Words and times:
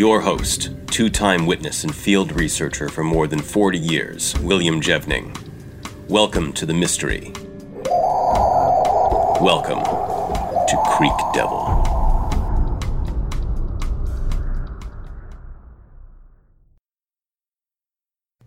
Your 0.00 0.22
host, 0.22 0.70
two 0.86 1.10
time 1.10 1.44
witness 1.44 1.84
and 1.84 1.94
field 1.94 2.32
researcher 2.32 2.88
for 2.88 3.04
more 3.04 3.26
than 3.26 3.38
40 3.38 3.78
years, 3.78 4.34
William 4.40 4.80
Jevning. 4.80 5.36
Welcome 6.08 6.54
to 6.54 6.64
the 6.64 6.72
mystery. 6.72 7.32
Welcome 9.42 9.84
to 9.84 10.82
Creek 10.86 11.12
Devil. 11.34 11.66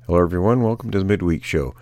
Hello, 0.08 0.20
everyone. 0.20 0.64
Welcome 0.64 0.90
to 0.90 0.98
the 0.98 1.06
Midweek 1.06 1.44
Show. 1.44 1.76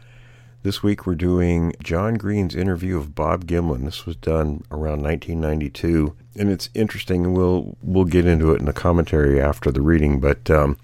This 0.63 0.83
week 0.83 1.07
we're 1.07 1.15
doing 1.15 1.73
John 1.81 2.13
Green's 2.13 2.53
interview 2.53 2.95
of 2.95 3.15
Bob 3.15 3.47
Gimlin. 3.47 3.83
This 3.83 4.05
was 4.05 4.15
done 4.15 4.63
around 4.69 5.01
1992, 5.01 6.15
and 6.37 6.51
it's 6.51 6.69
interesting. 6.75 7.25
And 7.25 7.35
we'll 7.35 7.75
we'll 7.81 8.05
get 8.05 8.27
into 8.27 8.51
it 8.53 8.59
in 8.59 8.65
the 8.65 8.73
commentary 8.73 9.41
after 9.41 9.71
the 9.71 9.81
reading. 9.81 10.19
But 10.19 10.51
um, 10.51 10.77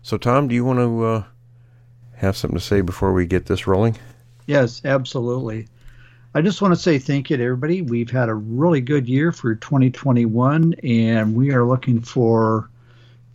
so, 0.00 0.16
Tom, 0.16 0.46
do 0.46 0.54
you 0.54 0.64
want 0.64 0.78
to 0.78 1.04
uh, 1.04 1.24
have 2.14 2.36
something 2.36 2.56
to 2.56 2.64
say 2.64 2.82
before 2.82 3.12
we 3.12 3.26
get 3.26 3.46
this 3.46 3.66
rolling? 3.66 3.98
Yes, 4.46 4.80
absolutely. 4.84 5.66
I 6.32 6.40
just 6.40 6.62
want 6.62 6.74
to 6.74 6.80
say 6.80 7.00
thank 7.00 7.28
you 7.28 7.36
to 7.36 7.42
everybody. 7.42 7.82
We've 7.82 8.10
had 8.10 8.28
a 8.28 8.34
really 8.34 8.80
good 8.80 9.08
year 9.08 9.32
for 9.32 9.56
2021, 9.56 10.74
and 10.84 11.34
we 11.34 11.50
are 11.50 11.64
looking 11.64 12.00
for 12.00 12.70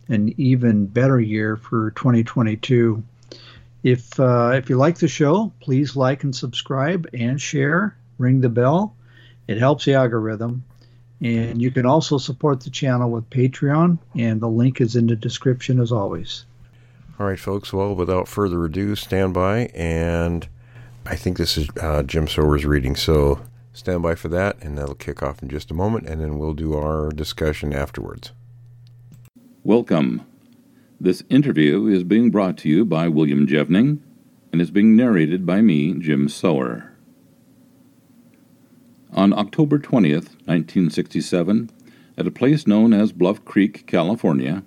an 0.08 0.32
even 0.38 0.86
better 0.86 1.20
year 1.20 1.58
for 1.58 1.90
2022. 1.90 3.02
If 3.82 4.18
uh, 4.20 4.52
if 4.54 4.70
you 4.70 4.76
like 4.76 4.98
the 4.98 5.08
show, 5.08 5.52
please 5.60 5.96
like 5.96 6.24
and 6.24 6.34
subscribe 6.34 7.08
and 7.12 7.40
share. 7.40 7.96
Ring 8.18 8.40
the 8.40 8.48
bell; 8.48 8.94
it 9.48 9.58
helps 9.58 9.84
the 9.84 9.94
algorithm. 9.94 10.64
And 11.20 11.62
you 11.62 11.70
can 11.70 11.86
also 11.86 12.18
support 12.18 12.60
the 12.60 12.70
channel 12.70 13.10
with 13.10 13.30
Patreon, 13.30 13.98
and 14.16 14.40
the 14.40 14.48
link 14.48 14.80
is 14.80 14.96
in 14.96 15.06
the 15.06 15.14
description 15.14 15.80
as 15.80 15.92
always. 15.92 16.46
All 17.18 17.26
right, 17.26 17.38
folks. 17.38 17.72
Well, 17.72 17.94
without 17.94 18.26
further 18.26 18.64
ado, 18.64 18.96
stand 18.96 19.32
by, 19.32 19.66
and 19.74 20.48
I 21.06 21.14
think 21.14 21.36
this 21.36 21.56
is 21.56 21.68
uh, 21.80 22.02
Jim 22.02 22.26
Sower's 22.26 22.64
reading. 22.64 22.96
So 22.96 23.40
stand 23.72 24.02
by 24.02 24.16
for 24.16 24.28
that, 24.28 24.56
and 24.62 24.76
that'll 24.76 24.96
kick 24.96 25.22
off 25.22 25.42
in 25.42 25.48
just 25.48 25.70
a 25.70 25.74
moment, 25.74 26.08
and 26.08 26.20
then 26.20 26.38
we'll 26.38 26.54
do 26.54 26.74
our 26.74 27.10
discussion 27.10 27.72
afterwards. 27.72 28.32
Welcome. 29.62 30.26
This 31.02 31.24
interview 31.28 31.88
is 31.88 32.04
being 32.04 32.30
brought 32.30 32.56
to 32.58 32.68
you 32.68 32.84
by 32.84 33.08
William 33.08 33.44
Jevning 33.44 33.98
and 34.52 34.62
is 34.62 34.70
being 34.70 34.94
narrated 34.94 35.44
by 35.44 35.60
me, 35.60 35.94
Jim 35.94 36.28
Sower. 36.28 36.92
On 39.12 39.32
October 39.32 39.80
20th, 39.80 40.36
1967, 40.46 41.70
at 42.16 42.28
a 42.28 42.30
place 42.30 42.68
known 42.68 42.92
as 42.92 43.10
Bluff 43.10 43.44
Creek, 43.44 43.84
California, 43.88 44.62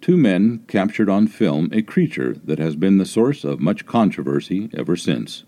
two 0.00 0.16
men 0.16 0.64
captured 0.68 1.10
on 1.10 1.26
film 1.26 1.68
a 1.70 1.82
creature 1.82 2.34
that 2.44 2.58
has 2.58 2.74
been 2.74 2.96
the 2.96 3.04
source 3.04 3.44
of 3.44 3.60
much 3.60 3.84
controversy 3.84 4.70
ever 4.72 4.96
since. 4.96 5.44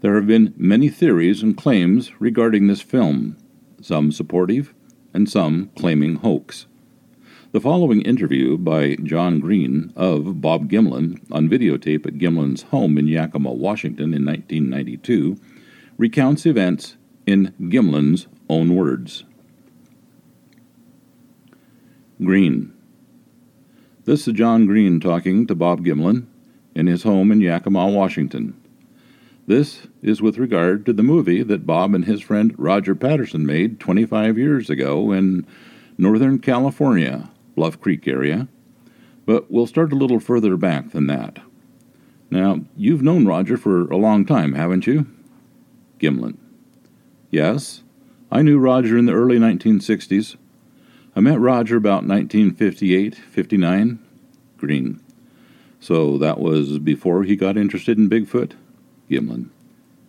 There 0.00 0.14
have 0.14 0.26
been 0.26 0.54
many 0.56 0.88
theories 0.88 1.42
and 1.42 1.54
claims 1.54 2.10
regarding 2.18 2.68
this 2.68 2.80
film, 2.80 3.36
some 3.82 4.10
supportive 4.10 4.72
and 5.12 5.28
some 5.28 5.72
claiming 5.76 6.14
hoax. 6.16 6.64
The 7.54 7.60
following 7.60 8.00
interview 8.00 8.58
by 8.58 8.96
John 8.96 9.38
Green 9.38 9.92
of 9.94 10.40
Bob 10.40 10.68
Gimlin 10.68 11.20
on 11.30 11.48
videotape 11.48 12.04
at 12.04 12.18
Gimlin's 12.18 12.62
home 12.62 12.98
in 12.98 13.06
Yakima, 13.06 13.52
Washington 13.52 14.12
in 14.12 14.26
1992 14.26 15.36
recounts 15.96 16.46
events 16.46 16.96
in 17.28 17.54
Gimlin's 17.60 18.26
own 18.48 18.74
words. 18.74 19.22
Green. 22.20 22.72
This 24.04 24.26
is 24.26 24.34
John 24.34 24.66
Green 24.66 24.98
talking 24.98 25.46
to 25.46 25.54
Bob 25.54 25.84
Gimlin 25.84 26.26
in 26.74 26.88
his 26.88 27.04
home 27.04 27.30
in 27.30 27.40
Yakima, 27.40 27.86
Washington. 27.86 28.60
This 29.46 29.86
is 30.02 30.20
with 30.20 30.38
regard 30.38 30.84
to 30.86 30.92
the 30.92 31.04
movie 31.04 31.44
that 31.44 31.68
Bob 31.68 31.94
and 31.94 32.04
his 32.04 32.20
friend 32.20 32.52
Roger 32.58 32.96
Patterson 32.96 33.46
made 33.46 33.78
25 33.78 34.36
years 34.36 34.68
ago 34.68 35.12
in 35.12 35.46
Northern 35.96 36.40
California, 36.40 37.30
Bluff 37.54 37.80
Creek 37.80 38.06
area. 38.06 38.48
But 39.26 39.50
we'll 39.50 39.66
start 39.66 39.92
a 39.92 39.96
little 39.96 40.20
further 40.20 40.56
back 40.56 40.90
than 40.90 41.06
that. 41.06 41.38
Now, 42.30 42.60
you've 42.76 43.02
known 43.02 43.26
Roger 43.26 43.56
for 43.56 43.82
a 43.90 43.96
long 43.96 44.26
time, 44.26 44.54
haven't 44.54 44.86
you? 44.86 45.06
Gimlin. 45.98 46.36
Yes, 47.30 47.82
I 48.30 48.42
knew 48.42 48.58
Roger 48.58 48.98
in 48.98 49.06
the 49.06 49.12
early 49.12 49.38
1960s. 49.38 50.36
I 51.16 51.20
met 51.20 51.38
Roger 51.38 51.76
about 51.76 52.04
1958 52.04 53.14
59. 53.14 53.98
Green. 54.56 55.00
So 55.78 56.16
that 56.18 56.40
was 56.40 56.78
before 56.78 57.24
he 57.24 57.36
got 57.36 57.56
interested 57.56 57.98
in 57.98 58.08
Bigfoot? 58.08 58.52
Gimlin. 59.10 59.50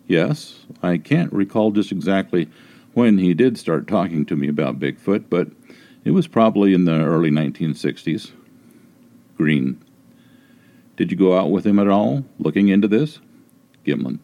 Yes, 0.06 0.66
I 0.82 0.98
can't 0.98 1.32
recall 1.32 1.70
just 1.70 1.92
exactly 1.92 2.48
when 2.94 3.18
he 3.18 3.34
did 3.34 3.58
start 3.58 3.86
talking 3.86 4.24
to 4.26 4.36
me 4.36 4.48
about 4.48 4.80
Bigfoot, 4.80 5.24
but 5.28 5.48
it 6.06 6.12
was 6.12 6.28
probably 6.28 6.72
in 6.72 6.84
the 6.84 7.00
early 7.04 7.32
1960s. 7.32 8.30
Green. 9.36 9.84
Did 10.96 11.10
you 11.10 11.16
go 11.16 11.36
out 11.36 11.50
with 11.50 11.66
him 11.66 11.80
at 11.80 11.88
all, 11.88 12.24
looking 12.38 12.68
into 12.68 12.86
this? 12.86 13.18
Gimlin. 13.84 14.20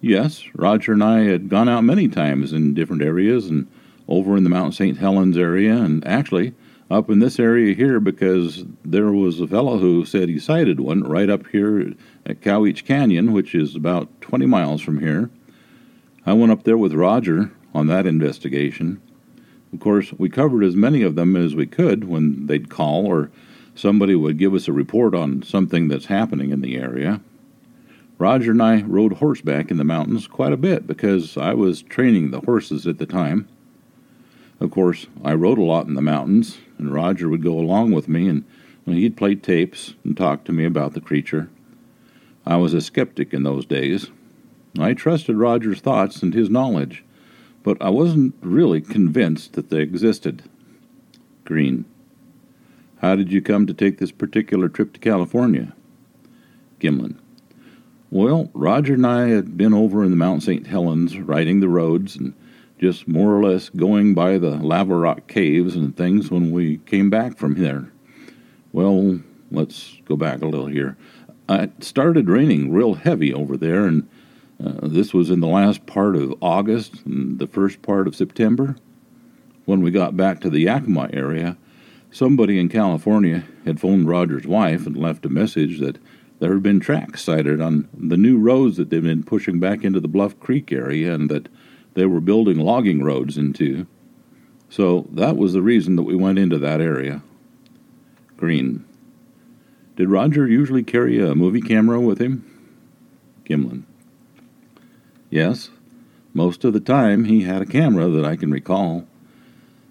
Yes, 0.00 0.44
Roger 0.54 0.92
and 0.92 1.02
I 1.02 1.24
had 1.24 1.48
gone 1.48 1.68
out 1.68 1.82
many 1.82 2.06
times 2.06 2.52
in 2.52 2.72
different 2.72 3.02
areas 3.02 3.46
and 3.46 3.66
over 4.06 4.36
in 4.36 4.44
the 4.44 4.50
Mount 4.50 4.74
St. 4.74 4.96
Helens 4.98 5.36
area, 5.36 5.74
and 5.74 6.06
actually 6.06 6.54
up 6.88 7.10
in 7.10 7.18
this 7.18 7.40
area 7.40 7.74
here 7.74 7.98
because 7.98 8.64
there 8.84 9.10
was 9.10 9.40
a 9.40 9.48
fellow 9.48 9.78
who 9.78 10.04
said 10.04 10.28
he 10.28 10.38
sighted 10.38 10.78
one 10.78 11.02
right 11.02 11.28
up 11.28 11.48
here 11.48 11.94
at 12.24 12.40
Cowiche 12.40 12.84
Canyon, 12.84 13.32
which 13.32 13.56
is 13.56 13.74
about 13.74 14.20
20 14.20 14.46
miles 14.46 14.82
from 14.82 15.00
here. 15.00 15.30
I 16.24 16.34
went 16.34 16.52
up 16.52 16.62
there 16.62 16.78
with 16.78 16.92
Roger 16.94 17.50
on 17.74 17.88
that 17.88 18.06
investigation. 18.06 19.02
Of 19.76 19.80
course, 19.80 20.10
we 20.14 20.30
covered 20.30 20.64
as 20.64 20.74
many 20.74 21.02
of 21.02 21.16
them 21.16 21.36
as 21.36 21.54
we 21.54 21.66
could 21.66 22.04
when 22.04 22.46
they'd 22.46 22.70
call 22.70 23.04
or 23.04 23.30
somebody 23.74 24.14
would 24.14 24.38
give 24.38 24.54
us 24.54 24.68
a 24.68 24.72
report 24.72 25.14
on 25.14 25.42
something 25.42 25.88
that's 25.88 26.06
happening 26.06 26.50
in 26.50 26.62
the 26.62 26.78
area. 26.78 27.20
Roger 28.16 28.52
and 28.52 28.62
I 28.62 28.80
rode 28.80 29.12
horseback 29.12 29.70
in 29.70 29.76
the 29.76 29.84
mountains 29.84 30.28
quite 30.28 30.54
a 30.54 30.56
bit 30.56 30.86
because 30.86 31.36
I 31.36 31.52
was 31.52 31.82
training 31.82 32.30
the 32.30 32.40
horses 32.40 32.86
at 32.86 32.96
the 32.96 33.04
time. 33.04 33.48
Of 34.60 34.70
course, 34.70 35.08
I 35.22 35.34
rode 35.34 35.58
a 35.58 35.62
lot 35.62 35.86
in 35.86 35.92
the 35.92 36.00
mountains, 36.00 36.56
and 36.78 36.90
Roger 36.90 37.28
would 37.28 37.42
go 37.42 37.58
along 37.58 37.90
with 37.90 38.08
me, 38.08 38.28
and 38.28 38.44
he'd 38.86 39.18
play 39.18 39.34
tapes 39.34 39.92
and 40.04 40.16
talk 40.16 40.44
to 40.44 40.52
me 40.52 40.64
about 40.64 40.94
the 40.94 41.02
creature. 41.02 41.50
I 42.46 42.56
was 42.56 42.72
a 42.72 42.80
skeptic 42.80 43.34
in 43.34 43.42
those 43.42 43.66
days. 43.66 44.10
I 44.78 44.94
trusted 44.94 45.36
Roger's 45.36 45.80
thoughts 45.80 46.22
and 46.22 46.32
his 46.32 46.48
knowledge, 46.48 47.04
but 47.66 47.82
I 47.82 47.90
wasn't 47.90 48.32
really 48.42 48.80
convinced 48.80 49.54
that 49.54 49.70
they 49.70 49.80
existed. 49.80 50.44
Green. 51.44 51.84
How 52.98 53.16
did 53.16 53.32
you 53.32 53.42
come 53.42 53.66
to 53.66 53.74
take 53.74 53.98
this 53.98 54.12
particular 54.12 54.68
trip 54.68 54.92
to 54.92 55.00
California? 55.00 55.74
Gimlin. 56.78 57.16
Well, 58.08 58.50
Roger 58.54 58.94
and 58.94 59.04
I 59.04 59.30
had 59.30 59.56
been 59.56 59.74
over 59.74 60.04
in 60.04 60.10
the 60.10 60.16
Mount 60.16 60.44
St. 60.44 60.68
Helens 60.68 61.18
riding 61.18 61.58
the 61.58 61.68
roads 61.68 62.14
and 62.14 62.34
just 62.80 63.08
more 63.08 63.36
or 63.36 63.42
less 63.42 63.68
going 63.68 64.14
by 64.14 64.38
the 64.38 64.50
lava 64.50 64.94
rock 64.94 65.26
caves 65.26 65.74
and 65.74 65.96
things 65.96 66.30
when 66.30 66.52
we 66.52 66.76
came 66.86 67.10
back 67.10 67.36
from 67.36 67.54
there. 67.54 67.90
Well, 68.72 69.18
let's 69.50 69.96
go 70.04 70.14
back 70.14 70.40
a 70.40 70.46
little 70.46 70.68
here. 70.68 70.96
Uh, 71.48 71.62
it 71.62 71.82
started 71.82 72.28
raining 72.28 72.72
real 72.72 72.94
heavy 72.94 73.34
over 73.34 73.56
there, 73.56 73.86
and 73.86 74.08
uh, 74.64 74.72
this 74.82 75.12
was 75.12 75.30
in 75.30 75.40
the 75.40 75.46
last 75.46 75.86
part 75.86 76.16
of 76.16 76.34
August 76.40 77.04
and 77.04 77.38
the 77.38 77.46
first 77.46 77.82
part 77.82 78.06
of 78.06 78.16
September. 78.16 78.76
When 79.64 79.82
we 79.82 79.90
got 79.90 80.16
back 80.16 80.40
to 80.40 80.50
the 80.50 80.60
Yakima 80.60 81.10
area, 81.12 81.56
somebody 82.10 82.58
in 82.58 82.68
California 82.68 83.44
had 83.64 83.80
phoned 83.80 84.08
Roger's 84.08 84.46
wife 84.46 84.86
and 84.86 84.96
left 84.96 85.26
a 85.26 85.28
message 85.28 85.80
that 85.80 85.98
there 86.38 86.52
had 86.52 86.62
been 86.62 86.80
tracks 86.80 87.22
sighted 87.22 87.60
on 87.60 87.88
the 87.96 88.16
new 88.16 88.38
roads 88.38 88.76
that 88.76 88.90
they'd 88.90 89.02
been 89.02 89.22
pushing 89.22 89.58
back 89.58 89.84
into 89.84 90.00
the 90.00 90.08
Bluff 90.08 90.38
Creek 90.38 90.70
area 90.70 91.14
and 91.14 91.30
that 91.30 91.48
they 91.94 92.06
were 92.06 92.20
building 92.20 92.58
logging 92.58 93.02
roads 93.02 93.36
into. 93.36 93.86
So 94.68 95.06
that 95.12 95.36
was 95.36 95.52
the 95.52 95.62
reason 95.62 95.96
that 95.96 96.02
we 96.02 96.14
went 96.14 96.38
into 96.38 96.58
that 96.58 96.80
area. 96.80 97.22
Green. 98.36 98.84
Did 99.96 100.10
Roger 100.10 100.46
usually 100.46 100.82
carry 100.82 101.18
a 101.20 101.34
movie 101.34 101.62
camera 101.62 102.00
with 102.00 102.20
him? 102.20 102.44
Gimlin. 103.44 103.84
Yes, 105.36 105.68
most 106.32 106.64
of 106.64 106.72
the 106.72 106.80
time 106.80 107.24
he 107.24 107.42
had 107.42 107.60
a 107.60 107.66
camera 107.66 108.08
that 108.08 108.24
I 108.24 108.36
can 108.36 108.50
recall. 108.50 109.06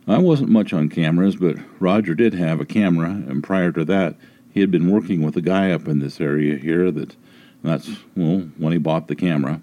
I 0.07 0.17
wasn't 0.17 0.49
much 0.49 0.73
on 0.73 0.89
cameras, 0.89 1.35
but 1.35 1.57
Roger 1.79 2.15
did 2.15 2.33
have 2.33 2.59
a 2.59 2.65
camera, 2.65 3.11
and 3.11 3.43
prior 3.43 3.71
to 3.73 3.85
that, 3.85 4.15
he 4.49 4.61
had 4.61 4.71
been 4.71 4.89
working 4.89 5.21
with 5.21 5.37
a 5.37 5.41
guy 5.41 5.69
up 5.69 5.87
in 5.87 5.99
this 5.99 6.19
area 6.19 6.57
here 6.57 6.89
that 6.89 7.15
that's, 7.61 7.91
well, 8.15 8.49
when 8.57 8.73
he 8.73 8.79
bought 8.79 9.07
the 9.07 9.15
camera. 9.15 9.61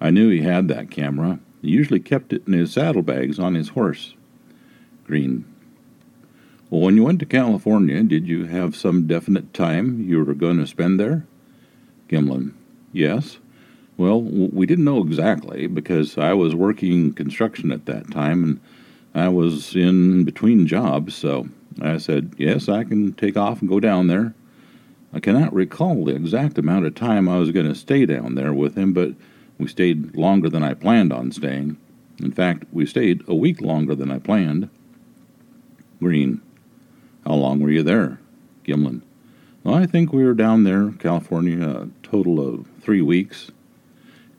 I 0.00 0.08
knew 0.08 0.30
he 0.30 0.40
had 0.40 0.68
that 0.68 0.90
camera. 0.90 1.38
He 1.60 1.68
usually 1.68 2.00
kept 2.00 2.32
it 2.32 2.46
in 2.46 2.54
his 2.54 2.72
saddlebags 2.72 3.38
on 3.38 3.56
his 3.56 3.68
horse. 3.68 4.14
Green. 5.04 5.44
Well, 6.70 6.80
when 6.80 6.96
you 6.96 7.04
went 7.04 7.18
to 7.18 7.26
California, 7.26 8.02
did 8.04 8.26
you 8.26 8.46
have 8.46 8.74
some 8.74 9.06
definite 9.06 9.52
time 9.52 10.00
you 10.00 10.24
were 10.24 10.32
going 10.32 10.56
to 10.56 10.66
spend 10.66 10.98
there? 10.98 11.26
Gimlin. 12.08 12.54
Yes. 12.94 13.36
Well, 14.00 14.22
we 14.22 14.64
didn't 14.64 14.86
know 14.86 15.02
exactly 15.02 15.66
because 15.66 16.16
I 16.16 16.32
was 16.32 16.54
working 16.54 17.12
construction 17.12 17.70
at 17.70 17.84
that 17.84 18.10
time 18.10 18.42
and 18.42 18.60
I 19.14 19.28
was 19.28 19.76
in 19.76 20.24
between 20.24 20.66
jobs, 20.66 21.14
so 21.14 21.50
I 21.82 21.98
said, 21.98 22.32
Yes, 22.38 22.70
I 22.70 22.84
can 22.84 23.12
take 23.12 23.36
off 23.36 23.60
and 23.60 23.68
go 23.68 23.78
down 23.78 24.06
there. 24.06 24.32
I 25.12 25.20
cannot 25.20 25.52
recall 25.52 26.06
the 26.06 26.14
exact 26.14 26.56
amount 26.56 26.86
of 26.86 26.94
time 26.94 27.28
I 27.28 27.36
was 27.36 27.50
going 27.50 27.68
to 27.68 27.74
stay 27.74 28.06
down 28.06 28.36
there 28.36 28.54
with 28.54 28.74
him, 28.74 28.94
but 28.94 29.12
we 29.58 29.68
stayed 29.68 30.16
longer 30.16 30.48
than 30.48 30.62
I 30.62 30.72
planned 30.72 31.12
on 31.12 31.30
staying. 31.30 31.76
In 32.20 32.32
fact, 32.32 32.64
we 32.72 32.86
stayed 32.86 33.22
a 33.28 33.34
week 33.34 33.60
longer 33.60 33.94
than 33.94 34.10
I 34.10 34.18
planned. 34.18 34.70
Green. 35.98 36.40
How 37.26 37.34
long 37.34 37.60
were 37.60 37.68
you 37.68 37.82
there? 37.82 38.18
Gimlin. 38.64 39.02
Well, 39.62 39.74
I 39.74 39.84
think 39.84 40.10
we 40.10 40.24
were 40.24 40.32
down 40.32 40.64
there, 40.64 40.90
California, 40.92 41.68
a 41.68 41.88
total 42.02 42.40
of 42.40 42.66
three 42.80 43.02
weeks. 43.02 43.50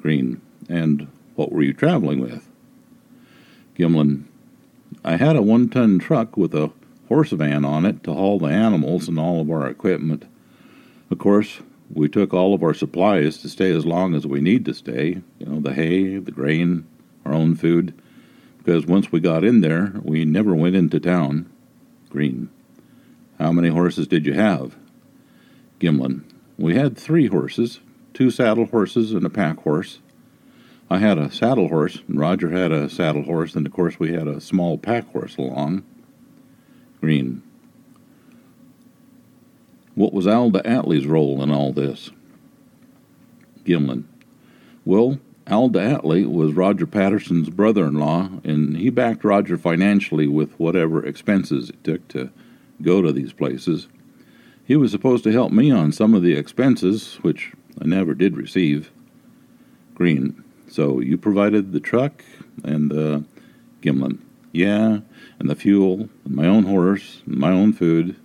Green. 0.02 0.42
And 0.68 1.08
what 1.36 1.52
were 1.52 1.62
you 1.62 1.74
traveling 1.74 2.20
with? 2.20 2.48
Gimlin. 3.78 4.26
I 5.04 5.16
had 5.16 5.36
a 5.36 5.42
one 5.42 5.70
ton 5.70 6.00
truck 6.00 6.36
with 6.36 6.54
a 6.54 6.72
horse 7.08 7.32
van 7.32 7.66
on 7.66 7.86
it 7.86 8.04
to 8.04 8.14
haul 8.14 8.40
the 8.40 8.48
animals 8.48 9.08
and 9.08 9.20
all 9.20 9.42
of 9.42 9.50
our 9.50 9.68
equipment. 9.68 10.26
Of 11.10 11.20
course, 11.20 11.60
we 11.94 12.08
took 12.08 12.34
all 12.34 12.54
of 12.54 12.64
our 12.64 12.74
supplies 12.74 13.38
to 13.40 13.50
stay 13.50 13.72
as 13.72 13.86
long 13.86 14.16
as 14.16 14.26
we 14.26 14.42
need 14.42 14.66
to 14.66 14.74
stay 14.74 15.22
you 15.40 15.46
know, 15.46 15.60
the 15.60 15.74
hay, 15.74 16.18
the 16.18 16.32
grain, 16.32 16.88
our 17.26 17.34
own 17.34 17.56
food. 17.56 17.94
Because 18.58 18.86
once 18.86 19.12
we 19.12 19.20
got 19.20 19.44
in 19.44 19.62
there, 19.62 19.94
we 20.04 20.24
never 20.24 20.54
went 20.54 20.76
into 20.76 21.00
town. 21.00 21.52
Green. 22.10 22.50
How 23.40 23.52
many 23.52 23.70
horses 23.70 24.08
did 24.08 24.26
you 24.26 24.34
have? 24.34 24.76
Gimlin. 25.80 26.24
We 26.58 26.76
had 26.76 26.98
three 26.98 27.28
horses 27.28 27.80
two 28.14 28.32
saddle 28.32 28.66
horses 28.66 29.14
and 29.14 29.26
a 29.26 29.30
pack 29.30 29.60
horse. 29.60 30.00
I 30.90 30.98
had 30.98 31.18
a 31.18 31.32
saddle 31.32 31.70
horse, 31.70 32.00
and 32.08 32.20
Roger 32.20 32.50
had 32.50 32.72
a 32.72 32.90
saddle 32.90 33.24
horse, 33.24 33.56
and 33.56 33.66
of 33.66 33.72
course 33.72 34.00
we 34.00 34.12
had 34.12 34.28
a 34.28 34.42
small 34.42 34.78
pack 34.78 35.10
horse 35.12 35.38
along. 35.38 35.84
Green. 37.00 37.42
What 39.96 40.14
was 40.14 40.28
Al 40.28 40.52
DeAtley's 40.52 41.06
role 41.06 41.42
in 41.42 41.52
all 41.52 41.72
this? 41.74 42.12
Gimlin. 43.64 44.04
Well, 44.84 45.20
Al 45.48 45.70
DeAtley 45.70 46.30
was 46.30 46.54
Roger 46.54 46.86
Patterson's 46.86 47.50
brother 47.50 47.86
in 47.86 47.96
law, 47.96 48.30
and 48.44 48.78
he 48.78 48.90
backed 48.90 49.24
Roger 49.24 49.58
financially 49.58 50.28
with 50.28 50.58
whatever 50.60 51.06
expenses 51.06 51.70
it 51.70 51.84
took 51.84 52.08
to 52.10 52.32
go 52.82 53.02
to 53.02 53.12
these 53.12 53.34
places. 53.34 53.88
He 54.64 54.76
was 54.76 54.92
supposed 54.92 55.24
to 55.24 55.32
help 55.32 55.52
me 55.52 55.72
on 55.72 55.92
some 55.92 56.14
of 56.14 56.22
the 56.22 56.34
expenses, 56.34 57.16
which 57.22 57.54
I 57.80 57.86
never 57.86 58.14
did 58.14 58.38
receive. 58.38 58.92
Green. 59.94 60.44
So 60.68 61.00
you 61.00 61.18
provided 61.18 61.72
the 61.72 61.80
truck 61.80 62.24
and 62.64 62.90
the 62.90 63.24
Gimlin. 63.82 64.20
Yeah, 64.52 65.00
and 65.40 65.50
the 65.50 65.56
fuel, 65.56 66.10
and 66.26 66.36
my 66.36 66.46
own 66.46 66.66
horse, 66.66 67.22
and 67.26 67.38
my 67.38 67.52
own 67.52 67.74
food. 67.74 68.16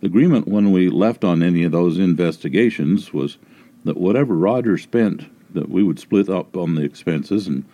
The 0.00 0.06
agreement 0.06 0.48
when 0.48 0.72
we 0.72 0.88
left 0.88 1.24
on 1.24 1.42
any 1.42 1.62
of 1.64 1.72
those 1.72 1.98
investigations 1.98 3.12
was 3.12 3.38
that 3.84 3.96
whatever 3.96 4.34
Roger 4.34 4.78
spent, 4.78 5.26
that 5.54 5.68
we 5.68 5.82
would 5.82 5.98
split 5.98 6.28
up 6.28 6.56
on 6.56 6.74
the 6.74 6.82
expenses 6.82 7.46
and 7.46 7.64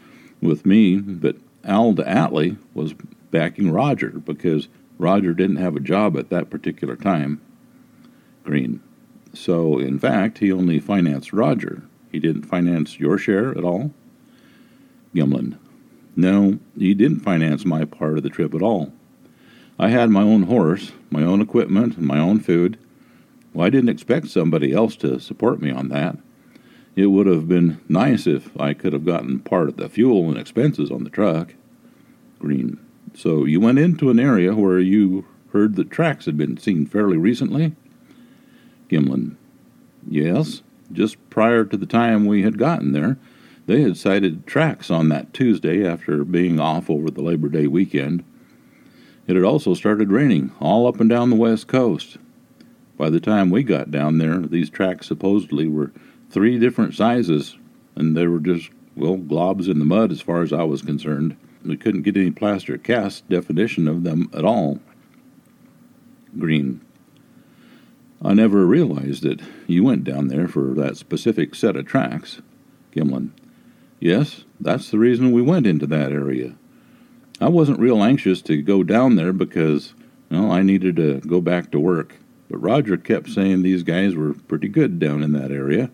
with 0.41 0.67
me, 0.67 0.99
but 0.99 1.37
Al 1.65 1.93
DeAtley 1.95 2.57
was 2.75 2.95
backing 3.31 3.71
Roger 3.71 4.11
because 4.11 4.69
Roger 4.99 5.35
didn't 5.35 5.57
have 5.57 5.77
a 5.77 5.81
job 5.81 6.17
at 6.17 6.31
that 6.31 6.51
particular 6.51 6.97
time. 6.97 7.41
Green. 8.45 8.81
So, 9.35 9.79
in 9.79 9.99
fact, 9.99 10.39
he 10.39 10.51
only 10.51 10.81
financed 10.81 11.33
Roger. 11.33 11.83
He 12.11 12.19
didn't 12.19 12.43
finance 12.43 12.99
your 12.99 13.19
share 13.19 13.51
at 13.51 13.65
all? 13.65 13.93
Gimlin. 15.15 15.59
No, 16.17 16.59
he 16.77 16.95
didn't 16.95 17.21
finance 17.21 17.65
my 17.65 17.85
part 17.85 18.17
of 18.17 18.23
the 18.23 18.31
trip 18.31 18.55
at 18.55 18.63
all. 18.63 18.93
I 19.79 19.89
had 19.91 20.11
my 20.11 20.23
own 20.23 20.45
horse, 20.45 20.93
my 21.11 21.23
own 21.23 21.41
equipment, 21.41 21.97
and 21.97 22.07
my 22.07 22.19
own 22.19 22.41
food. 22.41 22.79
Well, 23.53 23.67
I 23.67 23.71
didn't 23.71 23.91
expect 23.91 24.29
somebody 24.29 24.73
else 24.73 24.97
to 24.97 25.21
support 25.21 25.63
me 25.63 25.71
on 25.71 25.89
that. 25.91 26.19
It 26.97 27.07
would 27.07 27.29
have 27.29 27.47
been 27.47 27.81
nice 27.89 28.27
if 28.27 28.59
I 28.61 28.75
could 28.75 28.93
have 28.93 29.05
gotten 29.05 29.39
part 29.39 29.69
of 29.69 29.77
the 29.77 29.89
fuel 29.89 30.29
and 30.29 30.37
expenses 30.37 30.91
on 30.91 31.05
the 31.05 31.11
truck. 31.11 31.55
Green. 32.41 32.81
So 33.15 33.45
you 33.45 33.61
went 33.61 33.79
into 33.79 34.11
an 34.11 34.19
area 34.19 34.55
where 34.55 34.81
you 34.81 35.25
heard 35.53 35.77
that 35.77 35.91
tracks 35.91 36.27
had 36.27 36.37
been 36.37 36.57
seen 36.57 36.87
fairly 36.87 37.17
recently? 37.17 37.77
Gimlin. 38.89 39.37
Yes, 40.09 40.63
just 40.93 41.17
prior 41.31 41.65
to 41.65 41.77
the 41.77 41.87
time 41.87 42.25
we 42.25 42.43
had 42.43 42.59
gotten 42.59 42.93
there, 42.93 43.19
they 43.67 43.83
had 43.83 43.97
sighted 43.97 44.47
tracks 44.47 44.91
on 44.91 45.11
that 45.11 45.35
Tuesday 45.35 45.87
after 45.87 46.25
being 46.25 46.59
off 46.59 46.89
over 46.89 47.11
the 47.11 47.21
Labor 47.21 47.49
Day 47.49 47.67
weekend. 47.67 48.25
It 49.27 49.37
had 49.37 49.45
also 49.45 49.75
started 49.75 50.11
raining 50.11 50.53
all 50.59 50.87
up 50.87 51.01
and 51.01 51.11
down 51.11 51.29
the 51.29 51.37
west 51.37 51.67
coast. 51.67 52.17
By 52.97 53.11
the 53.11 53.21
time 53.21 53.51
we 53.51 53.63
got 53.63 53.91
down 53.91 54.19
there, 54.19 54.39
these 54.39 54.71
tracks 54.71 55.07
supposedly 55.07 55.69
were 55.69 55.93
three 56.31 56.59
different 56.59 56.95
sizes, 56.95 57.59
and 57.95 58.17
they 58.17 58.27
were 58.27 58.41
just, 58.41 58.71
well, 58.97 59.19
globs 59.19 59.69
in 59.69 59.79
the 59.79 59.85
mud 59.85 60.11
as 60.11 60.23
far 60.23 60.43
as 60.43 60.53
I 60.53 60.63
was 60.63 60.81
concerned. 60.81 61.37
We 61.65 61.77
couldn't 61.77 62.03
get 62.03 62.17
any 62.17 62.31
plaster 62.31 62.79
cast 62.79 63.29
definition 63.29 63.87
of 63.87 64.03
them 64.03 64.31
at 64.33 64.45
all. 64.45 64.81
Green. 66.39 66.81
I 68.23 68.35
never 68.35 68.67
realized 68.67 69.23
that 69.23 69.41
you 69.67 69.85
went 69.85 70.05
down 70.05 70.29
there 70.29 70.49
for 70.49 70.75
that 70.75 70.97
specific 70.97 71.55
set 71.55 71.77
of 71.77 71.87
tracks. 71.87 72.43
Gimlin. 72.95 73.31
Yes, 74.01 74.45
that's 74.61 74.91
the 74.91 74.99
reason 74.99 75.33
we 75.33 75.43
went 75.43 75.67
into 75.67 75.87
that 75.87 76.13
area. 76.13 76.57
I 77.41 77.49
wasn't 77.49 77.79
real 77.79 78.03
anxious 78.03 78.43
to 78.43 78.61
go 78.61 78.83
down 78.83 79.15
there 79.15 79.33
because, 79.33 79.95
well, 80.31 80.51
I 80.51 80.63
needed 80.63 80.97
to 80.97 81.21
go 81.21 81.41
back 81.41 81.71
to 81.71 81.81
work. 81.81 82.17
But 82.51 82.59
Roger 82.59 82.97
kept 82.97 83.29
saying 83.29 83.63
these 83.63 83.83
guys 83.83 84.15
were 84.15 84.35
pretty 84.35 84.69
good 84.69 84.99
down 84.99 85.23
in 85.23 85.33
that 85.33 85.53
area. 85.53 85.91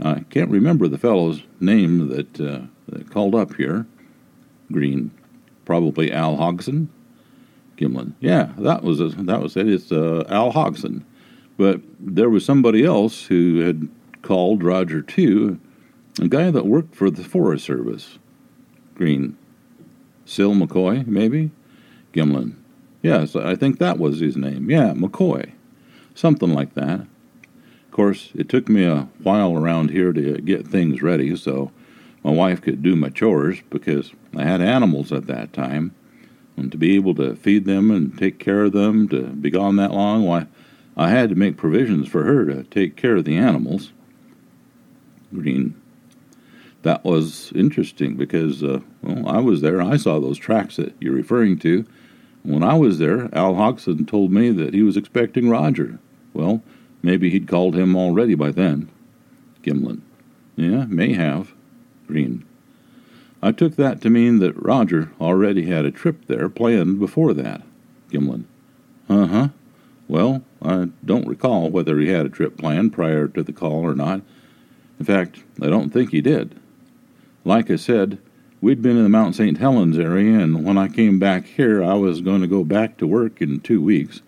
I 0.00 0.20
can't 0.30 0.50
remember 0.50 0.88
the 0.88 0.98
fellow's 0.98 1.42
name 1.60 2.08
that, 2.08 2.40
uh, 2.40 2.62
that 2.88 3.10
called 3.10 3.36
up 3.36 3.54
here. 3.54 3.86
Green. 4.72 5.12
Probably 5.64 6.10
Al 6.10 6.36
Hodgson. 6.36 6.90
Gimlin. 7.76 8.14
Yeah, 8.20 8.52
that 8.58 8.82
was 8.82 9.00
a, 9.00 9.08
that 9.08 9.40
was 9.40 9.56
it. 9.56 9.68
It's 9.68 9.92
uh, 9.92 10.24
Al 10.28 10.50
Hodgson. 10.50 11.04
But 11.56 11.80
there 11.98 12.30
was 12.30 12.44
somebody 12.44 12.84
else 12.84 13.26
who 13.26 13.60
had 13.60 13.88
called 14.22 14.62
Roger 14.62 15.02
too, 15.02 15.60
a 16.20 16.28
guy 16.28 16.50
that 16.50 16.66
worked 16.66 16.94
for 16.94 17.10
the 17.10 17.24
Forest 17.24 17.64
Service. 17.64 18.18
Green. 18.94 19.36
Syl 20.24 20.54
McCoy, 20.54 21.06
maybe? 21.06 21.50
Gimlin. 22.12 22.54
Yes, 23.02 23.34
I 23.34 23.56
think 23.56 23.78
that 23.78 23.98
was 23.98 24.20
his 24.20 24.36
name. 24.36 24.70
Yeah, 24.70 24.92
McCoy. 24.92 25.52
Something 26.14 26.52
like 26.52 26.74
that. 26.74 27.00
Of 27.00 27.90
course, 27.90 28.30
it 28.34 28.48
took 28.48 28.68
me 28.68 28.84
a 28.84 29.08
while 29.22 29.54
around 29.54 29.90
here 29.90 30.12
to 30.12 30.40
get 30.40 30.66
things 30.66 31.02
ready 31.02 31.34
so 31.36 31.72
my 32.22 32.30
wife 32.30 32.62
could 32.62 32.82
do 32.82 32.94
my 32.96 33.08
chores 33.08 33.60
because 33.70 34.12
I 34.36 34.44
had 34.44 34.62
animals 34.62 35.12
at 35.12 35.26
that 35.26 35.52
time. 35.52 35.94
And 36.56 36.70
to 36.70 36.78
be 36.78 36.94
able 36.94 37.14
to 37.16 37.34
feed 37.34 37.64
them 37.64 37.90
and 37.90 38.16
take 38.16 38.38
care 38.38 38.64
of 38.64 38.72
them, 38.72 39.08
to 39.08 39.22
be 39.22 39.50
gone 39.50 39.76
that 39.76 39.92
long, 39.92 40.24
why, 40.24 40.46
I 40.96 41.10
had 41.10 41.30
to 41.30 41.34
make 41.34 41.56
provisions 41.56 42.08
for 42.08 42.24
her 42.24 42.44
to 42.46 42.64
take 42.64 42.96
care 42.96 43.16
of 43.16 43.24
the 43.24 43.36
animals. 43.36 43.92
Green. 45.34 45.74
That 46.82 47.04
was 47.04 47.52
interesting 47.54 48.16
because, 48.16 48.62
uh, 48.62 48.80
well, 49.02 49.28
I 49.28 49.38
was 49.38 49.60
there. 49.60 49.80
I 49.80 49.96
saw 49.96 50.18
those 50.18 50.38
tracks 50.38 50.76
that 50.76 50.94
you're 51.00 51.14
referring 51.14 51.58
to. 51.60 51.86
When 52.42 52.62
I 52.62 52.74
was 52.74 52.98
there, 52.98 53.32
Al 53.32 53.54
Hodgson 53.54 54.04
told 54.04 54.32
me 54.32 54.50
that 54.50 54.74
he 54.74 54.82
was 54.82 54.96
expecting 54.96 55.48
Roger. 55.48 56.00
Well, 56.34 56.62
maybe 57.02 57.30
he'd 57.30 57.46
called 57.46 57.76
him 57.76 57.96
already 57.96 58.34
by 58.34 58.50
then. 58.50 58.90
Gimlin. 59.62 60.00
Yeah, 60.56 60.86
may 60.86 61.12
have. 61.12 61.52
Green. 62.08 62.44
I 63.40 63.52
took 63.52 63.76
that 63.76 64.00
to 64.02 64.10
mean 64.10 64.40
that 64.40 64.60
Roger 64.60 65.12
already 65.20 65.66
had 65.66 65.84
a 65.84 65.90
trip 65.90 66.26
there 66.26 66.48
planned 66.48 66.98
before 66.98 67.32
that. 67.34 67.62
Gimlin. 68.10 68.44
Uh 69.08 69.26
huh. 69.26 69.48
Well, 70.12 70.42
I 70.60 70.88
don't 71.02 71.26
recall 71.26 71.70
whether 71.70 71.98
he 71.98 72.08
had 72.08 72.26
a 72.26 72.28
trip 72.28 72.58
planned 72.58 72.92
prior 72.92 73.28
to 73.28 73.42
the 73.42 73.50
call 73.50 73.80
or 73.80 73.94
not. 73.94 74.20
In 74.98 75.06
fact, 75.06 75.42
I 75.62 75.70
don't 75.70 75.88
think 75.88 76.10
he 76.10 76.20
did. 76.20 76.54
Like 77.46 77.70
I 77.70 77.76
said, 77.76 78.18
we'd 78.60 78.82
been 78.82 78.98
in 78.98 79.04
the 79.04 79.08
Mount 79.08 79.36
St. 79.36 79.56
Helens 79.56 79.98
area, 79.98 80.38
and 80.38 80.66
when 80.66 80.76
I 80.76 80.88
came 80.88 81.18
back 81.18 81.46
here, 81.46 81.82
I 81.82 81.94
was 81.94 82.20
going 82.20 82.42
to 82.42 82.46
go 82.46 82.62
back 82.62 82.98
to 82.98 83.06
work 83.06 83.40
in 83.40 83.60
two 83.60 83.80
weeks. 83.80 84.20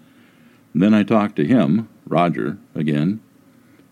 And 0.72 0.82
then 0.82 0.94
I 0.94 1.02
talked 1.02 1.36
to 1.36 1.46
him, 1.46 1.90
Roger, 2.06 2.56
again. 2.74 3.20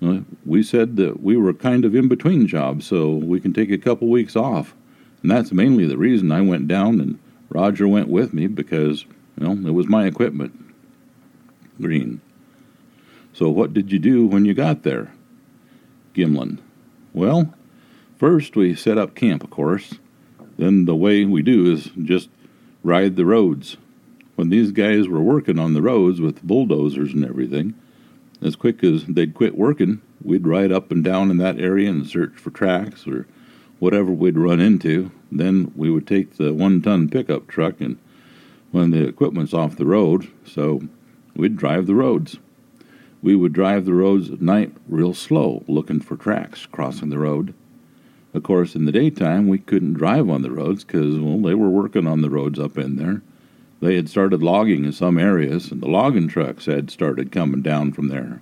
Uh, 0.02 0.20
we 0.46 0.62
said 0.62 0.96
that 0.96 1.22
we 1.22 1.36
were 1.36 1.52
kind 1.52 1.84
of 1.84 1.94
in 1.94 2.08
between 2.08 2.46
jobs, 2.46 2.86
so 2.86 3.10
we 3.10 3.38
can 3.38 3.52
take 3.52 3.70
a 3.70 3.76
couple 3.76 4.08
weeks 4.08 4.34
off. 4.34 4.74
And 5.20 5.30
that's 5.30 5.52
mainly 5.52 5.86
the 5.86 5.98
reason 5.98 6.32
I 6.32 6.40
went 6.40 6.68
down 6.68 7.02
and 7.02 7.18
Roger 7.50 7.86
went 7.86 8.08
with 8.08 8.32
me 8.32 8.46
because, 8.46 9.04
well, 9.36 9.66
it 9.66 9.74
was 9.74 9.90
my 9.90 10.06
equipment. 10.06 10.58
Green. 11.80 12.20
So 13.32 13.48
what 13.48 13.72
did 13.72 13.90
you 13.92 13.98
do 13.98 14.26
when 14.26 14.44
you 14.44 14.54
got 14.54 14.82
there? 14.82 15.12
Gimlin. 16.14 16.58
Well, 17.14 17.54
first 18.18 18.56
we 18.56 18.74
set 18.74 18.98
up 18.98 19.14
camp, 19.14 19.42
of 19.42 19.50
course. 19.50 19.94
Then 20.58 20.84
the 20.84 20.96
way 20.96 21.24
we 21.24 21.42
do 21.42 21.72
is 21.72 21.90
just 22.02 22.28
ride 22.82 23.16
the 23.16 23.24
roads. 23.24 23.76
When 24.34 24.50
these 24.50 24.70
guys 24.72 25.08
were 25.08 25.20
working 25.20 25.58
on 25.58 25.72
the 25.72 25.82
roads 25.82 26.20
with 26.20 26.42
bulldozers 26.42 27.12
and 27.12 27.24
everything, 27.24 27.74
as 28.40 28.56
quick 28.56 28.82
as 28.82 29.04
they'd 29.06 29.34
quit 29.34 29.56
working, 29.56 30.02
we'd 30.22 30.46
ride 30.46 30.72
up 30.72 30.90
and 30.90 31.02
down 31.02 31.30
in 31.30 31.36
that 31.38 31.60
area 31.60 31.90
and 31.90 32.06
search 32.06 32.34
for 32.36 32.50
tracks 32.50 33.06
or 33.06 33.26
whatever 33.78 34.10
we'd 34.10 34.38
run 34.38 34.60
into. 34.60 35.10
Then 35.30 35.72
we 35.74 35.90
would 35.90 36.06
take 36.06 36.36
the 36.36 36.52
one 36.52 36.82
ton 36.82 37.08
pickup 37.08 37.46
truck 37.46 37.80
and 37.80 37.98
when 38.70 38.90
the 38.90 39.06
equipment's 39.06 39.52
off 39.52 39.76
the 39.76 39.86
road, 39.86 40.30
so 40.46 40.82
we'd 41.34 41.56
drive 41.56 41.86
the 41.86 41.94
roads. 41.94 42.38
We 43.22 43.36
would 43.36 43.52
drive 43.52 43.84
the 43.84 43.94
roads 43.94 44.30
at 44.30 44.40
night 44.40 44.72
real 44.88 45.14
slow, 45.14 45.64
looking 45.68 46.00
for 46.00 46.16
tracks 46.16 46.66
crossing 46.66 47.10
the 47.10 47.18
road. 47.18 47.54
Of 48.34 48.42
course, 48.42 48.74
in 48.74 48.84
the 48.84 48.92
daytime, 48.92 49.48
we 49.48 49.58
couldn't 49.58 49.94
drive 49.94 50.28
on 50.28 50.42
the 50.42 50.50
roads 50.50 50.84
because, 50.84 51.18
well, 51.18 51.38
they 51.38 51.54
were 51.54 51.68
working 51.68 52.06
on 52.06 52.22
the 52.22 52.30
roads 52.30 52.58
up 52.58 52.78
in 52.78 52.96
there. 52.96 53.22
They 53.80 53.96
had 53.96 54.08
started 54.08 54.42
logging 54.42 54.84
in 54.84 54.92
some 54.92 55.18
areas, 55.18 55.70
and 55.70 55.80
the 55.80 55.88
logging 55.88 56.28
trucks 56.28 56.66
had 56.66 56.90
started 56.90 57.32
coming 57.32 57.62
down 57.62 57.92
from 57.92 58.08
there. 58.08 58.40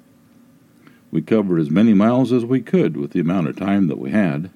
We 1.10 1.22
covered 1.22 1.60
as 1.60 1.70
many 1.70 1.92
miles 1.92 2.32
as 2.32 2.44
we 2.44 2.60
could 2.60 2.96
with 2.96 3.12
the 3.12 3.20
amount 3.20 3.48
of 3.48 3.56
time 3.56 3.88
that 3.88 3.98
we 3.98 4.10
had 4.10 4.50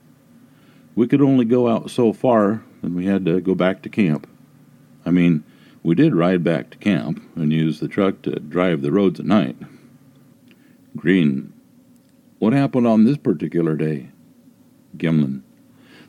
we 0.95 1.09
could 1.09 1.21
only 1.21 1.45
go 1.45 1.69
out 1.69 1.91
so 1.91 2.13
far, 2.13 2.63
and 2.83 2.95
we 2.95 3.07
had 3.07 3.25
to 3.25 3.41
go 3.41 3.55
back 3.55 3.83
to 3.83 3.89
camp. 3.89 4.29
I 5.05 5.11
mean, 5.11 5.45
we 5.85 5.95
did 5.95 6.15
ride 6.15 6.43
back 6.43 6.71
to 6.71 6.79
camp 6.79 7.23
and 7.37 7.53
use 7.53 7.79
the 7.79 7.87
truck 7.87 8.23
to 8.23 8.41
drive 8.41 8.81
the 8.81 8.91
roads 8.91 9.21
at 9.21 9.27
night. 9.27 9.57
Green. 10.97 11.53
What 12.39 12.55
happened 12.55 12.87
on 12.87 13.05
this 13.05 13.19
particular 13.19 13.77
day? 13.77 14.09
Gimlin. 14.97 15.43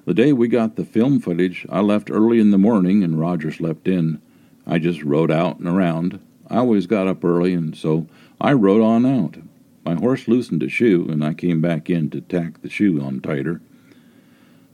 The 0.05 0.13
day 0.13 0.31
we 0.31 0.47
got 0.47 0.77
the 0.77 0.85
film 0.85 1.19
footage, 1.19 1.65
I 1.69 1.81
left 1.81 2.09
early 2.09 2.39
in 2.39 2.51
the 2.51 2.57
morning 2.57 3.03
and 3.03 3.19
Roger 3.19 3.51
slept 3.51 3.87
in. 3.87 4.21
I 4.65 4.79
just 4.79 5.03
rode 5.03 5.29
out 5.29 5.59
and 5.59 5.67
around. 5.67 6.19
I 6.49 6.57
always 6.57 6.87
got 6.87 7.07
up 7.07 7.25
early, 7.25 7.53
and 7.53 7.75
so 7.75 8.07
I 8.39 8.53
rode 8.53 8.81
on 8.81 9.05
out. 9.05 9.37
My 9.83 9.95
horse 9.95 10.27
loosened 10.27 10.63
a 10.63 10.69
shoe, 10.69 11.07
and 11.09 11.23
I 11.23 11.33
came 11.33 11.59
back 11.59 11.89
in 11.89 12.09
to 12.11 12.21
tack 12.21 12.61
the 12.61 12.69
shoe 12.69 13.01
on 13.01 13.19
tighter. 13.19 13.61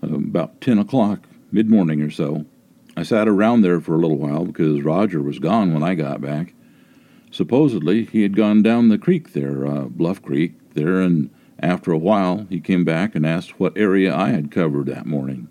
About 0.01 0.61
10 0.61 0.79
o'clock, 0.79 1.27
mid 1.51 1.69
morning 1.69 2.01
or 2.01 2.11
so. 2.11 2.45
I 2.95 3.03
sat 3.03 3.27
around 3.27 3.61
there 3.61 3.79
for 3.79 3.95
a 3.95 3.99
little 3.99 4.17
while 4.17 4.45
because 4.45 4.81
Roger 4.81 5.21
was 5.21 5.39
gone 5.39 5.73
when 5.73 5.83
I 5.83 5.95
got 5.95 6.21
back. 6.21 6.53
Supposedly, 7.31 8.05
he 8.05 8.23
had 8.23 8.35
gone 8.35 8.61
down 8.61 8.89
the 8.89 8.97
creek 8.97 9.33
there, 9.33 9.65
uh, 9.65 9.85
Bluff 9.85 10.21
Creek, 10.21 10.53
there, 10.73 10.99
and 10.99 11.29
after 11.59 11.91
a 11.91 11.97
while 11.97 12.45
he 12.49 12.59
came 12.59 12.83
back 12.83 13.15
and 13.15 13.25
asked 13.25 13.59
what 13.59 13.77
area 13.77 14.13
I 14.13 14.29
had 14.29 14.51
covered 14.51 14.87
that 14.87 15.05
morning. 15.05 15.47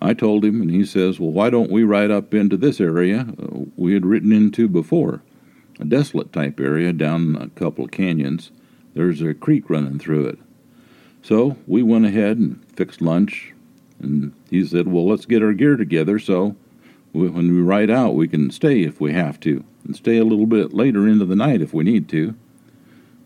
I 0.00 0.14
told 0.14 0.44
him, 0.44 0.62
and 0.62 0.70
he 0.70 0.84
says, 0.84 1.20
Well, 1.20 1.30
why 1.30 1.50
don't 1.50 1.70
we 1.70 1.84
ride 1.84 2.10
up 2.10 2.32
into 2.32 2.56
this 2.56 2.80
area 2.80 3.26
uh, 3.38 3.64
we 3.76 3.92
had 3.92 4.06
ridden 4.06 4.32
into 4.32 4.66
before? 4.68 5.22
A 5.78 5.84
desolate 5.84 6.32
type 6.32 6.58
area 6.58 6.92
down 6.92 7.36
a 7.36 7.48
couple 7.48 7.84
of 7.84 7.90
canyons. 7.90 8.50
There's 8.94 9.20
a 9.20 9.34
creek 9.34 9.68
running 9.68 9.98
through 9.98 10.26
it. 10.26 10.38
So 11.22 11.56
we 11.66 11.82
went 11.82 12.06
ahead 12.06 12.38
and 12.38 12.64
fixed 12.74 13.02
lunch, 13.02 13.52
and 14.00 14.32
he 14.50 14.64
said, 14.64 14.88
Well, 14.88 15.06
let's 15.06 15.26
get 15.26 15.42
our 15.42 15.52
gear 15.52 15.76
together 15.76 16.18
so 16.18 16.56
we, 17.12 17.28
when 17.28 17.54
we 17.54 17.60
ride 17.60 17.90
out, 17.90 18.14
we 18.14 18.28
can 18.28 18.50
stay 18.50 18.82
if 18.82 19.00
we 19.00 19.12
have 19.12 19.40
to, 19.40 19.64
and 19.84 19.96
stay 19.96 20.18
a 20.18 20.24
little 20.24 20.46
bit 20.46 20.72
later 20.72 21.08
into 21.08 21.24
the 21.24 21.36
night 21.36 21.60
if 21.60 21.74
we 21.74 21.84
need 21.84 22.08
to. 22.10 22.34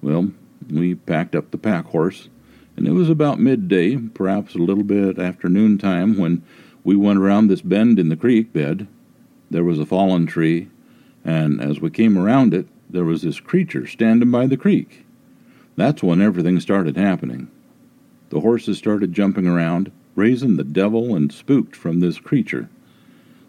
Well, 0.03 0.31
we 0.71 0.95
packed 0.95 1.35
up 1.35 1.51
the 1.51 1.59
pack 1.59 1.87
horse, 1.87 2.29
and 2.77 2.87
it 2.87 2.93
was 2.93 3.11
about 3.11 3.39
midday, 3.39 3.97
perhaps 3.97 4.55
a 4.55 4.59
little 4.59 4.85
bit 4.85 5.19
after 5.19 5.49
noon 5.49 5.79
time, 5.79 6.19
when 6.19 6.43
we 6.83 6.97
went 6.97 7.19
around 7.19 7.49
this 7.49 7.63
bend 7.63 7.99
in 7.99 8.09
the 8.09 8.17
creek 8.17 8.53
bed. 8.53 8.87
There 9.51 9.65
was 9.65 9.79
a 9.79 9.87
fallen 9.87 10.27
tree, 10.27 10.69
and 11.25 11.61
as 11.61 11.81
we 11.81 11.91
came 11.91 12.19
around 12.19 12.55
it, 12.55 12.67
there 12.89 13.05
was 13.05 13.23
this 13.23 13.41
creature 13.41 13.87
standing 13.87 14.31
by 14.31 14.47
the 14.47 14.57
creek. 14.57 15.05
That's 15.77 16.03
when 16.03 16.21
everything 16.21 16.61
started 16.61 16.97
happening. 16.97 17.51
The 18.31 18.41
horses 18.41 18.79
started 18.79 19.13
jumping 19.13 19.47
around, 19.47 19.91
raising 20.15 20.57
the 20.57 20.65
devil 20.65 21.15
and 21.15 21.33
spooked 21.33 21.75
from 21.75 22.01
this 22.01 22.19
creature. 22.19 22.69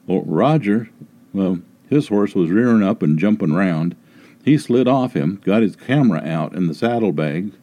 Well, 0.08 0.24
Roger, 0.24 0.90
well, 1.34 1.60
his 1.90 2.08
horse 2.08 2.36
was 2.36 2.50
rearing 2.50 2.84
up 2.84 3.02
and 3.02 3.20
jumping 3.20 3.54
round. 3.54 3.96
He 4.44 4.58
slid 4.58 4.88
off 4.88 5.14
him, 5.14 5.42
got 5.44 5.62
his 5.62 5.76
camera 5.76 6.24
out 6.26 6.54
in 6.54 6.68
the 6.68 6.76
saddlebag, 6.76 7.54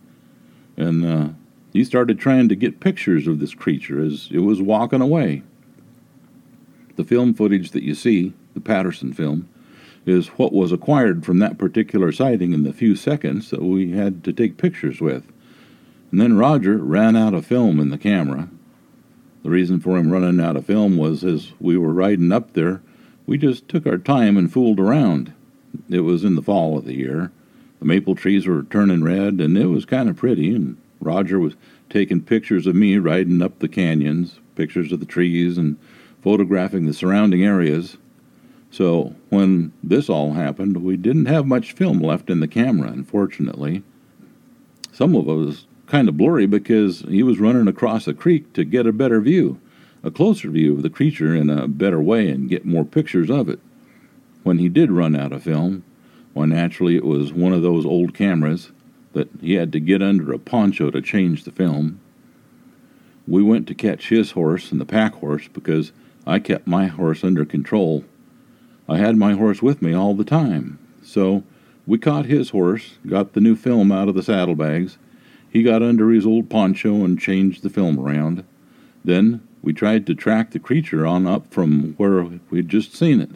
and 0.77 1.05
uh, 1.05 1.29
he 1.73 1.85
started 1.85 2.19
trying 2.19 2.49
to 2.49 2.57
get 2.57 2.81
pictures 2.81 3.27
of 3.27 3.39
this 3.39 3.55
creature 3.55 4.05
as 4.05 4.29
it 4.31 4.41
was 4.41 4.61
walking 4.61 5.01
away. 5.01 5.43
The 6.97 7.05
film 7.05 7.35
footage 7.35 7.71
that 7.71 7.85
you 7.85 7.95
see, 7.95 8.33
the 8.55 8.61
Patterson 8.61 9.13
film, 9.13 9.49
is 10.05 10.29
what 10.29 10.53
was 10.53 10.73
acquired 10.73 11.25
from 11.25 11.39
that 11.39 11.59
particular 11.59 12.13
sighting 12.13 12.53
in 12.53 12.65
the 12.65 12.73
few 12.73 12.97
seconds 12.97 13.51
that 13.51 13.63
we 13.63 13.93
had 13.93 14.25
to 14.25 14.33
take 14.33 14.57
pictures 14.57 15.01
with. 15.01 15.25
And 16.11 16.21
then 16.21 16.37
Roger 16.37 16.77
ran 16.77 17.17
out 17.17 17.35
of 17.35 17.47
film 17.47 17.81
in 17.81 17.89
the 17.89 17.99
camera. 17.99 18.49
The 19.43 19.51
reason 19.51 19.81
for 19.81 19.97
him 19.97 20.11
running 20.11 20.41
out 20.41 20.57
of 20.57 20.67
film 20.67 20.97
was 20.97 21.25
as 21.25 21.53
we 21.61 21.77
were 21.77 21.93
riding 21.93 22.31
up 22.33 22.53
there, 22.53 22.81
we 23.27 23.39
just 23.39 23.69
took 23.69 23.87
our 23.87 23.99
time 23.99 24.37
and 24.37 24.53
fooled 24.53 24.79
around. 24.79 25.33
It 25.91 26.01
was 26.01 26.25
in 26.25 26.37
the 26.37 26.43
fall 26.43 26.79
of 26.79 26.85
the 26.85 26.95
year. 26.95 27.33
The 27.81 27.85
maple 27.87 28.15
trees 28.15 28.47
were 28.47 28.63
turning 28.65 29.03
red, 29.03 29.41
and 29.41 29.59
it 29.59 29.67
was 29.67 29.85
kind 29.85 30.09
of 30.09 30.17
pretty, 30.17 30.55
and 30.55 30.77
Roger 31.01 31.41
was 31.41 31.55
taking 31.91 32.21
pictures 32.21 32.67
of 32.67 32.77
me 32.77 32.99
riding 32.99 33.43
up 33.43 33.59
the 33.59 33.69
canyons, 33.69 34.39
pictures 34.55 34.93
of 34.93 35.01
the 35.01 35.07
trees, 35.07 35.59
and 35.59 35.77
photographing 36.21 36.87
the 36.87 36.95
surrounding 36.95 37.45
areas. 37.45 37.97
So 38.71 39.15
when 39.29 39.73
this 39.83 40.09
all 40.09 40.33
happened, 40.33 40.79
we 40.79 40.97
didn't 40.97 41.27
have 41.27 41.47
much 41.47 41.73
film 41.73 42.01
left 42.01 42.31
in 42.31 42.41
the 42.41 42.49
camera, 42.49 42.89
unfortunately. 42.89 43.83
Some 44.93 45.17
of 45.17 45.29
us 45.29 45.67
kind 45.93 46.09
of 46.09 46.17
blurry 46.17 46.47
because 46.47 47.01
he 47.01 47.23
was 47.23 47.39
running 47.39 47.69
across 47.69 48.09
a 48.09 48.15
creek 48.15 48.51
to 48.55 48.65
get 48.65 48.87
a 48.87 48.93
better 48.95 49.21
view, 49.21 49.61
a 50.03 50.11
closer 50.11 50.49
view 50.49 50.73
of 50.73 50.83
the 50.83 50.89
creature 50.89 51.35
in 51.35 51.51
a 51.51 51.69
better 51.69 52.01
way 52.01 52.31
and 52.31 52.49
get 52.49 52.65
more 52.65 52.83
pictures 52.83 53.29
of 53.29 53.47
it. 53.47 53.61
When 54.43 54.57
he 54.57 54.71
did 54.71 54.91
run 54.91 55.15
out 55.15 55.35
of 55.35 55.43
film, 55.43 55.85
why, 56.33 56.47
naturally, 56.47 56.97
it 56.97 57.05
was 57.05 57.35
one 57.35 57.53
of 57.53 57.61
those 57.61 57.85
old 57.85 58.15
cameras 58.15 58.73
that 59.13 59.29
he 59.43 59.53
had 59.53 59.71
to 59.73 59.81
get 59.81 60.01
under 60.01 60.33
a 60.33 60.39
poncho 60.39 60.91
to 60.91 61.03
change 61.03 61.45
the 61.45 61.53
film. 61.53 62.01
We 63.29 63.43
went 63.43 63.67
to 63.67 63.75
catch 63.75 64.09
his 64.09 64.31
horse 64.31 64.73
and 64.73 64.81
the 64.81 64.87
pack 64.87 65.17
horse 65.17 65.47
because 65.47 65.93
I 66.27 66.39
kept 66.39 66.67
my 66.67 66.87
horse 66.87 67.23
under 67.23 67.45
control. 67.45 68.07
I 68.89 68.97
had 68.97 69.19
my 69.19 69.35
horse 69.35 69.61
with 69.61 69.83
me 69.83 69.93
all 69.93 70.15
the 70.15 70.25
time. 70.25 70.79
So 71.03 71.45
we 71.87 71.99
caught 71.99 72.25
his 72.25 72.49
horse, 72.49 72.93
got 73.07 73.35
the 73.35 73.43
new 73.43 73.57
film 73.57 73.93
out 73.93 74.09
of 74.09 74.15
the 74.15 74.23
saddlebags, 74.23 74.97
he 75.53 75.63
got 75.63 75.83
under 75.83 76.09
his 76.11 76.25
old 76.25 76.49
poncho 76.49 77.05
and 77.05 77.21
changed 77.21 77.63
the 77.63 77.69
film 77.69 78.01
around. 78.01 78.43
Then 79.05 79.47
we 79.61 79.75
tried 79.75 80.07
to 80.07 80.15
track 80.15 80.51
the 80.51 80.59
creature 80.59 81.07
on 81.07 81.27
up 81.27 81.53
from 81.53 81.93
where 81.99 82.27
we'd 82.49 82.71
just 82.71 82.97
seen 82.97 83.21
it. 83.21 83.29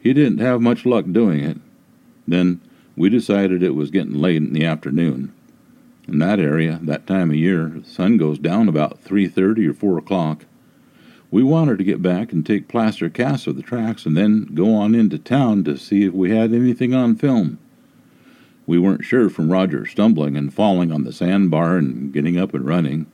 He 0.00 0.14
didn't 0.14 0.38
have 0.38 0.62
much 0.62 0.86
luck 0.86 1.04
doing 1.12 1.44
it. 1.44 1.58
Then 2.26 2.62
we 2.96 3.10
decided 3.10 3.62
it 3.62 3.74
was 3.74 3.90
getting 3.90 4.14
late 4.14 4.36
in 4.36 4.54
the 4.54 4.64
afternoon. 4.64 5.34
In 6.08 6.20
that 6.20 6.40
area, 6.40 6.80
that 6.82 7.06
time 7.06 7.28
of 7.28 7.36
year, 7.36 7.70
the 7.76 7.84
sun 7.84 8.16
goes 8.16 8.38
down 8.38 8.66
about 8.66 9.04
3:30 9.04 9.66
or 9.66 9.74
4 9.74 9.98
o'clock. 9.98 10.46
We 11.30 11.42
wanted 11.42 11.76
to 11.76 11.84
get 11.84 12.00
back 12.00 12.32
and 12.32 12.46
take 12.46 12.66
plaster 12.66 13.10
casts 13.10 13.46
of 13.46 13.56
the 13.56 13.62
tracks 13.62 14.06
and 14.06 14.16
then 14.16 14.48
go 14.54 14.74
on 14.74 14.94
into 14.94 15.18
town 15.18 15.64
to 15.64 15.76
see 15.76 16.04
if 16.04 16.14
we 16.14 16.30
had 16.30 16.54
anything 16.54 16.94
on 16.94 17.14
film. 17.16 17.58
We 18.66 18.78
weren't 18.78 19.04
sure 19.04 19.30
from 19.30 19.50
Roger 19.50 19.86
stumbling 19.86 20.36
and 20.36 20.52
falling 20.52 20.90
on 20.90 21.04
the 21.04 21.12
sandbar 21.12 21.76
and 21.76 22.12
getting 22.12 22.36
up 22.36 22.52
and 22.52 22.66
running. 22.66 23.06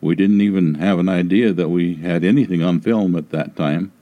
We 0.00 0.14
didn't 0.14 0.40
even 0.40 0.74
have 0.74 0.98
an 0.98 1.08
idea 1.08 1.52
that 1.52 1.68
we 1.68 1.94
had 1.96 2.24
anything 2.24 2.62
on 2.62 2.80
film 2.80 3.14
at 3.16 3.30
that 3.30 3.56
time. 3.56 3.92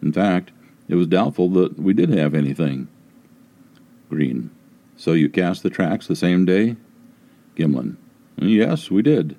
In 0.00 0.12
fact, 0.12 0.52
it 0.88 0.94
was 0.94 1.08
doubtful 1.08 1.48
that 1.50 1.78
we 1.78 1.92
did 1.92 2.10
have 2.10 2.34
anything. 2.34 2.88
Green. 4.08 4.50
So 4.96 5.12
you 5.12 5.28
cast 5.28 5.62
the 5.62 5.70
tracks 5.70 6.06
the 6.06 6.16
same 6.16 6.44
day? 6.44 6.76
Gimlin. 7.56 7.96
Yes, 8.36 8.90
we 8.90 9.02
did. 9.02 9.36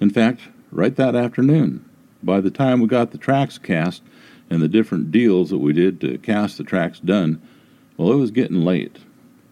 In 0.00 0.10
fact, 0.10 0.40
right 0.72 0.96
that 0.96 1.14
afternoon. 1.14 1.84
By 2.22 2.40
the 2.40 2.50
time 2.50 2.80
we 2.80 2.86
got 2.86 3.10
the 3.10 3.18
tracks 3.18 3.58
cast 3.58 4.02
and 4.48 4.62
the 4.62 4.68
different 4.68 5.10
deals 5.10 5.50
that 5.50 5.58
we 5.58 5.72
did 5.72 6.00
to 6.00 6.18
cast 6.18 6.56
the 6.58 6.64
tracks 6.64 6.98
done, 7.00 7.40
well, 7.96 8.12
it 8.12 8.16
was 8.16 8.30
getting 8.30 8.64
late. 8.64 8.98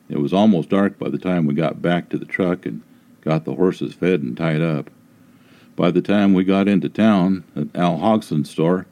It 0.08 0.20
was 0.20 0.32
almost 0.32 0.70
dark 0.70 0.98
by 0.98 1.08
the 1.08 1.18
time 1.18 1.46
we 1.46 1.54
got 1.54 1.82
back 1.82 2.08
to 2.08 2.18
the 2.18 2.24
truck 2.24 2.64
and 2.64 2.82
got 3.20 3.44
the 3.44 3.54
horses 3.54 3.94
fed 3.94 4.22
and 4.22 4.36
tied 4.36 4.62
up. 4.62 4.90
By 5.76 5.90
the 5.90 6.02
time 6.02 6.34
we 6.34 6.44
got 6.44 6.66
into 6.66 6.88
town 6.88 7.44
at 7.54 7.68
Al 7.74 7.98
Hodgson's 7.98 8.50
store, 8.50 8.86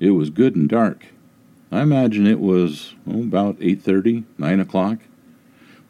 it 0.00 0.10
was 0.10 0.30
good 0.30 0.56
and 0.56 0.68
dark. 0.68 1.06
I 1.70 1.82
imagine 1.82 2.26
it 2.26 2.40
was 2.40 2.94
oh, 3.06 3.22
about 3.22 3.58
8.30, 3.58 4.24
9 4.38 4.60
o'clock. 4.60 4.98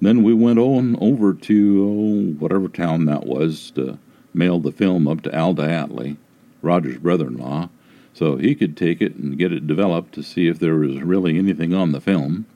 Then 0.01 0.23
we 0.23 0.35
went 0.35 0.59
on 0.59 0.97
over 1.01 1.35
to 1.35 1.85
oh, 1.85 2.39
whatever 2.39 2.69
town 2.69 3.05
that 3.07 3.27
was 3.27 3.71
to 3.73 3.99
mail 4.35 4.59
the 4.59 4.73
film 4.73 5.07
up 5.07 5.23
to 5.23 5.35
Al 5.35 5.55
DeAtley, 5.55 6.17
Roger's 6.63 6.99
brother-in-law, 6.99 7.69
so 8.13 8.37
he 8.37 8.55
could 8.55 8.77
take 8.77 9.01
it 9.01 9.15
and 9.15 9.39
get 9.39 9.53
it 9.53 9.67
developed 9.67 10.15
to 10.15 10.23
see 10.23 10.49
if 10.49 10.59
there 10.59 10.75
was 10.75 11.01
really 11.03 11.39
anything 11.39 11.73
on 11.73 11.93
the 11.93 12.01
film. 12.01 12.47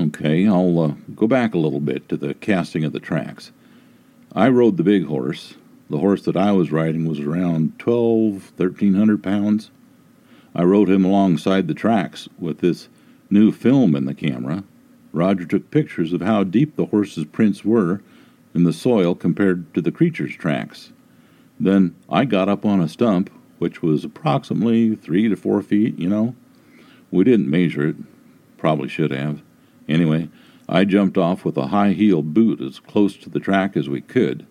Okay, 0.00 0.46
I'll 0.46 0.78
uh, 0.80 0.94
go 1.14 1.26
back 1.26 1.54
a 1.54 1.58
little 1.58 1.80
bit 1.80 2.08
to 2.08 2.16
the 2.16 2.34
casting 2.34 2.84
of 2.84 2.92
the 2.92 3.00
tracks. 3.00 3.50
I 4.32 4.48
rode 4.48 4.76
the 4.76 4.84
big 4.84 5.06
horse. 5.06 5.54
The 5.90 5.98
horse 5.98 6.22
that 6.22 6.36
I 6.36 6.52
was 6.52 6.70
riding 6.70 7.06
was 7.06 7.20
around 7.20 7.78
12, 7.78 8.52
1300 8.56 9.22
pounds. 9.22 9.70
I 10.54 10.62
rode 10.62 10.88
him 10.88 11.04
alongside 11.04 11.66
the 11.66 11.74
tracks 11.74 12.28
with 12.38 12.58
this 12.58 12.88
new 13.30 13.52
film 13.52 13.96
in 13.96 14.04
the 14.04 14.14
camera 14.14 14.64
Roger 15.12 15.44
took 15.46 15.70
pictures 15.70 16.12
of 16.12 16.20
how 16.20 16.44
deep 16.44 16.76
the 16.76 16.86
horse's 16.86 17.24
prints 17.24 17.64
were 17.64 18.02
in 18.54 18.64
the 18.64 18.72
soil 18.72 19.14
compared 19.14 19.72
to 19.74 19.80
the 19.80 19.92
creature's 19.92 20.36
tracks. 20.36 20.92
Then 21.58 21.94
I 22.08 22.24
got 22.24 22.48
up 22.48 22.64
on 22.64 22.80
a 22.80 22.88
stump, 22.88 23.30
which 23.58 23.82
was 23.82 24.04
approximately 24.04 24.94
three 24.94 25.28
to 25.28 25.36
four 25.36 25.62
feet, 25.62 25.98
you 25.98 26.08
know. 26.08 26.34
We 27.10 27.24
didn't 27.24 27.50
measure 27.50 27.88
it, 27.88 27.96
probably 28.58 28.88
should 28.88 29.10
have. 29.10 29.42
Anyway, 29.88 30.28
I 30.68 30.84
jumped 30.84 31.16
off 31.16 31.44
with 31.44 31.56
a 31.56 31.68
high 31.68 31.92
heel 31.92 32.22
boot 32.22 32.60
as 32.60 32.78
close 32.78 33.16
to 33.18 33.30
the 33.30 33.40
track 33.40 33.76
as 33.76 33.88
we 33.88 34.00
could. 34.00 34.46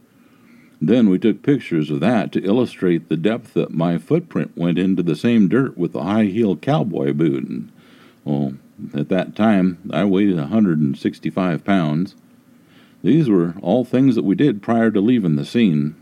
Then 0.82 1.10
we 1.10 1.20
took 1.20 1.42
pictures 1.42 1.90
of 1.90 2.00
that 2.02 2.32
to 2.32 2.44
illustrate 2.44 3.10
the 3.10 3.18
depth 3.18 3.54
that 3.54 3.72
my 3.72 3.98
footprint 3.98 4.52
went 4.56 4.78
into 4.78 5.04
the 5.04 5.16
same 5.16 5.48
dirt 5.48 5.78
with 5.78 5.94
the 5.94 6.04
high 6.04 6.26
heel 6.26 6.56
cowboy 6.56 7.14
boot. 7.14 7.48
And, 7.48 7.72
well, 8.24 8.54
at 8.94 9.10
that 9.10 9.36
time, 9.36 9.80
I 9.92 10.06
weighed 10.06 10.36
165 10.36 11.64
pounds. 11.64 12.16
These 13.04 13.30
were 13.30 13.56
all 13.62 13.86
things 13.86 14.16
that 14.16 14.26
we 14.26 14.36
did 14.36 14.62
prior 14.62 14.92
to 14.92 15.02
leaving 15.02 15.36
the 15.36 15.46
scene. 15.46 15.96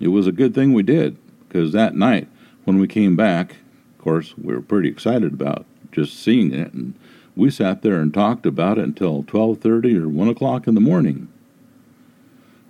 It 0.00 0.08
was 0.08 0.26
a 0.26 0.32
good 0.32 0.54
thing 0.54 0.72
we 0.72 0.82
did, 0.82 1.16
because 1.46 1.72
that 1.72 1.94
night, 1.94 2.28
when 2.64 2.78
we 2.78 2.88
came 2.88 3.14
back, 3.14 3.56
of 3.96 3.98
course, 3.98 4.36
we 4.36 4.54
were 4.54 4.60
pretty 4.60 4.88
excited 4.88 5.32
about 5.32 5.66
just 5.92 6.20
seeing 6.20 6.52
it, 6.52 6.72
and 6.72 6.94
we 7.36 7.50
sat 7.50 7.82
there 7.82 8.00
and 8.00 8.12
talked 8.12 8.46
about 8.46 8.78
it 8.78 8.84
until 8.84 9.22
12:30 9.22 9.96
or 9.96 10.08
1 10.08 10.28
o'clock 10.28 10.66
in 10.66 10.74
the 10.74 10.80
morning. 10.80 11.28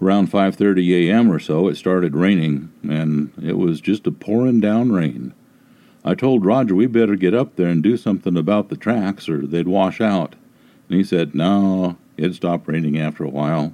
Around 0.00 0.30
5:30 0.30 1.09
a.m. 1.09 1.30
or 1.30 1.38
so, 1.38 1.68
it 1.68 1.76
started 1.76 2.14
raining, 2.14 2.71
and 2.83 3.30
it 3.42 3.56
was 3.56 3.80
just 3.80 4.06
a 4.06 4.12
pouring 4.12 4.61
down 4.61 4.92
rain. 4.92 5.33
I 6.04 6.14
told 6.14 6.44
Roger 6.44 6.75
we 6.75 6.87
better 6.87 7.16
get 7.16 7.33
up 7.33 7.56
there 7.56 7.68
and 7.68 7.83
do 7.83 7.97
something 7.97 8.37
about 8.37 8.68
the 8.68 8.76
tracks 8.76 9.28
or 9.28 9.47
they'd 9.47 9.68
wash 9.68 10.02
out. 10.02 10.35
And 10.88 10.99
he 10.99 11.04
said, 11.04 11.35
no, 11.35 11.96
it'd 12.18 12.35
stop 12.35 12.68
raining 12.68 12.98
after 12.98 13.24
a 13.24 13.31
while. 13.31 13.72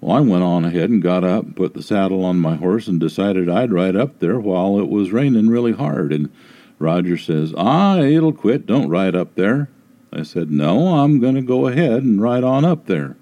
Well, 0.00 0.16
I 0.16 0.20
went 0.20 0.42
on 0.42 0.66
ahead 0.66 0.90
and 0.90 1.02
got 1.02 1.24
up, 1.24 1.56
put 1.56 1.72
the 1.72 1.82
saddle 1.82 2.24
on 2.24 2.38
my 2.40 2.56
horse, 2.56 2.88
and 2.88 3.00
decided 3.00 3.48
I'd 3.48 3.72
ride 3.72 3.96
up 3.96 4.18
there 4.18 4.38
while 4.38 4.78
it 4.78 4.88
was 4.88 5.12
raining 5.12 5.48
really 5.48 5.72
hard. 5.72 6.12
And 6.12 6.30
Roger 6.78 7.16
says, 7.16 7.54
Ah, 7.56 7.98
it'll 8.00 8.32
quit. 8.32 8.66
Don't 8.66 8.88
ride 8.88 9.14
up 9.14 9.34
there. 9.34 9.70
I 10.12 10.22
said, 10.22 10.50
No, 10.50 10.98
I'm 10.98 11.20
going 11.20 11.36
to 11.36 11.42
go 11.42 11.66
ahead 11.66 12.02
and 12.02 12.20
ride 12.20 12.44
on 12.44 12.64
up 12.64 12.86
there. 12.86 13.16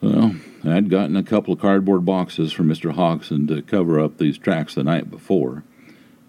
Well, 0.00 0.36
I'd 0.64 0.90
gotten 0.90 1.16
a 1.16 1.22
couple 1.22 1.52
of 1.52 1.60
cardboard 1.60 2.04
boxes 2.04 2.52
from 2.52 2.68
Mr. 2.68 2.92
Hodgson 2.92 3.46
to 3.48 3.62
cover 3.62 4.00
up 4.00 4.18
these 4.18 4.38
tracks 4.38 4.74
the 4.74 4.84
night 4.84 5.10
before. 5.10 5.62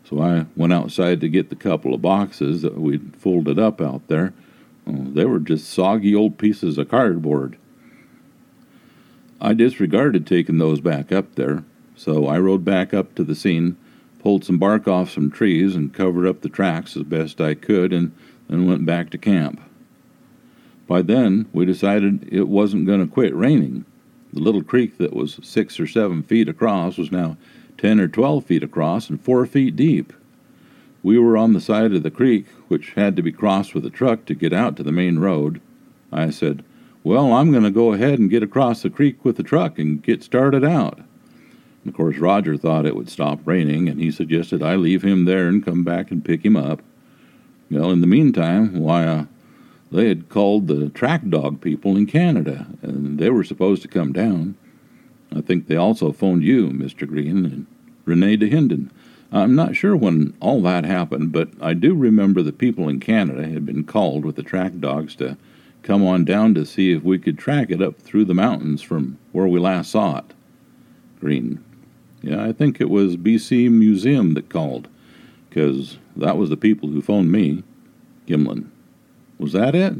So 0.03 0.21
I 0.21 0.45
went 0.57 0.73
outside 0.73 1.21
to 1.21 1.29
get 1.29 1.49
the 1.49 1.55
couple 1.55 1.93
of 1.93 2.01
boxes 2.01 2.63
that 2.63 2.77
we'd 2.77 3.15
folded 3.15 3.57
up 3.57 3.79
out 3.79 4.07
there. 4.07 4.33
Oh, 4.85 5.05
they 5.13 5.25
were 5.25 5.39
just 5.39 5.69
soggy 5.69 6.13
old 6.15 6.37
pieces 6.37 6.77
of 6.77 6.89
cardboard. 6.89 7.57
I 9.39 9.53
disregarded 9.53 10.27
taking 10.27 10.57
those 10.57 10.81
back 10.81 11.11
up 11.11 11.35
there, 11.35 11.63
so 11.95 12.27
I 12.27 12.39
rode 12.39 12.65
back 12.65 12.93
up 12.93 13.15
to 13.15 13.23
the 13.23 13.35
scene, 13.35 13.77
pulled 14.19 14.43
some 14.43 14.57
bark 14.57 14.87
off 14.87 15.11
some 15.11 15.31
trees, 15.31 15.75
and 15.75 15.93
covered 15.93 16.27
up 16.27 16.41
the 16.41 16.49
tracks 16.49 16.97
as 16.97 17.03
best 17.03 17.39
I 17.39 17.53
could, 17.53 17.93
and 17.93 18.11
then 18.51 18.67
went 18.67 18.85
back 18.85 19.09
to 19.09 19.17
camp. 19.17 19.61
By 20.87 21.01
then, 21.01 21.47
we 21.53 21.65
decided 21.65 22.27
it 22.29 22.49
wasn't 22.49 22.85
going 22.85 22.99
to 22.99 23.11
quit 23.11 23.33
raining. 23.33 23.85
The 24.33 24.41
little 24.41 24.63
creek 24.63 24.97
that 24.97 25.13
was 25.13 25.39
six 25.41 25.79
or 25.79 25.87
seven 25.87 26.21
feet 26.21 26.49
across 26.49 26.97
was 26.97 27.11
now 27.11 27.37
10 27.77 27.99
or 27.99 28.07
12 28.07 28.45
feet 28.45 28.63
across 28.63 29.09
and 29.09 29.21
4 29.21 29.45
feet 29.45 29.75
deep. 29.75 30.13
We 31.01 31.17
were 31.17 31.37
on 31.37 31.53
the 31.53 31.61
side 31.61 31.93
of 31.93 32.03
the 32.03 32.11
creek, 32.11 32.45
which 32.67 32.91
had 32.91 33.15
to 33.15 33.23
be 33.23 33.31
crossed 33.31 33.73
with 33.73 33.85
a 33.85 33.89
truck 33.89 34.25
to 34.25 34.35
get 34.35 34.53
out 34.53 34.75
to 34.75 34.83
the 34.83 34.91
main 34.91 35.17
road. 35.19 35.61
I 36.11 36.29
said, 36.29 36.63
Well, 37.03 37.33
I'm 37.33 37.51
going 37.51 37.63
to 37.63 37.71
go 37.71 37.93
ahead 37.93 38.19
and 38.19 38.29
get 38.29 38.43
across 38.43 38.81
the 38.81 38.89
creek 38.89 39.23
with 39.23 39.37
the 39.37 39.43
truck 39.43 39.79
and 39.79 40.03
get 40.03 40.23
started 40.23 40.63
out. 40.63 40.97
And 40.97 41.87
of 41.87 41.95
course, 41.95 42.17
Roger 42.17 42.57
thought 42.57 42.85
it 42.85 42.95
would 42.95 43.09
stop 43.09 43.39
raining, 43.45 43.89
and 43.89 43.99
he 43.99 44.11
suggested 44.11 44.61
I 44.61 44.75
leave 44.75 45.03
him 45.03 45.25
there 45.25 45.47
and 45.47 45.65
come 45.65 45.83
back 45.83 46.11
and 46.11 46.23
pick 46.23 46.45
him 46.45 46.55
up. 46.55 46.81
Well, 47.71 47.91
in 47.91 48.01
the 48.01 48.07
meantime, 48.07 48.79
why, 48.79 49.05
uh, 49.05 49.25
they 49.91 50.09
had 50.09 50.27
called 50.27 50.67
the 50.67 50.89
track 50.89 51.27
dog 51.29 51.61
people 51.61 51.95
in 51.95 52.05
Canada, 52.05 52.67
and 52.81 53.17
they 53.17 53.29
were 53.29 53.45
supposed 53.45 53.81
to 53.83 53.87
come 53.87 54.11
down. 54.11 54.55
I 55.33 55.39
think 55.39 55.67
they 55.67 55.77
also 55.77 56.11
phoned 56.11 56.43
you, 56.43 56.69
Mr. 56.69 57.07
Green, 57.07 57.45
and 57.45 57.65
Rene 58.05 58.35
de 58.35 58.87
I'm 59.31 59.55
not 59.55 59.77
sure 59.77 59.95
when 59.95 60.33
all 60.41 60.61
that 60.63 60.83
happened, 60.83 61.31
but 61.31 61.49
I 61.61 61.73
do 61.73 61.93
remember 61.93 62.41
the 62.41 62.51
people 62.51 62.89
in 62.89 62.99
Canada 62.99 63.47
had 63.47 63.65
been 63.65 63.85
called 63.85 64.25
with 64.25 64.35
the 64.35 64.43
track 64.43 64.73
dogs 64.79 65.15
to 65.15 65.37
come 65.83 66.05
on 66.05 66.25
down 66.25 66.53
to 66.55 66.65
see 66.65 66.91
if 66.91 67.03
we 67.03 67.17
could 67.17 67.37
track 67.37 67.71
it 67.71 67.81
up 67.81 68.01
through 68.01 68.25
the 68.25 68.33
mountains 68.33 68.81
from 68.81 69.17
where 69.31 69.47
we 69.47 69.59
last 69.59 69.91
saw 69.91 70.17
it. 70.17 70.33
Green. 71.21 71.63
Yeah, 72.21 72.43
I 72.43 72.51
think 72.51 72.81
it 72.81 72.89
was 72.89 73.15
BC 73.15 73.71
Museum 73.71 74.33
that 74.33 74.49
called, 74.49 74.89
because 75.49 75.97
that 76.15 76.37
was 76.37 76.49
the 76.49 76.57
people 76.57 76.89
who 76.89 77.01
phoned 77.01 77.31
me. 77.31 77.63
Gimlin. 78.27 78.69
Was 79.37 79.53
that 79.53 79.75
it? 79.75 79.95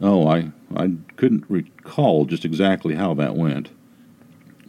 Oh, 0.00 0.28
I, 0.28 0.52
I 0.74 0.92
couldn't 1.16 1.44
recall 1.48 2.26
just 2.26 2.44
exactly 2.44 2.94
how 2.94 3.14
that 3.14 3.36
went. 3.36 3.70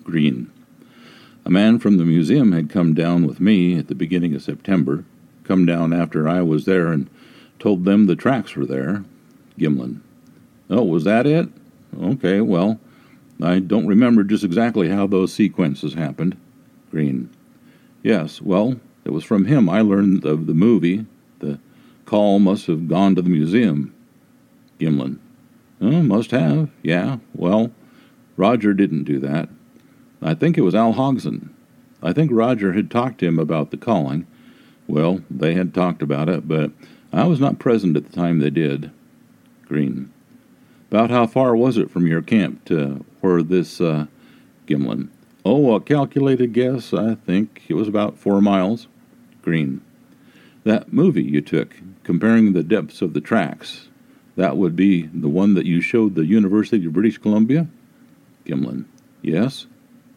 Green. 0.04 0.52
A 1.46 1.50
man 1.50 1.80
from 1.80 1.98
the 1.98 2.06
museum 2.06 2.52
had 2.52 2.70
come 2.70 2.94
down 2.94 3.26
with 3.26 3.40
me 3.40 3.78
at 3.78 3.88
the 3.88 3.96
beginning 3.96 4.34
of 4.34 4.42
September, 4.42 5.06
come 5.44 5.66
down 5.66 5.94
after 5.94 6.28
I 6.28 6.42
was 6.42 6.66
there 6.66 6.88
and 6.88 7.10
told 7.60 7.86
them 7.86 8.06
the 8.06 8.16
tracks 8.16 8.56
were 8.56 8.66
there. 8.66 9.04
Gimlin. 9.58 10.02
Oh, 10.70 10.84
was 10.84 11.04
that 11.06 11.26
it? 11.26 11.50
Okay, 12.02 12.42
well, 12.42 12.80
I 13.42 13.60
don't 13.60 13.88
remember 13.88 14.24
just 14.24 14.44
exactly 14.44 14.90
how 14.90 15.08
those 15.08 15.34
sequences 15.34 15.94
happened. 15.94 16.38
Green. 16.92 17.30
Yes, 18.04 18.42
well, 18.42 18.80
it 19.08 19.14
was 19.14 19.24
from 19.24 19.46
him 19.46 19.70
I 19.70 19.80
learned 19.80 20.26
of 20.26 20.48
the 20.48 20.54
movie. 20.54 21.06
The 21.40 21.60
call 22.06 22.40
must 22.40 22.68
have 22.68 22.90
gone 22.90 23.16
to 23.16 23.22
the 23.22 23.30
museum. 23.30 23.96
Gimlin. 24.82 25.20
Oh, 25.80 26.04
must 26.04 26.32
have, 26.32 26.70
yeah. 26.84 27.20
Well, 27.34 27.72
Roger 28.36 28.74
didn't 28.74 29.06
do 29.06 29.18
that. 29.20 29.48
I 30.22 30.34
think 30.34 30.58
it 30.58 30.62
was 30.62 30.76
Al 30.76 30.92
Hodgson. 30.92 31.56
I 32.04 32.12
think 32.12 32.32
Roger 32.34 32.74
had 32.74 32.92
talked 32.92 33.20
to 33.20 33.28
him 33.28 33.40
about 33.40 33.72
the 33.72 33.78
calling. 33.78 34.28
Well, 34.88 35.22
they 35.32 35.54
had 35.54 35.74
talked 35.74 36.02
about 36.02 36.28
it, 36.28 36.46
but 36.46 36.72
I 37.14 37.24
was 37.24 37.40
not 37.40 37.60
present 37.60 37.96
at 37.96 38.06
the 38.06 38.14
time 38.14 38.40
they 38.40 38.50
did. 38.50 38.92
Green. 39.66 40.12
About 40.92 41.12
how 41.12 41.28
far 41.28 41.56
was 41.56 41.78
it 41.78 41.90
from 41.90 42.08
your 42.08 42.22
camp 42.22 42.66
to 42.66 43.06
where 43.22 43.42
this, 43.42 43.80
uh, 43.80 44.08
Gimlin? 44.68 45.08
Oh, 45.46 45.76
a 45.76 45.80
calculated 45.80 46.52
guess, 46.52 46.94
I 46.94 47.16
think 47.16 47.64
it 47.70 47.76
was 47.76 47.88
about 47.88 48.18
four 48.18 48.42
miles. 48.42 48.88
Green. 49.48 49.80
That 50.66 50.92
movie 50.92 51.24
you 51.24 51.40
took, 51.40 51.74
comparing 52.04 52.52
the 52.52 52.64
depths 52.64 53.02
of 53.02 53.14
the 53.14 53.22
tracks, 53.22 53.88
that 54.36 54.58
would 54.58 54.76
be 54.76 55.04
the 55.04 55.30
one 55.30 55.54
that 55.54 55.66
you 55.66 55.80
showed 55.80 56.16
the 56.16 56.26
University 56.26 56.86
of 56.86 56.92
British 56.92 57.18
Columbia? 57.18 57.70
Gimlin. 58.46 58.84
Yes. 59.22 59.66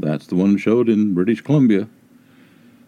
That's 0.01 0.27
the 0.27 0.35
one 0.35 0.57
showed 0.57 0.89
in 0.89 1.15
British 1.15 1.43
Columbia. 1.43 1.89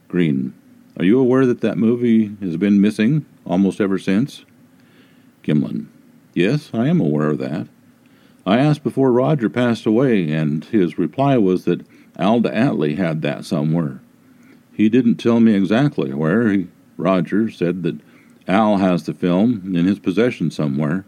Green. 0.09 0.53
Are 0.99 1.05
you 1.05 1.21
aware 1.21 1.47
that 1.47 1.61
that 1.61 1.79
movie 1.79 2.37
has 2.41 2.57
been 2.57 2.81
missing 2.81 3.25
almost 3.47 3.81
ever 3.81 3.97
since? 3.97 4.45
Gimlin. 5.45 5.87
Yes, 6.35 6.71
I 6.75 6.89
am 6.89 7.01
aware 7.01 7.31
of 7.31 7.39
that. 7.39 7.69
I 8.45 8.59
asked 8.59 8.83
before 8.83 9.13
Roger 9.13 9.49
passed 9.49 9.87
away, 9.87 10.29
and 10.33 10.65
his 10.65 10.99
reply 10.99 11.39
was 11.39 11.67
that 11.67 11.87
Al 12.19 12.41
DeAtley 12.41 12.97
had 12.97 13.23
that 13.23 13.45
somewhere. 13.45 14.01
He 14.83 14.89
didn't 14.89 15.15
tell 15.15 15.39
me 15.39 15.55
exactly 15.55 16.13
where. 16.13 16.51
He, 16.51 16.67
Roger 16.97 17.49
said 17.49 17.85
that 17.85 18.01
Al 18.49 18.79
has 18.79 19.05
the 19.05 19.15
film 19.15 19.77
in 19.77 19.85
his 19.85 20.01
possession 20.01 20.51
somewhere. 20.51 21.05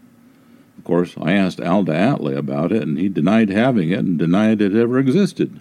Of 0.77 0.85
course, 0.85 1.15
I 1.19 1.33
asked 1.33 1.59
Al 1.59 1.83
DeAtley 1.83 2.37
about 2.37 2.71
it, 2.71 2.83
and 2.83 2.97
he 2.97 3.09
denied 3.09 3.49
having 3.49 3.89
it 3.89 3.99
and 3.99 4.17
denied 4.17 4.61
it 4.61 4.73
ever 4.73 4.97
existed. 4.97 5.59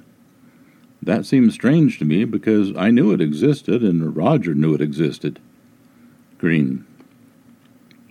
That 1.03 1.27
seemed 1.27 1.53
strange 1.53 1.99
to 1.99 2.05
me 2.05 2.25
because 2.25 2.73
I 2.77 2.93
knew 2.93 3.11
it 3.11 3.21
existed 3.21 3.83
and 3.83 4.15
Roger 4.17 4.55
knew 4.55 4.75
it 4.75 4.81
existed. 4.81 5.41
Green. 6.39 6.87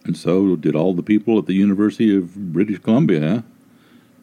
And 0.03 0.17
so 0.17 0.57
did 0.57 0.75
all 0.75 0.93
the 0.93 1.01
people 1.01 1.39
at 1.39 1.45
the 1.45 1.53
University 1.53 2.13
of 2.13 2.51
British 2.51 2.79
Columbia? 2.79 3.45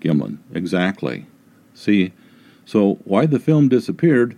Gimlin. 0.03 0.41
Exactly. 0.53 1.25
See, 1.73 2.13
so 2.67 2.99
why 3.05 3.25
the 3.25 3.41
film 3.41 3.71
disappeared, 3.71 4.37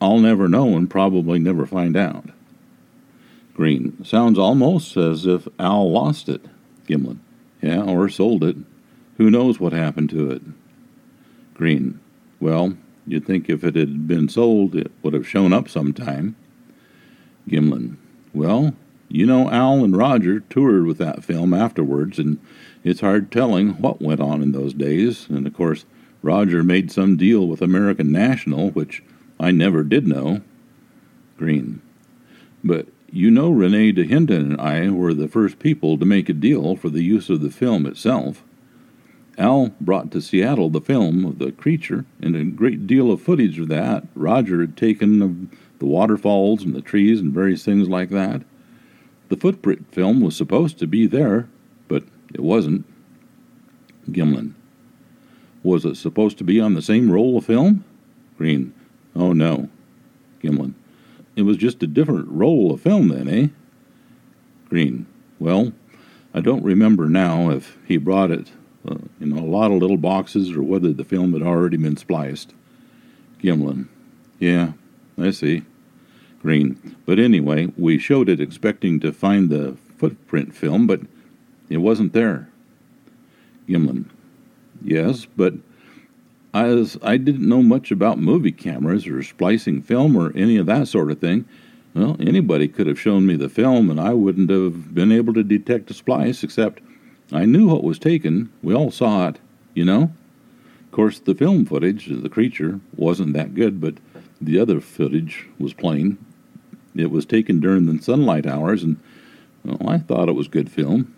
I'll 0.00 0.18
never 0.18 0.48
know 0.48 0.76
and 0.76 0.88
probably 0.88 1.38
never 1.38 1.66
find 1.66 1.96
out. 1.96 2.30
Green. 3.54 4.02
Sounds 4.04 4.38
almost 4.38 4.96
as 4.96 5.26
if 5.26 5.46
Al 5.58 5.90
lost 5.90 6.28
it. 6.28 6.46
Gimlin. 6.86 7.18
Yeah, 7.60 7.82
or 7.82 8.08
sold 8.08 8.42
it. 8.42 8.56
Who 9.18 9.30
knows 9.30 9.60
what 9.60 9.74
happened 9.74 10.08
to 10.10 10.30
it? 10.30 10.42
Green. 11.52 12.00
Well, 12.40 12.76
you'd 13.06 13.26
think 13.26 13.50
if 13.50 13.62
it 13.62 13.74
had 13.74 14.08
been 14.08 14.28
sold, 14.30 14.74
it 14.74 14.90
would 15.02 15.12
have 15.12 15.28
shown 15.28 15.52
up 15.52 15.68
sometime. 15.68 16.36
Gimlin. 17.48 17.96
Well, 18.32 18.74
you 19.08 19.26
know 19.26 19.50
Al 19.50 19.84
and 19.84 19.96
Roger 19.96 20.40
toured 20.40 20.86
with 20.86 20.98
that 20.98 21.24
film 21.24 21.52
afterwards, 21.52 22.18
and 22.18 22.38
it's 22.82 23.00
hard 23.00 23.30
telling 23.30 23.70
what 23.80 24.00
went 24.00 24.20
on 24.20 24.40
in 24.40 24.52
those 24.52 24.72
days. 24.72 25.28
And 25.28 25.46
of 25.46 25.52
course, 25.52 25.84
Roger 26.22 26.62
made 26.62 26.90
some 26.90 27.16
deal 27.16 27.46
with 27.46 27.60
American 27.60 28.12
National, 28.12 28.70
which 28.70 29.02
I 29.40 29.50
never 29.50 29.82
did 29.82 30.06
know. 30.06 30.42
Green. 31.38 31.80
But 32.62 32.88
you 33.10 33.30
know 33.30 33.50
Rene 33.50 33.92
Dahinden 33.92 34.52
and 34.52 34.60
I 34.60 34.90
were 34.90 35.14
the 35.14 35.28
first 35.28 35.58
people 35.58 35.98
to 35.98 36.04
make 36.04 36.28
a 36.28 36.34
deal 36.34 36.76
for 36.76 36.90
the 36.90 37.02
use 37.02 37.30
of 37.30 37.40
the 37.40 37.50
film 37.50 37.86
itself. 37.86 38.44
Al 39.38 39.72
brought 39.80 40.10
to 40.12 40.20
Seattle 40.20 40.68
the 40.68 40.82
film 40.82 41.24
of 41.24 41.38
the 41.38 41.50
creature, 41.52 42.04
and 42.20 42.36
a 42.36 42.44
great 42.44 42.86
deal 42.86 43.10
of 43.10 43.22
footage 43.22 43.58
of 43.58 43.68
that 43.68 44.06
Roger 44.14 44.60
had 44.60 44.76
taken 44.76 45.22
of 45.22 45.78
the 45.78 45.86
waterfalls 45.86 46.62
and 46.62 46.74
the 46.74 46.82
trees 46.82 47.20
and 47.20 47.32
various 47.32 47.64
things 47.64 47.88
like 47.88 48.10
that. 48.10 48.42
The 49.30 49.36
footprint 49.38 49.86
film 49.92 50.20
was 50.20 50.36
supposed 50.36 50.78
to 50.80 50.86
be 50.86 51.06
there, 51.06 51.48
but 51.88 52.04
it 52.34 52.40
wasn't. 52.40 52.84
Gimlin. 54.10 54.52
Was 55.62 55.84
it 55.84 55.96
supposed 55.96 56.36
to 56.38 56.44
be 56.44 56.60
on 56.60 56.74
the 56.74 56.82
same 56.82 57.10
roll 57.10 57.38
of 57.38 57.46
film? 57.46 57.84
Green. 58.36 58.74
Oh, 59.14 59.32
no. 59.32 59.68
Gimlin. 60.42 60.74
It 61.36 61.42
was 61.42 61.56
just 61.56 61.82
a 61.82 61.86
different 61.86 62.28
roll 62.28 62.72
of 62.72 62.80
film 62.80 63.08
then, 63.08 63.28
eh? 63.28 63.48
Green. 64.68 65.06
Well, 65.38 65.72
I 66.34 66.40
don't 66.40 66.64
remember 66.64 67.08
now 67.08 67.50
if 67.50 67.76
he 67.86 67.96
brought 67.96 68.30
it 68.30 68.52
uh, 68.88 68.96
in 69.20 69.32
a 69.32 69.44
lot 69.44 69.70
of 69.70 69.78
little 69.78 69.96
boxes 69.96 70.52
or 70.52 70.62
whether 70.62 70.92
the 70.92 71.04
film 71.04 71.32
had 71.32 71.42
already 71.42 71.76
been 71.76 71.96
spliced. 71.96 72.54
Gimlin. 73.42 73.88
Yeah, 74.38 74.72
I 75.18 75.30
see. 75.30 75.62
Green. 76.40 76.96
But 77.04 77.18
anyway, 77.18 77.72
we 77.76 77.98
showed 77.98 78.28
it 78.28 78.40
expecting 78.40 79.00
to 79.00 79.12
find 79.12 79.50
the 79.50 79.76
footprint 79.98 80.54
film, 80.54 80.86
but 80.86 81.00
it 81.68 81.78
wasn't 81.78 82.12
there. 82.12 82.48
Gimlin. 83.68 84.06
Yes, 84.82 85.26
but 85.26 85.54
as 86.52 86.98
I 87.02 87.16
didn't 87.16 87.48
know 87.48 87.62
much 87.62 87.90
about 87.90 88.18
movie 88.18 88.52
cameras 88.52 89.06
or 89.06 89.22
splicing 89.22 89.82
film 89.82 90.16
or 90.16 90.32
any 90.36 90.56
of 90.56 90.66
that 90.66 90.88
sort 90.88 91.10
of 91.10 91.20
thing, 91.20 91.44
well, 91.94 92.16
anybody 92.20 92.68
could 92.68 92.86
have 92.86 93.00
shown 93.00 93.26
me 93.26 93.36
the 93.36 93.48
film 93.48 93.90
and 93.90 94.00
I 94.00 94.12
wouldn't 94.12 94.50
have 94.50 94.94
been 94.94 95.12
able 95.12 95.34
to 95.34 95.42
detect 95.42 95.90
a 95.90 95.94
splice, 95.94 96.42
except 96.42 96.80
I 97.32 97.44
knew 97.44 97.68
what 97.68 97.84
was 97.84 97.98
taken. 97.98 98.52
We 98.62 98.74
all 98.74 98.90
saw 98.90 99.28
it, 99.28 99.38
you 99.74 99.84
know? 99.84 100.12
Of 100.84 100.90
course, 100.92 101.20
the 101.20 101.34
film 101.34 101.66
footage 101.66 102.10
of 102.10 102.22
the 102.22 102.28
creature 102.28 102.80
wasn't 102.96 103.32
that 103.34 103.54
good, 103.54 103.80
but 103.80 103.94
the 104.40 104.58
other 104.58 104.80
footage 104.80 105.46
was 105.58 105.72
plain. 105.72 106.18
It 106.96 107.12
was 107.12 107.24
taken 107.24 107.60
during 107.60 107.86
the 107.86 108.02
sunlight 108.02 108.46
hours, 108.46 108.82
and 108.82 108.96
well, 109.64 109.88
I 109.88 109.98
thought 109.98 110.28
it 110.28 110.34
was 110.34 110.48
good 110.48 110.70
film. 110.70 111.14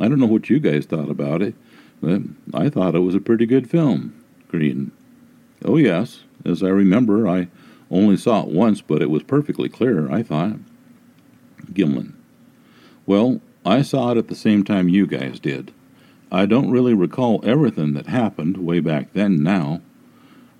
I 0.00 0.08
don't 0.08 0.20
know 0.20 0.26
what 0.26 0.48
you 0.48 0.58
guys 0.60 0.86
thought 0.86 1.10
about 1.10 1.42
it, 1.42 1.54
but 2.00 2.22
I 2.54 2.70
thought 2.70 2.94
it 2.94 3.00
was 3.00 3.14
a 3.14 3.20
pretty 3.20 3.44
good 3.44 3.68
film. 3.68 4.14
Green. 4.48 4.92
Oh, 5.64 5.76
yes. 5.76 6.20
As 6.44 6.62
I 6.62 6.68
remember, 6.68 7.26
I 7.28 7.48
only 7.90 8.16
saw 8.16 8.42
it 8.42 8.48
once, 8.48 8.80
but 8.80 9.02
it 9.02 9.10
was 9.10 9.22
perfectly 9.22 9.68
clear, 9.68 10.10
I 10.10 10.22
thought. 10.22 10.56
Gimlin. 11.72 12.12
Well, 13.06 13.40
I 13.64 13.82
saw 13.82 14.12
it 14.12 14.18
at 14.18 14.28
the 14.28 14.34
same 14.34 14.64
time 14.64 14.88
you 14.88 15.06
guys 15.06 15.40
did. 15.40 15.72
I 16.30 16.46
don't 16.46 16.70
really 16.70 16.94
recall 16.94 17.40
everything 17.44 17.94
that 17.94 18.06
happened 18.06 18.56
way 18.58 18.80
back 18.80 19.12
then 19.12 19.42
now. 19.42 19.80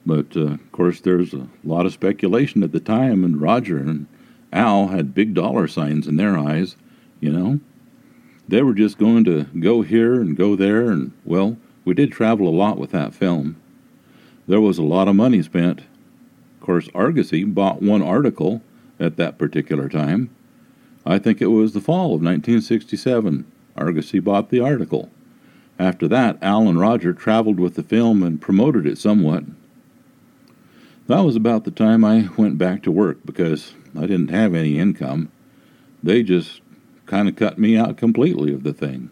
But, 0.05 0.37
uh, 0.37 0.55
of 0.55 0.73
course, 0.73 1.01
there's 1.01 1.35
a 1.35 1.49
lot 1.65 1.87
of 1.87 1.93
speculation 1.93 2.63
at 2.63 2.73
the 2.73 2.81
time, 2.81 3.25
and 3.25 3.41
Roger 3.41 3.79
and 3.79 4.07
Al 4.53 4.89
had 4.89 5.15
big 5.15 5.35
dollar 5.35 5.67
signs 5.67 6.07
in 6.07 6.17
their 6.17 6.39
eyes, 6.39 6.77
you 7.21 7.33
know. 7.33 7.59
They 8.49 8.63
were 8.63 8.75
just 8.75 8.99
going 8.99 9.25
to 9.25 9.45
go 9.59 9.83
here 9.83 10.21
and 10.21 10.37
go 10.37 10.55
there, 10.55 10.91
and, 10.91 11.13
well, 11.25 11.57
we 11.85 11.95
did 11.95 12.13
travel 12.13 12.49
a 12.49 12.51
lot 12.51 12.79
with 12.79 12.93
that 12.93 13.15
film. 13.15 13.57
There 14.47 14.61
was 14.61 14.79
a 14.79 14.83
lot 14.83 15.09
of 15.09 15.17
money 15.17 15.43
spent. 15.43 15.81
Of 15.81 16.61
course, 16.61 16.89
Argosy 16.95 17.45
bought 17.45 17.83
one 17.83 18.03
article 18.03 18.63
at 19.01 19.17
that 19.17 19.39
particular 19.39 19.89
time. 19.89 20.31
I 21.05 21.19
think 21.19 21.41
it 21.41 21.47
was 21.47 21.73
the 21.73 21.81
fall 21.81 22.15
of 22.15 22.23
1967. 22.23 23.51
Argosy 23.77 24.19
bought 24.19 24.51
the 24.51 24.61
article. 24.61 25.11
After 25.79 26.09
that, 26.09 26.39
Al 26.43 26.69
and 26.69 26.81
Roger 26.81 27.13
traveled 27.13 27.61
with 27.61 27.75
the 27.75 27.83
film 27.83 28.23
and 28.23 28.41
promoted 28.41 28.87
it 28.87 28.99
somewhat. 28.99 29.45
That 31.07 31.21
was 31.21 31.37
about 31.37 31.65
the 31.65 31.71
time 31.71 32.05
I 32.05 32.29
went 32.37 32.59
back 32.59 32.83
to 32.83 32.91
work 32.91 33.19
because 33.25 33.75
I 33.97 34.03
didn't 34.03 34.31
have 34.31 34.55
any 34.55 34.79
income. 34.79 35.31
They 36.03 36.23
just 36.23 36.61
kind 37.05 37.29
of 37.29 37.37
cut 37.37 37.59
me 37.59 37.77
out 37.77 37.97
completely 37.97 38.53
of 38.53 38.65
the 38.65 38.73
thing. 38.73 39.11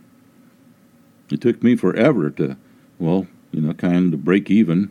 It 1.30 1.40
took 1.40 1.62
me 1.62 1.76
forever 1.76 2.30
to, 2.30 2.56
well, 2.98 3.26
you 3.52 3.60
know, 3.60 3.74
kind 3.74 4.12
of 4.12 4.24
break 4.24 4.50
even. 4.50 4.90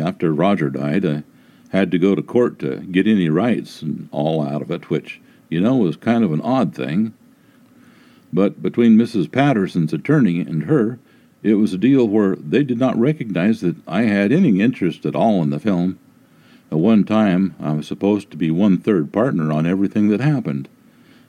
After 0.00 0.32
Roger 0.32 0.70
died, 0.70 1.04
I 1.04 1.22
had 1.70 1.90
to 1.92 1.98
go 1.98 2.14
to 2.14 2.22
court 2.22 2.58
to 2.60 2.78
get 2.80 3.06
any 3.06 3.28
rights 3.28 3.80
and 3.82 4.08
all 4.10 4.46
out 4.46 4.62
of 4.62 4.70
it, 4.70 4.90
which, 4.90 5.20
you 5.48 5.60
know, 5.60 5.76
was 5.76 5.96
kind 5.96 6.24
of 6.24 6.32
an 6.32 6.40
odd 6.40 6.74
thing. 6.74 7.14
But 8.32 8.62
between 8.62 8.96
Mrs. 8.96 9.30
Patterson's 9.30 9.92
attorney 9.92 10.40
and 10.40 10.64
her, 10.64 10.98
it 11.42 11.54
was 11.54 11.72
a 11.72 11.78
deal 11.78 12.08
where 12.08 12.36
they 12.36 12.62
did 12.62 12.78
not 12.78 12.98
recognize 12.98 13.60
that 13.60 13.76
I 13.86 14.02
had 14.02 14.32
any 14.32 14.60
interest 14.60 15.04
at 15.06 15.14
all 15.14 15.42
in 15.42 15.50
the 15.50 15.60
film. 15.60 15.98
At 16.70 16.78
one 16.78 17.04
time, 17.04 17.54
I 17.60 17.72
was 17.72 17.86
supposed 17.86 18.30
to 18.30 18.36
be 18.36 18.50
one 18.50 18.78
third 18.78 19.12
partner 19.12 19.52
on 19.52 19.66
everything 19.66 20.08
that 20.08 20.20
happened, 20.20 20.68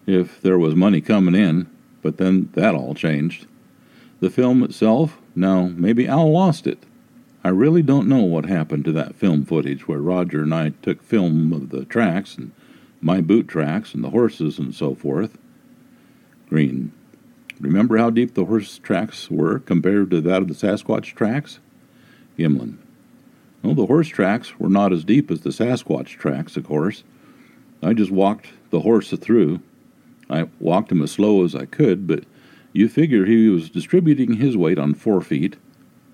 if 0.06 0.42
there 0.42 0.58
was 0.58 0.76
money 0.76 1.02
coming 1.02 1.36
in, 1.36 1.68
but 2.02 2.18
then 2.18 2.50
that 2.54 2.76
all 2.76 2.96
changed. 2.96 3.48
The 4.22 4.30
film 4.30 4.64
itself, 4.64 5.20
now 5.36 5.72
maybe 5.76 6.08
Al 6.08 6.32
lost 6.32 6.66
it. 6.68 6.84
I 7.44 7.50
really 7.50 7.82
don't 7.82 8.08
know 8.08 8.24
what 8.24 8.46
happened 8.46 8.86
to 8.86 8.94
that 8.94 9.16
film 9.16 9.44
footage 9.44 9.88
where 9.88 10.00
Roger 10.00 10.44
and 10.44 10.54
I 10.54 10.70
took 10.82 11.04
film 11.04 11.52
of 11.52 11.70
the 11.70 11.84
tracks 11.84 12.38
and 12.38 12.52
my 13.02 13.20
boot 13.20 13.50
tracks 13.50 13.94
and 13.94 14.02
the 14.04 14.12
horses 14.12 14.58
and 14.58 14.74
so 14.74 14.96
forth. 14.96 15.38
Green. 16.48 16.94
Remember 17.60 17.98
how 17.98 18.10
deep 18.10 18.34
the 18.34 18.46
horse 18.46 18.78
tracks 18.78 19.30
were 19.30 19.60
compared 19.60 20.10
to 20.12 20.22
that 20.22 20.42
of 20.42 20.48
the 20.48 20.54
Sasquatch 20.54 21.16
tracks? 21.16 21.60
Gimlin. 22.38 22.78
Well, 23.62 23.76
the 23.76 23.86
horse 23.88 24.08
tracks 24.08 24.58
were 24.58 24.70
not 24.70 24.94
as 24.94 25.04
deep 25.04 25.30
as 25.30 25.42
the 25.42 25.50
Sasquatch 25.50 26.18
tracks, 26.18 26.56
of 26.56 26.66
course. 26.66 27.04
I 27.82 27.94
just 27.94 28.12
walked 28.12 28.48
the 28.70 28.82
horse 28.82 29.12
through. 29.12 29.62
I 30.30 30.48
walked 30.60 30.92
him 30.92 31.02
as 31.02 31.12
slow 31.12 31.44
as 31.44 31.56
I 31.56 31.66
could, 31.66 32.08
but 32.08 32.24
you 32.72 32.88
figure 32.88 33.26
he 33.26 33.50
was 33.50 33.70
distributing 33.70 34.34
his 34.34 34.56
weight 34.56 34.80
on 34.80 34.94
four 34.94 35.22
feet. 35.22 35.58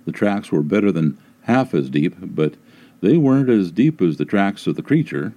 The 0.10 0.14
tracks 0.14 0.52
were 0.52 0.64
better 0.64 0.92
than 0.92 1.20
half 1.44 1.76
as 1.76 1.88
deep, 1.88 2.16
but 2.20 2.56
they 3.00 3.16
weren't 3.16 3.48
as 3.48 3.72
deep 3.72 4.02
as 4.02 4.18
the 4.18 4.26
tracks 4.26 4.66
of 4.66 4.76
the 4.76 4.82
creature. 4.82 5.36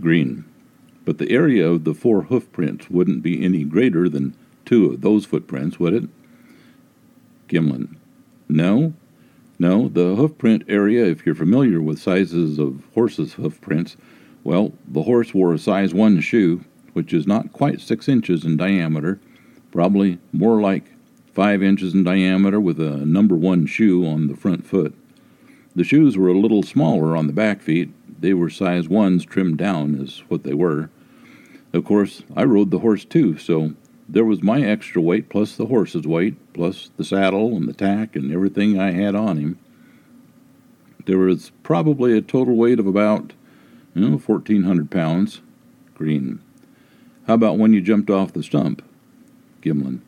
Green. 0.00 0.44
But 1.04 1.18
the 1.18 1.30
area 1.30 1.70
of 1.70 1.84
the 1.84 1.94
four 1.94 2.22
hoof 2.22 2.50
prints 2.50 2.90
wouldn't 2.90 3.22
be 3.22 3.44
any 3.44 3.62
greater 3.62 4.08
than 4.08 4.34
two 4.64 4.86
of 4.86 5.00
those 5.02 5.24
footprints, 5.26 5.78
would 5.78 5.94
it? 5.94 6.08
Gimlin. 7.46 7.94
No, 8.48 8.94
no, 9.60 9.86
the 9.86 10.16
hoofprint 10.16 10.64
area, 10.66 11.06
if 11.06 11.24
you're 11.24 11.36
familiar 11.36 11.80
with 11.80 12.00
sizes 12.00 12.58
of 12.58 12.82
horses' 12.94 13.34
hoofprints, 13.34 13.96
well, 14.42 14.72
the 14.88 15.04
horse 15.04 15.32
wore 15.32 15.54
a 15.54 15.58
size 15.58 15.94
1 15.94 16.18
shoe, 16.18 16.64
which 16.94 17.14
is 17.14 17.28
not 17.28 17.52
quite 17.52 17.80
6 17.80 18.08
inches 18.08 18.44
in 18.44 18.56
diameter, 18.56 19.20
probably 19.70 20.18
more 20.32 20.60
like 20.60 20.90
five 21.38 21.62
inches 21.62 21.94
in 21.94 22.02
diameter 22.02 22.58
with 22.58 22.80
a 22.80 23.06
number 23.06 23.36
one 23.36 23.64
shoe 23.64 24.04
on 24.04 24.26
the 24.26 24.34
front 24.34 24.66
foot. 24.66 24.92
The 25.72 25.84
shoes 25.84 26.18
were 26.18 26.26
a 26.26 26.36
little 26.36 26.64
smaller 26.64 27.16
on 27.16 27.28
the 27.28 27.32
back 27.32 27.62
feet. 27.62 27.90
They 28.20 28.34
were 28.34 28.50
size 28.50 28.88
ones 28.88 29.24
trimmed 29.24 29.56
down, 29.56 29.94
is 29.94 30.24
what 30.26 30.42
they 30.42 30.52
were. 30.52 30.90
Of 31.72 31.84
course, 31.84 32.24
I 32.34 32.42
rode 32.42 32.72
the 32.72 32.80
horse 32.80 33.04
too, 33.04 33.38
so 33.38 33.74
there 34.08 34.24
was 34.24 34.42
my 34.42 34.62
extra 34.62 35.00
weight 35.00 35.28
plus 35.28 35.54
the 35.54 35.66
horse's 35.66 36.08
weight, 36.08 36.34
plus 36.54 36.90
the 36.96 37.04
saddle 37.04 37.54
and 37.56 37.68
the 37.68 37.72
tack 37.72 38.16
and 38.16 38.32
everything 38.32 38.76
I 38.76 38.90
had 38.90 39.14
on 39.14 39.36
him. 39.36 39.58
There 41.06 41.18
was 41.18 41.52
probably 41.62 42.18
a 42.18 42.20
total 42.20 42.56
weight 42.56 42.80
of 42.80 42.86
about, 42.88 43.32
you 43.94 44.00
know, 44.00 44.18
1,400 44.18 44.90
pounds. 44.90 45.40
Green. 45.94 46.40
How 47.28 47.34
about 47.34 47.58
when 47.58 47.72
you 47.72 47.80
jumped 47.80 48.10
off 48.10 48.32
the 48.32 48.42
stump? 48.42 48.82
Gimlin. 49.62 50.00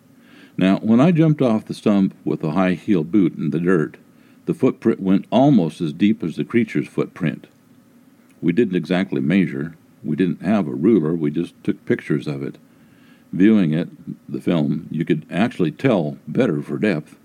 Now, 0.61 0.77
when 0.81 1.01
I 1.01 1.11
jumped 1.11 1.41
off 1.41 1.65
the 1.65 1.73
stump 1.73 2.15
with 2.23 2.45
a 2.45 2.51
high 2.51 2.75
heel 2.75 3.03
boot 3.03 3.35
in 3.35 3.49
the 3.49 3.59
dirt, 3.59 3.97
the 4.45 4.53
footprint 4.53 5.01
went 5.01 5.25
almost 5.31 5.81
as 5.81 5.95
deep 5.95 6.23
as 6.23 6.37
the 6.37 6.45
creature's 6.45 6.87
footprint. 6.87 7.47
We 8.43 8.53
didn't 8.53 8.77
exactly 8.77 9.23
measure. 9.23 9.79
We 10.05 10.17
didn't 10.17 10.43
have 10.43 10.69
a 10.69 10.75
ruler, 10.75 11.15
we 11.15 11.31
just 11.31 11.55
took 11.65 11.87
pictures 11.87 12.27
of 12.27 12.43
it. 12.43 12.59
Viewing 13.33 13.73
it, 13.73 13.89
the 14.31 14.43
film, 14.43 14.87
you 14.91 15.07
could 15.07 15.25
actually 15.31 15.73
tell 15.73 16.19
better 16.29 16.61
for 16.61 16.77
depth. 16.77 17.17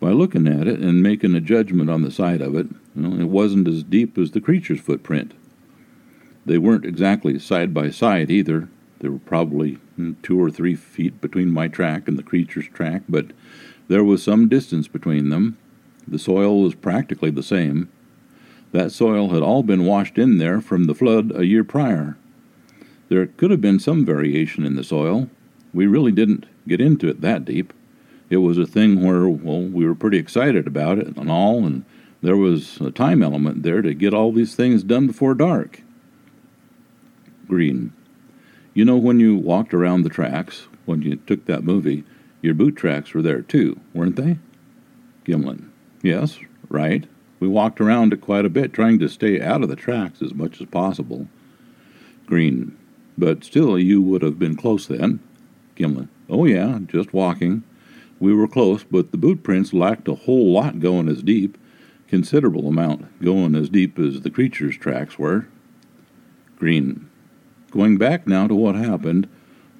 By 0.00 0.10
looking 0.10 0.48
at 0.48 0.66
it 0.66 0.80
and 0.80 1.00
making 1.00 1.36
a 1.36 1.40
judgment 1.40 1.88
on 1.88 2.02
the 2.02 2.10
side 2.10 2.40
of 2.40 2.56
it, 2.56 2.66
it 2.96 3.28
wasn't 3.28 3.68
as 3.68 3.84
deep 3.84 4.18
as 4.18 4.32
the 4.32 4.40
creature's 4.40 4.80
footprint. 4.80 5.34
They 6.44 6.58
weren't 6.58 6.84
exactly 6.84 7.38
side 7.38 7.72
by 7.72 7.90
side 7.90 8.28
either. 8.28 8.68
There 9.00 9.12
were 9.12 9.18
probably 9.18 9.78
two 10.22 10.42
or 10.42 10.50
three 10.50 10.74
feet 10.74 11.20
between 11.20 11.50
my 11.50 11.68
track 11.68 12.08
and 12.08 12.18
the 12.18 12.22
creature's 12.22 12.68
track, 12.68 13.02
but 13.08 13.26
there 13.88 14.04
was 14.04 14.22
some 14.22 14.48
distance 14.48 14.88
between 14.88 15.28
them. 15.28 15.58
The 16.08 16.18
soil 16.18 16.62
was 16.62 16.74
practically 16.74 17.30
the 17.30 17.42
same. 17.42 17.88
That 18.72 18.92
soil 18.92 19.30
had 19.30 19.42
all 19.42 19.62
been 19.62 19.84
washed 19.84 20.18
in 20.18 20.38
there 20.38 20.60
from 20.60 20.84
the 20.84 20.94
flood 20.94 21.32
a 21.34 21.46
year 21.46 21.64
prior. 21.64 22.16
There 23.08 23.26
could 23.26 23.50
have 23.50 23.60
been 23.60 23.78
some 23.78 24.04
variation 24.04 24.64
in 24.64 24.76
the 24.76 24.84
soil. 24.84 25.30
We 25.72 25.86
really 25.86 26.12
didn't 26.12 26.46
get 26.66 26.80
into 26.80 27.08
it 27.08 27.20
that 27.20 27.44
deep. 27.44 27.72
It 28.28 28.38
was 28.38 28.58
a 28.58 28.66
thing 28.66 29.04
where, 29.04 29.28
well, 29.28 29.62
we 29.62 29.86
were 29.86 29.94
pretty 29.94 30.18
excited 30.18 30.66
about 30.66 30.98
it 30.98 31.16
and 31.16 31.30
all, 31.30 31.64
and 31.64 31.84
there 32.22 32.36
was 32.36 32.80
a 32.80 32.90
time 32.90 33.22
element 33.22 33.62
there 33.62 33.82
to 33.82 33.94
get 33.94 34.14
all 34.14 34.32
these 34.32 34.56
things 34.56 34.82
done 34.82 35.06
before 35.06 35.34
dark. 35.34 35.82
Green. 37.46 37.92
You 38.76 38.84
know, 38.84 38.98
when 38.98 39.20
you 39.20 39.36
walked 39.36 39.72
around 39.72 40.02
the 40.02 40.10
tracks, 40.10 40.66
when 40.84 41.00
you 41.00 41.16
took 41.16 41.46
that 41.46 41.64
movie, 41.64 42.04
your 42.42 42.52
boot 42.52 42.76
tracks 42.76 43.14
were 43.14 43.22
there 43.22 43.40
too, 43.40 43.80
weren't 43.94 44.16
they? 44.16 44.36
Gimlin. 45.24 45.70
Yes, 46.02 46.38
right. 46.68 47.06
We 47.40 47.48
walked 47.48 47.80
around 47.80 48.12
it 48.12 48.20
quite 48.20 48.44
a 48.44 48.50
bit, 48.50 48.74
trying 48.74 48.98
to 48.98 49.08
stay 49.08 49.40
out 49.40 49.62
of 49.62 49.70
the 49.70 49.76
tracks 49.76 50.20
as 50.20 50.34
much 50.34 50.60
as 50.60 50.66
possible. 50.66 51.26
Green. 52.26 52.76
But 53.16 53.44
still, 53.44 53.78
you 53.78 54.02
would 54.02 54.20
have 54.20 54.38
been 54.38 54.56
close 54.56 54.86
then. 54.86 55.20
Gimlin. 55.74 56.08
Oh, 56.28 56.44
yeah, 56.44 56.80
just 56.86 57.14
walking. 57.14 57.62
We 58.20 58.34
were 58.34 58.46
close, 58.46 58.84
but 58.84 59.10
the 59.10 59.16
boot 59.16 59.42
prints 59.42 59.72
lacked 59.72 60.06
a 60.06 60.14
whole 60.16 60.52
lot 60.52 60.80
going 60.80 61.08
as 61.08 61.22
deep, 61.22 61.56
considerable 62.08 62.68
amount 62.68 63.22
going 63.22 63.54
as 63.54 63.70
deep 63.70 63.98
as 63.98 64.20
the 64.20 64.30
creature's 64.30 64.76
tracks 64.76 65.18
were. 65.18 65.48
Green. 66.58 67.08
Going 67.76 67.98
back 67.98 68.26
now 68.26 68.46
to 68.46 68.54
what 68.54 68.74
happened 68.74 69.28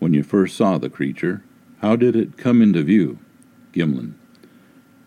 when 0.01 0.13
you 0.13 0.23
first 0.23 0.55
saw 0.55 0.77
the 0.77 0.91
creature, 0.91 1.43
how 1.81 1.97
did 1.97 2.15
it 2.15 2.37
come 2.37 2.61
into 2.61 2.83
view? 2.83 3.19
Gimlin. 3.73 4.13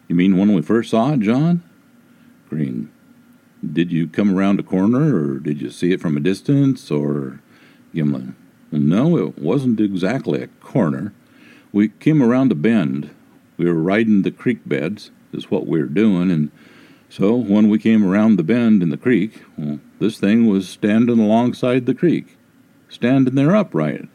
You 0.07 0.15
mean 0.15 0.37
when 0.37 0.53
we 0.53 0.63
first 0.63 0.89
saw 0.89 1.13
it, 1.13 1.19
John? 1.19 1.61
Green. 2.49 2.89
Did 3.61 3.91
you 3.91 4.07
come 4.07 4.35
around 4.35 4.59
a 4.59 4.63
corner, 4.63 5.15
or 5.15 5.37
did 5.37 5.61
you 5.61 5.69
see 5.69 5.91
it 5.91 6.01
from 6.01 6.17
a 6.17 6.19
distance, 6.19 6.89
or 6.89 7.41
Gimlin. 7.93 8.33
No, 8.71 9.17
it 9.17 9.37
wasn't 9.37 9.79
exactly 9.79 10.41
a 10.41 10.47
corner. 10.47 11.13
We 11.71 11.89
came 11.89 12.23
around 12.23 12.51
a 12.51 12.55
bend. 12.55 13.11
We 13.57 13.65
were 13.65 13.75
riding 13.75 14.23
the 14.23 14.31
creek 14.31 14.61
beds, 14.65 15.11
is 15.31 15.51
what 15.51 15.67
we 15.67 15.79
were 15.79 15.85
doing, 15.85 16.31
and 16.31 16.49
so 17.07 17.35
when 17.35 17.69
we 17.69 17.77
came 17.77 18.03
around 18.03 18.37
the 18.37 18.43
bend 18.43 18.81
in 18.81 18.89
the 18.89 18.97
creek, 18.97 19.43
well, 19.59 19.79
this 19.99 20.19
thing 20.19 20.47
was 20.47 20.67
standing 20.67 21.19
alongside 21.19 21.85
the 21.85 21.93
creek, 21.93 22.35
standing 22.89 23.35
there 23.35 23.55
upright. 23.55 24.09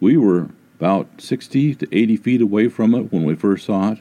We 0.00 0.16
were 0.16 0.50
about 0.78 1.20
60 1.20 1.74
to 1.76 1.88
80 1.90 2.16
feet 2.16 2.40
away 2.40 2.68
from 2.68 2.94
it 2.94 3.12
when 3.12 3.24
we 3.24 3.34
first 3.34 3.66
saw 3.66 3.92
it. 3.92 3.98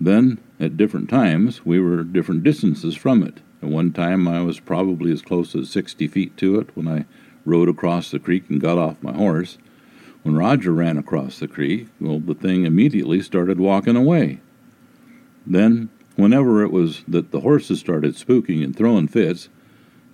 Then, 0.00 0.38
at 0.60 0.76
different 0.76 1.08
times, 1.08 1.64
we 1.64 1.80
were 1.80 2.04
different 2.04 2.42
distances 2.42 2.94
from 2.96 3.22
it. 3.22 3.40
At 3.62 3.68
one 3.68 3.92
time, 3.92 4.28
I 4.28 4.42
was 4.42 4.60
probably 4.60 5.10
as 5.10 5.22
close 5.22 5.54
as 5.54 5.70
60 5.70 6.06
feet 6.08 6.36
to 6.38 6.58
it 6.58 6.70
when 6.76 6.86
I 6.86 7.06
rode 7.44 7.68
across 7.68 8.10
the 8.10 8.18
creek 8.18 8.44
and 8.50 8.60
got 8.60 8.78
off 8.78 9.02
my 9.02 9.12
horse. 9.12 9.58
When 10.22 10.36
Roger 10.36 10.72
ran 10.72 10.98
across 10.98 11.38
the 11.38 11.48
creek, 11.48 11.88
well, 12.00 12.18
the 12.18 12.34
thing 12.34 12.66
immediately 12.66 13.22
started 13.22 13.60
walking 13.60 13.96
away. 13.96 14.40
Then, 15.46 15.88
whenever 16.16 16.62
it 16.62 16.72
was 16.72 17.04
that 17.06 17.30
the 17.30 17.40
horses 17.40 17.78
started 17.78 18.14
spooking 18.14 18.64
and 18.64 18.74
throwing 18.74 19.06
fits, 19.06 19.48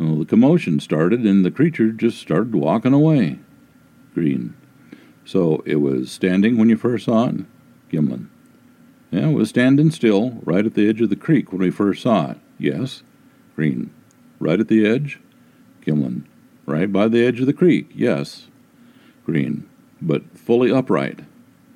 well, 0.03 0.19
the 0.19 0.25
commotion 0.25 0.81
started 0.81 1.21
and 1.21 1.45
the 1.45 1.51
creature 1.51 1.93
just 1.93 2.19
started 2.19 2.55
walking 2.55 2.93
away. 2.93 3.39
Green. 4.15 4.55
So 5.25 5.63
it 5.65 5.77
was 5.77 6.11
standing 6.11 6.59
when 6.59 6.69
you 6.69 6.77
first 6.77 7.07
saw 7.07 7.29
it? 7.29 7.45
Gimlin. 7.91 8.29
Yeah, 9.11 9.29
it 9.29 9.35
was 9.35 9.51
standing 9.51 9.91
still, 9.91 10.41
right 10.45 10.65
at 10.65 10.75
the 10.75 10.89
edge 10.89 11.01
of 11.01 11.11
the 11.11 11.17
creek 11.17 11.53
when 11.53 11.61
we 11.61 11.71
first 11.71 12.03
saw 12.03 12.33
it. 12.33 12.39
Yes. 12.59 13.03
Green. 13.55 13.93
Right 14.39 14.59
at 14.59 14.69
the 14.69 14.87
edge? 14.87 15.21
Gimlin. 15.85 16.25
Right 16.67 16.93
by 16.93 17.09
the 17.09 17.25
edge 17.25 17.41
of 17.41 17.47
the 17.47 17.53
creek, 17.53 17.91
yes. 17.95 18.47
Green. 19.25 19.69
But 20.01 20.39
fully 20.39 20.73
upright. 20.73 21.21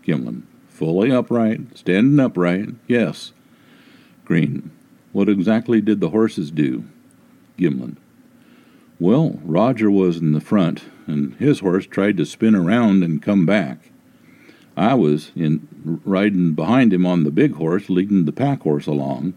Gimlin. 0.04 0.42
Fully 0.68 1.10
upright, 1.10 1.76
standing 1.76 2.20
upright, 2.20 2.68
yes. 2.86 3.32
Green. 4.24 4.70
What 5.12 5.28
exactly 5.28 5.80
did 5.80 6.00
the 6.00 6.10
horses 6.10 6.50
do? 6.50 6.84
Gimlin. 7.58 7.96
Well, 8.98 9.38
Roger 9.44 9.90
was 9.90 10.16
in 10.16 10.32
the 10.32 10.40
front, 10.40 10.84
and 11.06 11.34
his 11.34 11.60
horse 11.60 11.86
tried 11.86 12.16
to 12.16 12.24
spin 12.24 12.54
around 12.54 13.02
and 13.02 13.20
come 13.20 13.44
back. 13.44 13.90
I 14.74 14.94
was 14.94 15.32
in 15.36 15.68
riding 16.04 16.52
behind 16.52 16.94
him 16.94 17.04
on 17.04 17.24
the 17.24 17.30
big 17.30 17.54
horse, 17.54 17.90
leading 17.90 18.24
the 18.24 18.32
pack 18.32 18.62
horse 18.62 18.86
along. 18.86 19.34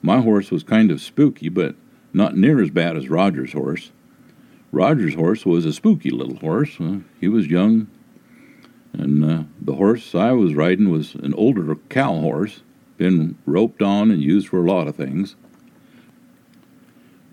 My 0.00 0.20
horse 0.20 0.50
was 0.50 0.62
kind 0.62 0.90
of 0.90 1.00
spooky, 1.00 1.48
but 1.48 1.74
not 2.12 2.36
near 2.36 2.62
as 2.62 2.70
bad 2.70 2.96
as 2.96 3.08
Roger's 3.08 3.52
horse. 3.52 3.90
Roger's 4.72 5.14
horse 5.14 5.44
was 5.44 5.64
a 5.64 5.72
spooky 5.72 6.10
little 6.10 6.36
horse. 6.36 6.80
Uh, 6.80 7.00
he 7.20 7.26
was 7.26 7.48
young, 7.48 7.88
and 8.92 9.24
uh, 9.24 9.42
the 9.60 9.74
horse 9.74 10.14
I 10.14 10.32
was 10.32 10.54
riding 10.54 10.90
was 10.90 11.16
an 11.16 11.34
older 11.34 11.74
cow 11.88 12.20
horse, 12.20 12.62
been 12.96 13.36
roped 13.44 13.82
on 13.82 14.10
and 14.12 14.22
used 14.22 14.48
for 14.48 14.58
a 14.58 14.70
lot 14.70 14.86
of 14.86 14.94
things. 14.94 15.34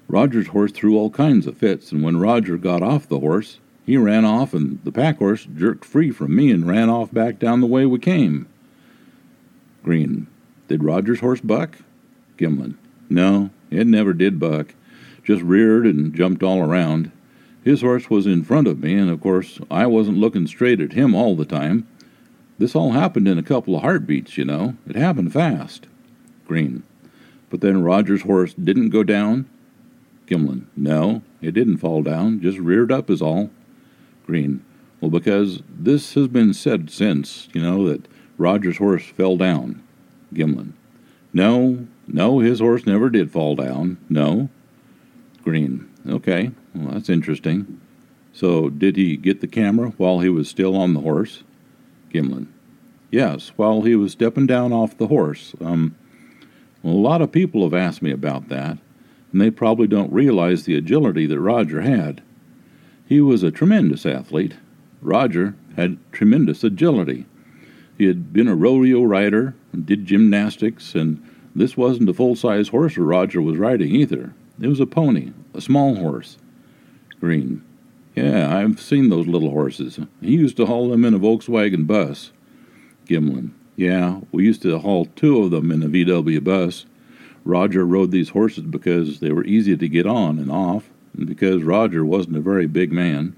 Roger's 0.07 0.47
horse 0.47 0.71
threw 0.71 0.97
all 0.97 1.09
kinds 1.09 1.47
of 1.47 1.57
fits, 1.57 1.91
and 1.91 2.01
when 2.01 2.17
Roger 2.17 2.57
got 2.57 2.81
off 2.81 3.09
the 3.09 3.19
horse, 3.19 3.59
he 3.85 3.97
ran 3.97 4.25
off, 4.25 4.53
and 4.53 4.79
the 4.83 4.91
pack 4.91 5.17
horse 5.17 5.45
jerked 5.45 5.85
free 5.85 6.11
from 6.11 6.35
me 6.35 6.51
and 6.51 6.67
ran 6.67 6.89
off 6.89 7.11
back 7.11 7.39
down 7.39 7.61
the 7.61 7.67
way 7.67 7.85
we 7.85 7.99
came. 7.99 8.47
Green. 9.83 10.27
Did 10.67 10.83
Roger's 10.83 11.21
horse 11.21 11.41
buck? 11.41 11.77
Gimlin. 12.37 12.75
No, 13.09 13.49
it 13.71 13.87
never 13.87 14.13
did 14.13 14.39
buck. 14.39 14.73
Just 15.23 15.41
reared 15.41 15.85
and 15.85 16.13
jumped 16.13 16.43
all 16.43 16.61
around. 16.61 17.11
His 17.63 17.81
horse 17.81 18.09
was 18.09 18.27
in 18.27 18.43
front 18.43 18.67
of 18.67 18.79
me, 18.79 18.95
and 18.95 19.09
of 19.09 19.21
course 19.21 19.59
I 19.69 19.87
wasn't 19.87 20.17
looking 20.19 20.47
straight 20.47 20.79
at 20.79 20.93
him 20.93 21.15
all 21.15 21.35
the 21.35 21.45
time. 21.45 21.87
This 22.59 22.75
all 22.75 22.91
happened 22.91 23.27
in 23.27 23.37
a 23.37 23.43
couple 23.43 23.75
of 23.75 23.81
heartbeats, 23.81 24.37
you 24.37 24.45
know. 24.45 24.75
It 24.87 24.95
happened 24.95 25.33
fast. 25.33 25.87
Green. 26.47 26.83
But 27.49 27.61
then 27.61 27.83
Roger's 27.83 28.23
horse 28.23 28.53
didn't 28.53 28.89
go 28.89 29.03
down? 29.03 29.47
Gimlin. 30.27 30.65
No, 30.75 31.21
it 31.41 31.53
didn't 31.53 31.77
fall 31.77 32.03
down, 32.03 32.41
just 32.41 32.57
reared 32.59 32.91
up 32.91 33.09
is 33.09 33.21
all. 33.21 33.49
Green. 34.25 34.63
Well, 34.99 35.11
because 35.11 35.61
this 35.69 36.13
has 36.15 36.27
been 36.27 36.53
said 36.53 36.89
since, 36.89 37.47
you 37.53 37.61
know, 37.61 37.87
that 37.87 38.07
Roger's 38.37 38.77
horse 38.77 39.05
fell 39.05 39.37
down. 39.37 39.83
Gimlin. 40.33 40.73
No, 41.33 41.87
no, 42.07 42.39
his 42.39 42.59
horse 42.59 42.85
never 42.85 43.09
did 43.09 43.31
fall 43.31 43.55
down. 43.55 43.97
No. 44.09 44.49
Green. 45.43 45.89
Okay, 46.07 46.51
well, 46.73 46.93
that's 46.93 47.09
interesting. 47.09 47.79
So, 48.33 48.69
did 48.69 48.97
he 48.97 49.17
get 49.17 49.41
the 49.41 49.47
camera 49.47 49.93
while 49.97 50.19
he 50.19 50.29
was 50.29 50.47
still 50.47 50.75
on 50.75 50.93
the 50.93 51.01
horse? 51.01 51.43
Gimlin. 52.13 52.47
Yes, 53.11 53.51
while 53.55 53.81
he 53.81 53.95
was 53.95 54.11
stepping 54.11 54.45
down 54.45 54.73
off 54.73 54.97
the 54.97 55.07
horse. 55.07 55.53
Um, 55.61 55.95
well, 56.83 56.93
a 56.93 56.97
lot 56.97 57.21
of 57.21 57.31
people 57.31 57.63
have 57.63 57.73
asked 57.73 58.01
me 58.01 58.11
about 58.11 58.49
that, 58.49 58.77
and 59.31 59.41
they 59.41 59.51
probably 59.51 59.87
don't 59.87 60.11
realize 60.11 60.63
the 60.63 60.75
agility 60.75 61.25
that 61.25 61.39
Roger 61.39 61.81
had. 61.81 62.21
He 63.05 63.21
was 63.21 63.43
a 63.43 63.51
tremendous 63.51 64.05
athlete. 64.05 64.55
Roger 65.01 65.55
had 65.75 65.97
tremendous 66.11 66.63
agility. 66.63 67.25
He 67.97 68.05
had 68.05 68.33
been 68.33 68.47
a 68.47 68.55
rodeo 68.55 69.03
rider 69.03 69.55
and 69.71 69.85
did 69.85 70.05
gymnastics, 70.05 70.93
and 70.95 71.23
this 71.55 71.77
wasn't 71.77 72.09
a 72.09 72.13
full 72.13 72.35
size 72.35 72.69
horse 72.69 72.97
Roger 72.97 73.41
was 73.41 73.57
riding 73.57 73.95
either. 73.95 74.33
It 74.59 74.67
was 74.67 74.79
a 74.79 74.85
pony, 74.85 75.31
a 75.53 75.61
small 75.61 75.95
horse. 75.95 76.37
Green. 77.19 77.63
Yeah, 78.15 78.55
I've 78.55 78.81
seen 78.81 79.09
those 79.09 79.27
little 79.27 79.51
horses. 79.51 79.99
He 80.21 80.31
used 80.31 80.57
to 80.57 80.65
haul 80.65 80.89
them 80.89 81.05
in 81.05 81.13
a 81.13 81.19
Volkswagen 81.19 81.85
bus. 81.85 82.31
Gimlin. 83.05 83.51
Yeah, 83.75 84.21
we 84.31 84.43
used 84.43 84.63
to 84.63 84.79
haul 84.79 85.05
two 85.15 85.43
of 85.43 85.51
them 85.51 85.71
in 85.71 85.83
a 85.83 85.87
VW 85.87 86.43
bus. 86.43 86.85
Roger 87.47 87.85
rode 87.85 88.11
these 88.11 88.29
horses 88.29 88.65
because 88.65 89.19
they 89.19 89.31
were 89.31 89.45
easy 89.45 89.77
to 89.77 89.87
get 89.87 90.05
on 90.05 90.37
and 90.37 90.51
off, 90.51 90.89
and 91.15 91.25
because 91.25 91.63
Roger 91.63 92.05
wasn't 92.05 92.37
a 92.37 92.41
very 92.41 92.67
big 92.67 92.91
man. 92.91 93.35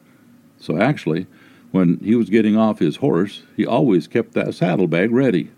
So 0.59 0.77
actually, 0.77 1.27
when 1.71 1.99
he 1.99 2.15
was 2.15 2.29
getting 2.29 2.57
off 2.57 2.79
his 2.79 2.97
horse, 2.97 3.43
he 3.55 3.65
always 3.65 4.07
kept 4.07 4.33
that 4.33 4.55
saddlebag 4.55 5.11
ready. 5.11 5.51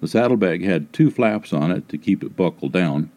The 0.00 0.08
saddlebag 0.08 0.64
had 0.64 0.92
two 0.92 1.10
flaps 1.10 1.52
on 1.52 1.70
it 1.70 1.88
to 1.88 1.98
keep 1.98 2.22
it 2.22 2.36
buckled 2.36 2.72
down. 2.72 3.10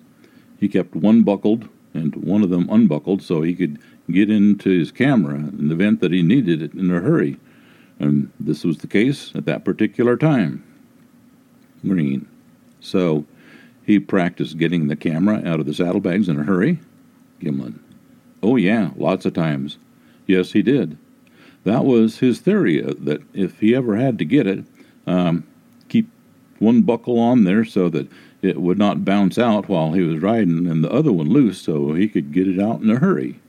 He 0.60 0.68
kept 0.68 0.96
one 0.96 1.24
buckled 1.24 1.68
and 1.94 2.16
one 2.16 2.44
of 2.44 2.50
them 2.50 2.70
unbuckled 2.70 3.22
so 3.22 3.42
he 3.42 3.56
could 3.56 3.80
get 4.10 4.30
into 4.30 4.70
his 4.70 4.92
camera 4.92 5.36
in 5.36 5.68
the 5.68 5.74
event 5.74 6.00
that 6.02 6.12
he 6.12 6.22
needed 6.22 6.62
it 6.62 6.74
in 6.74 6.90
a 6.92 7.00
hurry. 7.00 7.38
And 8.00 8.32
this 8.40 8.64
was 8.64 8.78
the 8.78 8.88
case 8.88 9.32
at 9.36 9.46
that 9.46 9.66
particular 9.66 10.18
time. 10.18 10.64
Green. 11.84 12.28
So 12.80 13.26
he 13.86 14.00
practiced 14.00 14.58
getting 14.58 14.88
the 14.88 14.96
camera 14.96 15.42
out 15.46 15.60
of 15.60 15.66
the 15.66 15.74
saddlebags 15.74 16.30
in 16.30 16.40
a 16.40 16.44
hurry. 16.44 16.80
Gimlin. 17.42 17.80
Oh, 18.44 18.56
yeah, 18.56 18.92
lots 18.96 19.26
of 19.26 19.34
times. 19.34 19.78
Yes, 20.28 20.52
he 20.52 20.62
did. 20.62 20.98
That 21.64 21.86
was 21.86 22.20
his 22.20 22.40
theory 22.40 22.84
uh, 22.84 22.94
that 23.00 23.22
if 23.34 23.60
he 23.60 23.76
ever 23.76 23.96
had 23.96 24.18
to 24.20 24.26
get 24.26 24.48
it, 24.48 24.66
um, 25.06 25.46
keep 25.90 26.10
one 26.60 26.82
buckle 26.82 27.20
on 27.20 27.44
there 27.44 27.66
so 27.66 27.90
that 27.90 28.08
it 28.42 28.60
would 28.62 28.78
not 28.78 29.06
bounce 29.06 29.38
out 29.38 29.70
while 29.70 29.94
he 29.94 30.02
was 30.02 30.22
riding, 30.22 30.68
and 30.68 30.84
the 30.84 30.92
other 30.92 31.12
one 31.12 31.30
loose 31.30 31.62
so 31.62 31.94
he 31.94 32.08
could 32.08 32.32
get 32.32 32.48
it 32.48 32.60
out 32.60 32.82
in 32.82 32.90
a 32.90 33.00
hurry. 33.00 33.40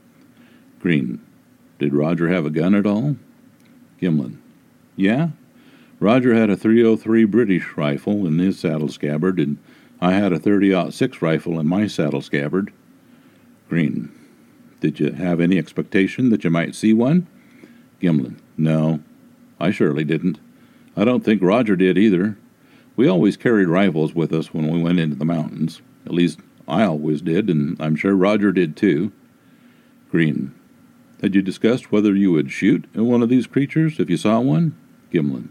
Green. 0.79 1.19
Did 1.79 1.93
Roger 1.93 2.29
have 2.29 2.45
a 2.45 2.51
gun 2.51 2.75
at 2.75 2.85
all? 2.85 3.15
Gimlin. 3.99 4.37
Yeah. 4.95 5.29
Roger 5.99 6.35
had 6.35 6.49
a 6.49 6.57
303 6.57 7.23
British 7.25 7.75
rifle 7.75 8.27
in 8.27 8.37
his 8.37 8.59
saddle 8.59 8.89
scabbard, 8.89 9.39
and 9.39 9.57
I 10.03 10.11
had 10.11 10.33
a 10.33 10.37
30-06 10.37 11.21
rifle 11.21 11.57
in 11.61 11.65
my 11.65 11.87
saddle 11.87 12.21
scabbard. 12.21 12.73
Green. 13.69 14.11
Did 14.81 14.99
you 14.99 15.13
have 15.13 15.39
any 15.39 15.57
expectation 15.57 16.29
that 16.29 16.43
you 16.43 16.49
might 16.49 16.75
see 16.75 16.91
one? 16.91 17.25
Gimlin. 18.01 18.37
No, 18.57 18.99
I 19.61 19.71
surely 19.71 20.03
didn't. 20.03 20.39
I 20.97 21.05
don't 21.05 21.23
think 21.23 21.41
Roger 21.41 21.77
did 21.77 21.97
either. 21.97 22.37
We 22.97 23.07
always 23.07 23.37
carried 23.37 23.69
rifles 23.69 24.13
with 24.13 24.33
us 24.33 24.53
when 24.53 24.67
we 24.67 24.83
went 24.83 24.99
into 24.99 25.15
the 25.15 25.23
mountains. 25.23 25.81
At 26.05 26.11
least 26.11 26.41
I 26.67 26.83
always 26.83 27.21
did, 27.21 27.49
and 27.49 27.81
I'm 27.81 27.95
sure 27.95 28.13
Roger 28.13 28.51
did 28.51 28.75
too. 28.75 29.13
Green. 30.11 30.53
Had 31.21 31.33
you 31.33 31.41
discussed 31.41 31.93
whether 31.93 32.13
you 32.13 32.33
would 32.33 32.51
shoot 32.51 32.87
at 32.93 33.03
one 33.03 33.23
of 33.23 33.29
these 33.29 33.47
creatures 33.47 34.01
if 34.01 34.09
you 34.09 34.17
saw 34.17 34.41
one? 34.41 34.77
Gimlin. 35.13 35.47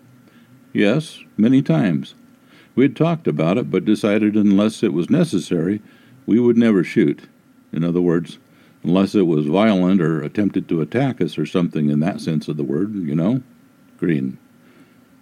Yes, 0.75 1.21
many 1.38 1.62
times. 1.62 2.15
We 2.75 2.85
had 2.85 2.97
talked 2.97 3.27
about 3.27 3.59
it, 3.59 3.71
but 3.71 3.85
decided 3.85 4.35
unless 4.35 4.83
it 4.83 4.93
was 4.93 5.11
necessary, 5.11 5.83
we 6.27 6.41
would 6.41 6.57
never 6.57 6.83
shoot. 6.83 7.29
In 7.73 7.85
other 7.85 8.01
words, 8.01 8.39
unless 8.83 9.15
it 9.15 9.27
was 9.27 9.47
violent 9.47 10.01
or 10.01 10.23
attempted 10.23 10.69
to 10.69 10.81
attack 10.81 11.21
us 11.21 11.39
or 11.39 11.47
something 11.47 11.91
in 11.91 12.01
that 12.01 12.21
sense 12.21 12.49
of 12.49 12.57
the 12.57 12.65
word, 12.65 12.95
you 12.95 13.15
know? 13.15 13.43
Green. 13.99 14.39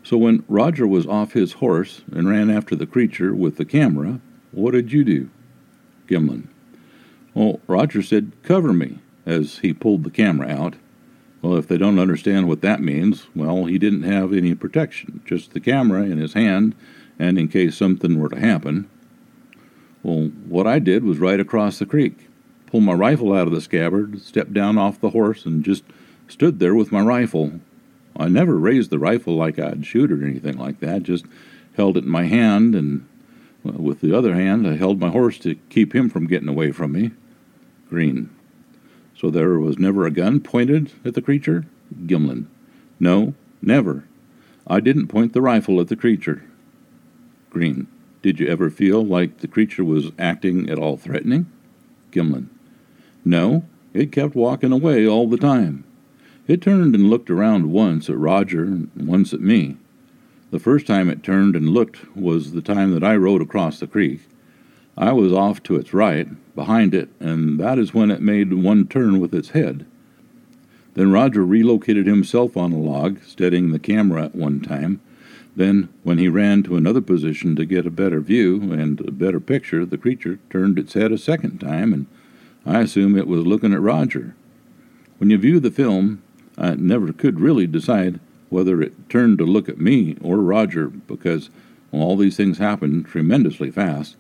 So 0.03 0.17
when 0.17 0.45
Roger 0.49 0.87
was 0.87 1.07
off 1.07 1.33
his 1.33 1.55
horse 1.55 2.03
and 2.13 2.29
ran 2.29 2.51
after 2.51 2.75
the 2.75 2.87
creature 2.87 3.35
with 3.35 3.57
the 3.57 3.65
camera, 3.65 4.21
what 4.53 4.73
did 4.73 4.93
you 4.93 5.05
do? 5.05 5.31
Gimlin. 6.09 6.49
Well, 7.35 7.61
Roger 7.67 8.03
said, 8.03 8.33
Cover 8.43 8.73
me, 8.73 8.99
as 9.27 9.59
he 9.59 9.73
pulled 9.73 10.05
the 10.05 10.11
camera 10.11 10.49
out. 10.49 10.77
Well, 11.43 11.57
if 11.57 11.69
they 11.69 11.79
don't 11.79 11.99
understand 11.99 12.49
what 12.49 12.61
that 12.63 12.83
means, 12.83 13.27
well, 13.35 13.65
he 13.67 13.79
didn't 13.79 14.03
have 14.03 14.33
any 14.33 14.55
protection, 14.55 15.23
just 15.25 15.53
the 15.53 15.61
camera 15.61 16.03
in 16.03 16.19
his 16.19 16.35
hand 16.35 16.75
and 17.21 17.39
in 17.39 17.49
case 17.49 17.77
something 17.77 18.19
were 18.19 18.31
to 18.31 18.41
happen. 18.41 18.89
Well, 20.03 20.31
what 20.49 20.67
I 20.67 20.79
did 20.79 21.05
was 21.05 21.19
ride 21.19 21.39
across 21.39 21.79
the 21.79 21.85
creek, 21.85 22.29
pull 22.67 22.81
my 22.81 22.95
rifle 22.95 23.35
out 23.35 23.47
of 23.47 23.53
the 23.53 23.61
scabbard, 23.61 24.23
stepped 24.23 24.55
down 24.55 24.79
off 24.79 25.01
the 25.01 25.11
horse, 25.11 25.45
and 25.45 25.63
just 25.63 25.85
stood 26.29 26.59
there 26.59 26.75
with 26.75 26.91
my 26.91 27.03
rifle. 27.03 27.61
I 28.17 28.29
never 28.29 28.57
raised 28.57 28.89
the 28.89 28.99
rifle 28.99 29.37
like 29.37 29.59
I'd 29.59 29.85
shoot 29.85 30.11
or 30.11 30.25
anything 30.25 30.57
like 30.57 30.81
that, 30.81 31.03
just 31.03 31.27
held 31.77 31.99
it 31.99 32.05
in 32.05 32.11
my 32.11 32.25
hand, 32.25 32.75
and 32.75 33.07
with 33.63 34.01
the 34.01 34.17
other 34.17 34.35
hand, 34.35 34.67
I 34.67 34.77
held 34.77 34.99
my 34.99 35.11
horse 35.11 35.39
to 35.41 35.57
keep 35.69 35.95
him 35.95 36.09
from 36.09 36.27
getting 36.27 36.49
away 36.49 36.73
from 36.73 36.93
me. 36.93 37.11
Green. 37.91 38.31
So 39.15 39.29
there 39.29 39.59
was 39.59 39.79
never 39.79 40.07
a 40.07 40.11
gun 40.11 40.41
pointed 40.41 40.93
at 41.05 41.13
the 41.13 41.21
creature? 41.21 41.67
Gimlin. 42.07 42.47
No, 42.99 43.35
never. 43.61 44.05
I 44.67 44.81
didn't 44.81 45.09
point 45.09 45.35
the 45.35 45.43
rifle 45.43 45.81
at 45.81 45.89
the 45.89 45.97
creature. 45.97 46.45
Green. 47.51 47.89
Did 48.23 48.39
you 48.39 48.47
ever 48.47 48.71
feel 48.71 49.05
like 49.05 49.39
the 49.39 49.49
creature 49.49 49.85
was 49.85 50.13
acting 50.19 50.71
at 50.71 50.79
all 50.79 50.97
threatening? 50.97 51.51
Gimlin. 52.13 52.47
No, 53.25 53.65
it 53.93 54.13
kept 54.13 54.35
walking 54.35 54.73
away 54.73 55.07
all 55.07 55.29
the 55.29 55.37
time. 55.37 55.85
It 56.47 56.63
turned 56.63 56.95
and 56.95 57.11
looked 57.11 57.31
around 57.31 57.71
once 57.71 58.09
at 58.09 58.17
Roger 58.17 58.65
and 58.65 58.91
once 58.97 59.33
at 59.33 59.41
me. 59.41 59.77
The 60.51 60.59
first 60.59 60.87
time 60.87 61.09
it 61.09 61.23
turned 61.23 61.55
and 61.55 61.69
looked 61.69 62.17
was 62.17 62.53
the 62.53 62.63
time 62.63 62.93
that 62.93 63.05
I 63.05 63.17
rode 63.17 63.43
across 63.43 63.79
the 63.79 63.87
creek. 63.87 64.23
I 64.97 65.13
was 65.13 65.33
off 65.33 65.63
to 65.65 65.77
its 65.77 65.95
right, 65.95 66.29
behind 66.55 66.95
it, 66.95 67.09
and 67.21 67.59
that 67.61 67.79
is 67.79 67.95
when 67.95 68.11
it 68.11 68.21
made 68.21 68.53
one 68.53 68.87
turn 68.87 69.21
with 69.21 69.35
its 69.35 69.51
head. 69.51 69.87
Then 70.95 71.13
Roger 71.13 71.45
relocated 71.45 72.07
himself 72.07 72.57
on 72.57 72.73
a 72.73 72.79
log, 72.79 73.23
steadying 73.23 73.71
the 73.71 73.79
camera 73.79 74.25
at 74.25 74.35
one 74.35 74.61
time, 74.61 75.01
then, 75.57 75.89
when 76.05 76.19
he 76.19 76.29
ran 76.29 76.63
to 76.63 76.77
another 76.77 77.01
position 77.01 77.57
to 77.57 77.65
get 77.65 77.87
a 77.87 77.91
better 77.91 78.21
view 78.21 78.73
and 78.73 79.01
a 79.01 79.11
better 79.11 79.41
picture, 79.41 79.85
the 79.85 79.99
creature 79.99 80.39
turned 80.49 80.79
its 80.79 80.95
head 80.95 81.13
a 81.13 81.19
second 81.19 81.59
time, 81.59 81.93
and 81.93 82.07
I 82.65 82.81
assume 82.81 83.17
it 83.17 83.27
was 83.27 83.47
looking 83.47 83.73
at 83.73 83.81
Roger. 83.81 84.35
When 85.19 85.31
you 85.31 85.39
view 85.39 85.59
the 85.59 85.71
film, 85.71 86.23
I 86.57 86.75
never 86.75 87.13
could 87.13 87.41
really 87.41 87.67
decide 87.67 88.21
whether 88.49 88.81
it 88.81 89.09
turned 89.09 89.39
to 89.39 89.45
look 89.45 89.69
at 89.69 89.81
me 89.81 90.17
or 90.23 90.39
Roger 90.39 90.89
because 90.89 91.51
all 91.93 92.17
these 92.17 92.37
things 92.37 92.59
happened 92.59 93.07
tremendously 93.07 93.71
fast, 93.71 94.17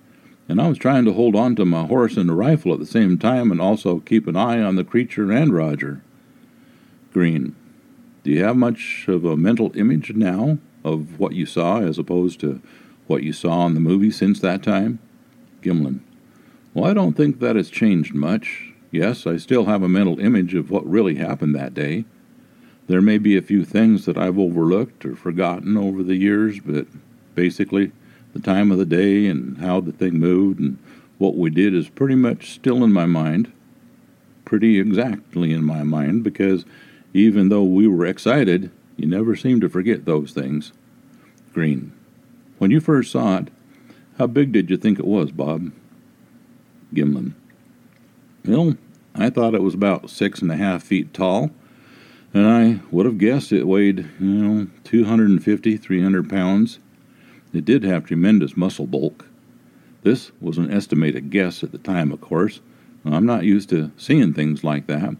and 0.49 0.61
I 0.61 0.69
was 0.69 0.79
trying 0.79 1.05
to 1.05 1.12
hold 1.12 1.37
on 1.37 1.55
to 1.57 1.64
my 1.64 1.87
horse 1.87 2.16
and 2.16 2.37
rifle 2.37 2.73
at 2.73 2.81
the 2.81 2.87
same 2.87 3.19
time 3.19 3.53
and 3.53 3.61
also 3.61 4.01
keep 4.01 4.27
an 4.27 4.37
eye 4.37 4.61
on 4.61 4.75
the 4.75 4.85
creature 4.85 5.31
and 5.31 5.55
Roger. 5.55 6.03
Green. 7.12 7.55
Do 8.25 8.31
you 8.31 8.43
have 8.45 8.57
much 8.57 9.07
of 9.09 9.25
a 9.25 9.37
mental 9.37 9.73
image 9.77 10.12
now 10.12 10.59
of 10.85 11.19
what 11.19 11.33
you 11.33 11.47
saw 11.47 11.81
as 11.81 11.99
opposed 11.99 12.40
to 12.40 12.61
what 13.07 13.23
you 13.23 13.33
saw 13.33 13.66
in 13.66 13.75
the 13.75 13.81
movie 13.81 14.11
since 14.11 14.40
that 14.40 14.62
time? 14.62 14.99
Gimlin. 15.62 16.01
Well, 16.73 16.88
I 16.88 16.95
don't 16.95 17.16
think 17.16 17.40
that 17.40 17.57
has 17.57 17.71
changed 17.71 18.14
much. 18.14 18.73
Yes, 18.90 19.27
I 19.27 19.37
still 19.37 19.66
have 19.66 19.83
a 19.83 19.88
mental 19.88 20.21
image 20.21 20.55
of 20.55 20.71
what 20.71 20.88
really 20.88 21.16
happened 21.16 21.55
that 21.55 21.75
day. 21.75 22.05
There 22.87 23.03
may 23.03 23.19
be 23.19 23.37
a 23.37 23.43
few 23.43 23.64
things 23.64 24.05
that 24.07 24.19
I've 24.19 24.38
overlooked 24.38 25.05
or 25.05 25.14
forgotten 25.14 25.77
over 25.77 26.03
the 26.03 26.16
years, 26.16 26.61
but 26.61 26.87
basically, 27.35 27.93
the 28.33 28.40
time 28.40 28.71
of 28.71 28.79
the 28.79 28.87
day 28.87 29.27
and 29.27 29.59
how 29.59 29.81
the 29.81 29.93
thing 29.93 30.19
moved 30.19 30.61
and 30.61 30.79
what 31.19 31.37
we 31.37 31.51
did 31.51 31.75
is 31.75 31.88
pretty 31.88 32.14
much 32.14 32.51
still 32.51 32.83
in 32.83 32.93
my 32.93 33.07
mind. 33.07 33.53
Pretty 34.45 34.81
exactly 34.81 35.53
in 35.53 35.62
my 35.62 35.83
mind 35.83 36.24
because 36.24 36.64
even 37.12 37.49
though 37.49 37.62
we 37.62 37.87
were 37.87 38.07
excited, 38.07 38.70
you 39.01 39.09
never 39.09 39.34
seem 39.34 39.61
to 39.61 39.68
forget 39.68 40.05
those 40.05 40.32
things. 40.32 40.72
Green. 41.53 41.92
When 42.59 42.70
you 42.70 42.80
first 42.80 43.11
saw 43.11 43.38
it, 43.38 43.48
how 44.18 44.26
big 44.26 44.53
did 44.53 44.68
you 44.68 44.76
think 44.76 44.98
it 44.98 45.07
was, 45.07 45.32
Bob? 45.32 45.72
Gimlin. 46.92 47.32
Well, 48.44 48.76
I 49.14 49.30
thought 49.30 49.55
it 49.55 49.62
was 49.62 49.74
about 49.74 50.11
six 50.11 50.42
and 50.42 50.53
a 50.53 50.57
half 50.57 50.82
feet 50.82 51.14
tall, 51.14 51.51
and 52.34 52.46
I 52.46 52.80
would 52.90 53.07
have 53.07 53.18
guessed 53.18 53.53
it 53.53 53.66
weighed, 53.66 54.09
you 54.20 54.26
know, 54.26 54.66
250, 54.84 55.76
300 55.76 56.28
pounds. 56.28 56.78
It 57.53 57.64
did 57.64 57.82
have 57.84 58.05
tremendous 58.05 58.57
muscle 58.57 58.86
bulk. 58.86 59.26
This 60.03 60.32
was 60.40 60.59
an 60.59 60.70
estimated 60.70 61.30
guess 61.30 61.62
at 61.62 61.72
the 61.72 61.78
time, 61.78 62.12
of 62.12 62.20
course. 62.20 62.61
I'm 63.05 63.26
not 63.26 63.44
used 63.44 63.70
to 63.70 63.90
seeing 63.96 64.34
things 64.34 64.62
like 64.62 64.86
that. 64.86 65.16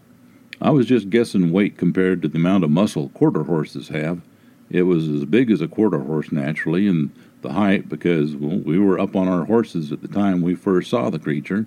I 0.61 0.69
was 0.69 0.85
just 0.85 1.09
guessing 1.09 1.51
weight 1.51 1.75
compared 1.75 2.21
to 2.21 2.27
the 2.27 2.37
amount 2.37 2.63
of 2.63 2.69
muscle 2.69 3.09
quarter 3.09 3.43
horses 3.43 3.87
have. 3.87 4.21
It 4.69 4.83
was 4.83 5.09
as 5.09 5.25
big 5.25 5.49
as 5.49 5.59
a 5.59 5.67
quarter 5.67 5.99
horse 5.99 6.31
naturally, 6.31 6.87
and 6.87 7.09
the 7.41 7.53
height 7.53 7.89
because 7.89 8.35
well, 8.35 8.59
we 8.59 8.77
were 8.77 8.99
up 8.99 9.15
on 9.15 9.27
our 9.27 9.45
horses 9.45 9.91
at 9.91 10.03
the 10.03 10.07
time 10.07 10.41
we 10.41 10.53
first 10.53 10.91
saw 10.91 11.09
the 11.09 11.17
creature. 11.17 11.65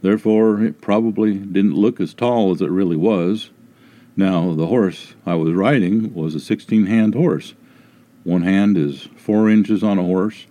Therefore, 0.00 0.62
it 0.62 0.80
probably 0.80 1.34
didn't 1.34 1.74
look 1.74 2.00
as 2.00 2.14
tall 2.14 2.52
as 2.52 2.62
it 2.62 2.70
really 2.70 2.96
was. 2.96 3.50
Now, 4.16 4.54
the 4.54 4.68
horse 4.68 5.14
I 5.26 5.34
was 5.34 5.52
riding 5.52 6.14
was 6.14 6.36
a 6.36 6.40
16 6.40 6.86
hand 6.86 7.14
horse, 7.14 7.54
One 8.22 8.42
hand 8.42 8.76
is 8.76 9.08
four 9.16 9.50
inches 9.50 9.82
on 9.82 9.98
a 9.98 10.04
horse. 10.04 10.46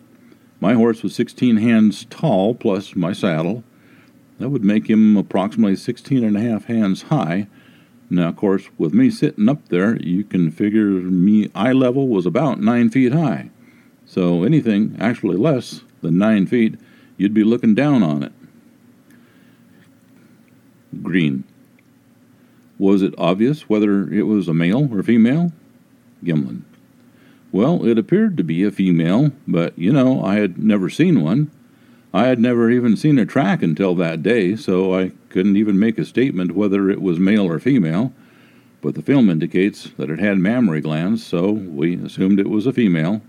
My 0.60 0.74
horse 0.74 1.02
was 1.02 1.16
16 1.16 1.58
hands 1.58 2.06
tall 2.10 2.56
plus 2.56 2.96
my 2.96 3.14
saddle. 3.14 3.64
That 4.40 4.50
would 4.50 4.64
make 4.64 4.90
him 4.90 5.18
approximately 5.18 5.76
16 5.76 6.24
and 6.24 6.38
a 6.38 6.42
half 6.42 6.66
hands 6.66 7.04
high. 7.04 7.48
Now, 8.10 8.30
of 8.30 8.36
course, 8.36 8.70
with 8.78 8.94
me 8.94 9.10
sitting 9.10 9.50
up 9.50 9.68
there, 9.70 9.98
you 9.98 10.24
can 10.24 10.52
figure 10.52 10.86
me 10.86 11.50
eye 11.56 11.74
level 11.74 12.08
was 12.08 12.26
about 12.26 12.62
nine 12.62 12.90
feet 12.90 13.14
high. 13.14 13.50
So 14.06 14.44
anything 14.44 14.96
actually 15.00 15.38
less 15.38 15.82
than 16.02 16.18
nine 16.18 16.46
feet, 16.46 16.80
you'd 17.18 17.34
be 17.34 17.44
looking 17.44 17.76
down 17.76 18.04
on 18.04 18.24
it. 18.24 18.32
Green. 21.02 21.44
Was 22.80 23.02
it 23.02 23.14
obvious 23.18 23.68
whether 23.68 24.12
it 24.12 24.24
was 24.24 24.48
a 24.48 24.54
male 24.54 24.88
or 24.94 25.04
female? 25.04 25.52
Gimlin. 26.24 26.62
Well, 27.52 27.86
it 27.86 27.98
appeared 27.98 28.38
to 28.38 28.44
be 28.44 28.64
a 28.64 28.72
female, 28.72 29.32
but 29.48 29.78
you 29.78 29.92
know, 29.92 30.24
I 30.24 30.36
had 30.36 30.58
never 30.58 30.90
seen 30.90 31.22
one. 31.22 31.52
I 32.14 32.28
had 32.28 32.40
never 32.40 32.72
even 32.72 32.96
seen 32.96 33.20
a 33.20 33.26
track 33.26 33.62
until 33.62 33.94
that 33.96 34.24
day, 34.24 34.56
so 34.56 34.98
I 34.98 35.12
couldn't 35.30 35.58
even 35.58 35.78
make 35.78 35.98
a 35.98 36.06
statement 36.06 36.56
whether 36.56 36.90
it 36.90 37.02
was 37.02 37.20
male 37.20 37.46
or 37.46 37.60
female. 37.60 38.14
But 38.82 38.96
the 38.96 39.02
film 39.02 39.30
indicates 39.30 39.90
that 39.98 40.10
it 40.10 40.20
had 40.20 40.38
mammary 40.38 40.82
glands, 40.82 41.26
so 41.26 41.52
we 41.52 41.96
assumed 41.96 42.40
it 42.40 42.50
was 42.50 42.66
a 42.66 42.74
female. 42.74 43.22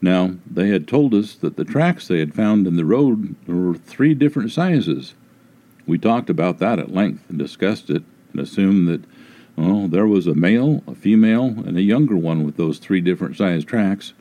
Now, 0.00 0.34
they 0.50 0.68
had 0.68 0.88
told 0.88 1.14
us 1.14 1.34
that 1.36 1.56
the 1.56 1.64
tracks 1.64 2.08
they 2.08 2.18
had 2.18 2.34
found 2.34 2.66
in 2.66 2.76
the 2.76 2.84
road 2.84 3.36
were 3.46 3.74
three 3.74 4.14
different 4.14 4.50
sizes. 4.50 5.14
We 5.86 5.98
talked 5.98 6.28
about 6.28 6.58
that 6.58 6.78
at 6.78 6.92
length 6.92 7.28
and 7.28 7.38
discussed 7.38 7.90
it 7.90 8.02
and 8.32 8.40
assumed 8.40 8.88
that, 8.88 9.04
well, 9.56 9.86
there 9.86 10.06
was 10.06 10.26
a 10.26 10.34
male, 10.34 10.82
a 10.86 10.94
female, 10.94 11.44
and 11.44 11.76
a 11.76 11.82
younger 11.82 12.16
one 12.16 12.44
with 12.44 12.56
those 12.56 12.78
three 12.78 13.00
different 13.00 13.36
size 13.36 13.64
tracks. 13.64 14.14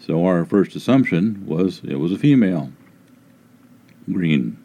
So 0.00 0.26
our 0.26 0.44
first 0.44 0.74
assumption 0.74 1.46
was 1.46 1.80
it 1.84 2.00
was 2.00 2.12
a 2.12 2.18
female. 2.18 2.72
Green. 4.12 4.58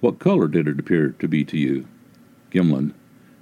What 0.00 0.18
color 0.18 0.48
did 0.48 0.66
it 0.66 0.80
appear 0.80 1.10
to 1.18 1.28
be 1.28 1.44
to 1.44 1.58
you? 1.58 1.86
Gimlin. 2.50 2.92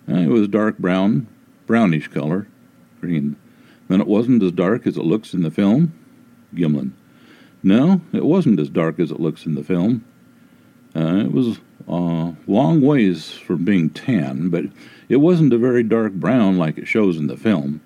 Eh, 0.09 0.23
it 0.23 0.29
was 0.29 0.49
dark 0.49 0.79
brown, 0.79 1.29
brownish 1.67 2.09
color. 2.09 2.49
Green. 3.01 3.37
Then 3.89 4.01
it 4.01 4.07
wasn't 4.07 4.43
as 4.43 4.53
dark 4.53 4.87
as 4.87 4.97
it 4.97 5.05
looks 5.05 5.35
in 5.35 5.43
the 5.43 5.51
film? 5.51 5.93
Gimlin. 6.55 6.93
No, 7.63 8.01
it 8.13 8.25
wasn't 8.25 8.61
as 8.61 8.69
dark 8.69 8.99
as 8.99 9.11
it 9.11 9.21
looks 9.21 9.47
in 9.47 9.55
the 9.55 9.65
film. 9.65 10.05
Uh, 10.95 11.17
it 11.25 11.33
was 11.33 11.59
a 11.87 11.93
uh, 11.93 12.33
long 12.47 12.81
ways 12.81 13.33
from 13.33 13.65
being 13.65 13.91
tan, 13.91 14.49
but 14.49 14.65
it 15.09 15.17
wasn't 15.17 15.53
a 15.53 15.59
very 15.59 15.83
dark 15.83 16.13
brown 16.15 16.59
like 16.59 16.79
it 16.79 16.89
shows 16.89 17.17
in 17.17 17.27
the 17.27 17.37
film. 17.37 17.81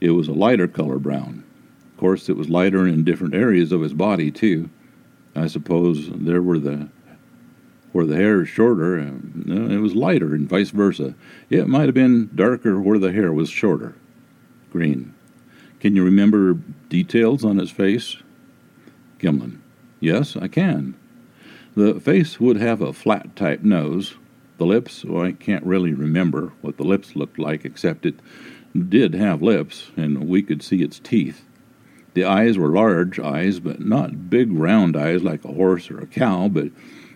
It 0.00 0.10
was 0.10 0.28
a 0.28 0.32
lighter 0.32 0.68
color 0.68 0.98
brown. 0.98 1.44
Of 1.92 2.00
course, 2.00 2.28
it 2.28 2.36
was 2.36 2.48
lighter 2.48 2.86
in 2.86 3.04
different 3.04 3.34
areas 3.34 3.72
of 3.72 3.80
his 3.80 3.92
body, 3.92 4.30
too. 4.30 4.70
I 5.38 5.46
suppose 5.46 6.10
there 6.10 6.42
were 6.42 6.58
the 6.58 6.88
where 7.92 8.04
the 8.04 8.16
hair 8.16 8.42
is 8.42 8.48
shorter, 8.48 8.98
it 8.98 9.80
was 9.80 9.94
lighter, 9.94 10.34
and 10.34 10.48
vice 10.48 10.70
versa. 10.70 11.14
It 11.48 11.68
might 11.68 11.86
have 11.86 11.94
been 11.94 12.30
darker 12.34 12.80
where 12.80 12.98
the 12.98 13.12
hair 13.12 13.32
was 13.32 13.48
shorter. 13.48 13.94
Green. 14.70 15.14
Can 15.80 15.96
you 15.96 16.04
remember 16.04 16.54
details 16.90 17.44
on 17.46 17.56
his 17.56 17.70
face? 17.70 18.16
Gimlin. 19.18 19.60
Yes, 20.00 20.36
I 20.36 20.48
can. 20.48 20.96
The 21.74 21.98
face 21.98 22.38
would 22.38 22.58
have 22.58 22.82
a 22.82 22.92
flat 22.92 23.34
type 23.34 23.62
nose. 23.62 24.16
The 24.58 24.66
lips, 24.66 25.04
well, 25.04 25.24
I 25.24 25.32
can't 25.32 25.64
really 25.64 25.94
remember 25.94 26.52
what 26.60 26.76
the 26.76 26.84
lips 26.84 27.16
looked 27.16 27.38
like, 27.38 27.64
except 27.64 28.04
it 28.04 28.16
did 28.88 29.14
have 29.14 29.40
lips, 29.40 29.90
and 29.96 30.28
we 30.28 30.42
could 30.42 30.62
see 30.62 30.82
its 30.82 30.98
teeth. 30.98 31.44
The 32.18 32.24
eyes 32.24 32.58
were 32.58 32.70
large 32.70 33.20
eyes, 33.20 33.60
but 33.60 33.78
not 33.78 34.28
big 34.28 34.50
round 34.50 34.96
eyes 34.96 35.22
like 35.22 35.44
a 35.44 35.52
horse 35.52 35.88
or 35.88 36.00
a 36.00 36.06
cow, 36.08 36.48
but 36.48 36.72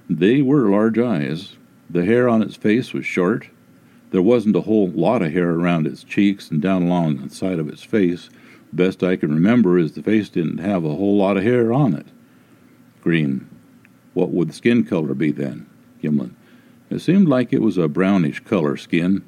they 0.09 0.43
were 0.43 0.71
large 0.71 0.97
eyes. 0.97 1.57
The 1.91 2.05
hair 2.05 2.29
on 2.29 2.41
its 2.41 2.55
face 2.55 2.93
was 2.93 3.05
short. 3.05 3.49
There 4.13 4.23
wasn't 4.23 4.55
a 4.55 4.61
whole 4.61 4.87
lot 4.91 5.21
of 5.21 5.33
hair 5.33 5.51
around 5.51 5.89
its 5.89 6.05
cheeks 6.05 6.53
and 6.53 6.63
down 6.63 6.85
along 6.85 7.17
the 7.17 7.35
side 7.35 7.59
of 7.59 7.69
its 7.69 7.83
face. 7.83 8.31
Best 8.73 9.03
I 9.03 9.17
can 9.17 9.35
remember 9.35 9.77
is 9.77 9.91
the 9.91 10.05
face 10.05 10.29
didn't 10.29 10.59
have 10.59 10.85
a 10.85 10.95
whole 10.95 11.17
lot 11.17 11.37
of 11.37 11.43
hair 11.43 11.73
on 11.73 11.95
it. 11.95 12.07
Green. 13.03 13.51
What 14.15 14.31
would 14.31 14.51
the 14.51 14.55
skin 14.55 14.85
color 14.85 15.15
be 15.15 15.33
then? 15.33 15.67
Gimlin. 16.01 16.37
It 16.91 17.01
seemed 17.01 17.27
like 17.27 17.53
it 17.53 17.61
was 17.61 17.77
a 17.77 17.89
brownish 17.89 18.39
color 18.45 18.77
skin. 18.77 19.25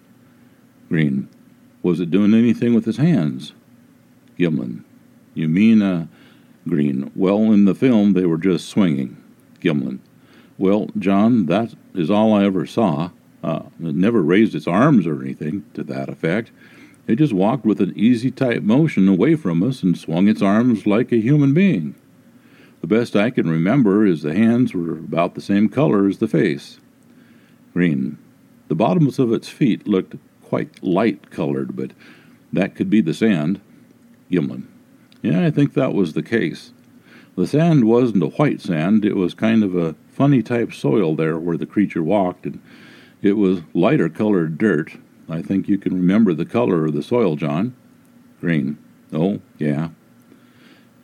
Green. 0.89 1.29
Was 1.83 1.99
it 1.99 2.13
doing 2.13 2.33
anything 2.33 2.75
with 2.75 2.87
its 2.87 2.99
hands? 2.99 3.55
Gimlin. 4.39 4.85
You 5.35 5.49
mean, 5.49 5.83
uh, 5.83 6.07
Green. 6.67 7.11
Well, 7.15 7.53
in 7.53 7.67
the 7.67 7.75
film, 7.75 8.15
they 8.15 8.25
were 8.25 8.39
just 8.39 8.69
swinging. 8.69 9.23
Gimlin. 9.61 9.99
Well, 10.57 10.89
John, 10.99 11.47
that 11.47 11.75
is 11.95 12.11
all 12.11 12.33
I 12.33 12.45
ever 12.45 12.67
saw. 12.67 13.11
Uh, 13.43 13.65
it 13.83 13.95
never 13.95 14.23
raised 14.23 14.55
its 14.55 14.67
arms 14.67 15.07
or 15.07 15.23
anything 15.23 15.65
to 15.75 15.83
that 15.85 16.09
effect. 16.09 16.51
It 17.07 17.17
just 17.17 17.35
walked 17.35 17.67
with 17.67 17.81
an 17.81 17.93
easy 17.97 18.31
type 18.31 18.63
motion 18.63 19.09
away 19.09 19.35
from 19.37 19.63
us 19.63 19.83
and 19.83 19.99
swung 19.99 20.29
its 20.29 20.41
arms 20.41 20.87
like 20.87 21.13
a 21.13 21.21
human 21.21 21.53
being. 21.53 21.95
The 22.81 22.87
best 22.87 23.15
I 23.17 23.31
can 23.31 23.49
remember 23.49 24.07
is 24.07 24.23
the 24.23 24.35
hands 24.35 24.73
were 24.73 24.93
about 24.93 25.35
the 25.35 25.41
same 25.43 25.69
color 25.69 26.07
as 26.07 26.19
the 26.19 26.29
face. 26.29 26.79
Green. 27.75 28.17
The 28.69 28.75
bottoms 28.75 29.19
of 29.19 29.33
its 29.33 29.49
feet 29.49 29.87
looked 29.87 30.17
quite 30.43 30.83
light 30.83 31.31
colored, 31.31 31.77
but 31.77 31.91
that 32.53 32.75
could 32.75 32.89
be 32.89 33.03
the 33.03 33.13
sand. 33.13 33.61
Gimlin. 34.31 34.65
Yeah, 35.25 35.47
I 35.47 35.51
think 35.51 35.73
that 35.73 35.95
was 35.95 36.13
the 36.13 36.23
case. 36.23 36.73
The 37.35 37.47
sand 37.47 37.87
wasn't 37.87 38.23
a 38.23 38.27
white 38.27 38.61
sand, 38.61 39.07
it 39.07 39.17
was 39.17 39.33
kind 39.33 39.65
of 39.65 39.75
a 39.75 39.95
funny 40.13 40.43
type 40.43 40.75
soil 40.75 41.17
there 41.17 41.39
where 41.39 41.57
the 41.57 41.65
creature 41.65 42.03
walked, 42.03 42.45
and 42.45 42.61
it 43.23 43.33
was 43.33 43.63
lighter 43.73 44.11
colored 44.11 44.59
dirt. 44.59 44.99
I 45.27 45.41
think 45.41 45.67
you 45.67 45.79
can 45.79 45.95
remember 45.95 46.35
the 46.35 46.45
color 46.45 46.85
of 46.85 46.93
the 46.93 47.03
soil, 47.03 47.37
John. 47.37 47.75
Green. 48.39 48.77
Oh, 49.15 49.41
yeah. 49.57 49.89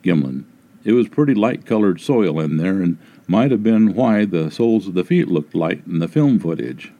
Gimlin. 0.03 0.43
It 0.83 0.91
was 0.91 1.09
pretty 1.09 1.33
light 1.33 1.65
colored 1.65 1.99
soil 1.99 2.39
in 2.39 2.57
there, 2.57 2.79
and 2.79 2.99
might 3.25 3.49
have 3.49 3.63
been 3.63 3.95
why 3.95 4.25
the 4.25 4.51
soles 4.51 4.87
of 4.87 4.93
the 4.93 5.03
feet 5.03 5.29
looked 5.29 5.55
light 5.55 5.81
in 5.87 5.97
the 5.97 6.07
film 6.07 6.39
footage. 6.39 6.93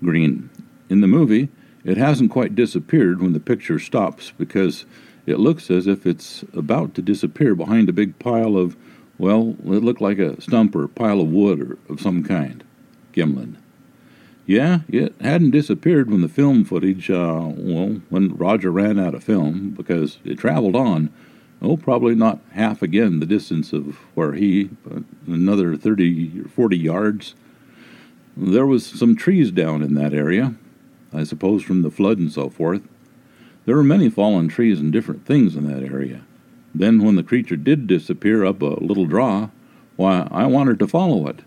Green. 0.00 0.48
In 0.88 1.00
the 1.00 1.08
movie, 1.08 1.48
it 1.84 1.96
hasn't 1.96 2.30
quite 2.30 2.54
disappeared 2.54 3.20
when 3.20 3.32
the 3.32 3.40
picture 3.40 3.80
stops 3.80 4.32
because 4.38 4.86
it 5.26 5.38
looks 5.38 5.70
as 5.70 5.86
if 5.86 6.06
it's 6.06 6.44
about 6.52 6.94
to 6.94 7.02
disappear 7.02 7.54
behind 7.54 7.88
a 7.88 7.92
big 7.92 8.18
pile 8.18 8.56
of, 8.56 8.76
well, 9.18 9.56
it 9.64 9.82
looked 9.82 10.00
like 10.00 10.18
a 10.18 10.40
stump 10.40 10.74
or 10.76 10.84
a 10.84 10.88
pile 10.88 11.20
of 11.20 11.28
wood 11.28 11.60
or 11.60 11.92
of 11.92 12.00
some 12.00 12.22
kind. 12.22 12.64
Gimlin. 13.12 13.56
Yeah, 14.46 14.80
it 14.88 15.14
hadn't 15.20 15.52
disappeared 15.52 16.10
when 16.10 16.20
the 16.20 16.28
film 16.28 16.64
footage, 16.64 17.10
uh, 17.10 17.50
well, 17.56 18.02
when 18.10 18.36
Roger 18.36 18.70
ran 18.70 18.98
out 18.98 19.14
of 19.14 19.24
film, 19.24 19.70
because 19.70 20.18
it 20.22 20.38
traveled 20.38 20.76
on, 20.76 21.10
oh, 21.62 21.78
probably 21.78 22.14
not 22.14 22.40
half 22.52 22.82
again 22.82 23.20
the 23.20 23.26
distance 23.26 23.72
of 23.72 23.96
where 24.14 24.34
he, 24.34 24.68
another 25.26 25.76
30 25.76 26.42
or 26.44 26.48
40 26.48 26.76
yards. 26.76 27.34
There 28.36 28.66
was 28.66 28.84
some 28.84 29.16
trees 29.16 29.50
down 29.50 29.80
in 29.80 29.94
that 29.94 30.12
area, 30.12 30.56
I 31.12 31.24
suppose 31.24 31.62
from 31.62 31.80
the 31.80 31.90
flood 31.90 32.18
and 32.18 32.30
so 32.30 32.50
forth. 32.50 32.82
There 33.66 33.76
were 33.76 33.84
many 33.84 34.10
fallen 34.10 34.48
trees 34.48 34.80
and 34.80 34.92
different 34.92 35.24
things 35.24 35.56
in 35.56 35.66
that 35.68 35.82
area. 35.82 36.22
Then, 36.74 37.02
when 37.02 37.16
the 37.16 37.22
creature 37.22 37.56
did 37.56 37.86
disappear 37.86 38.44
up 38.44 38.60
a 38.60 38.84
little 38.84 39.06
draw, 39.06 39.50
why, 39.96 40.28
I 40.30 40.46
wanted 40.46 40.78
to 40.80 40.88
follow 40.88 41.26
it. 41.28 41.40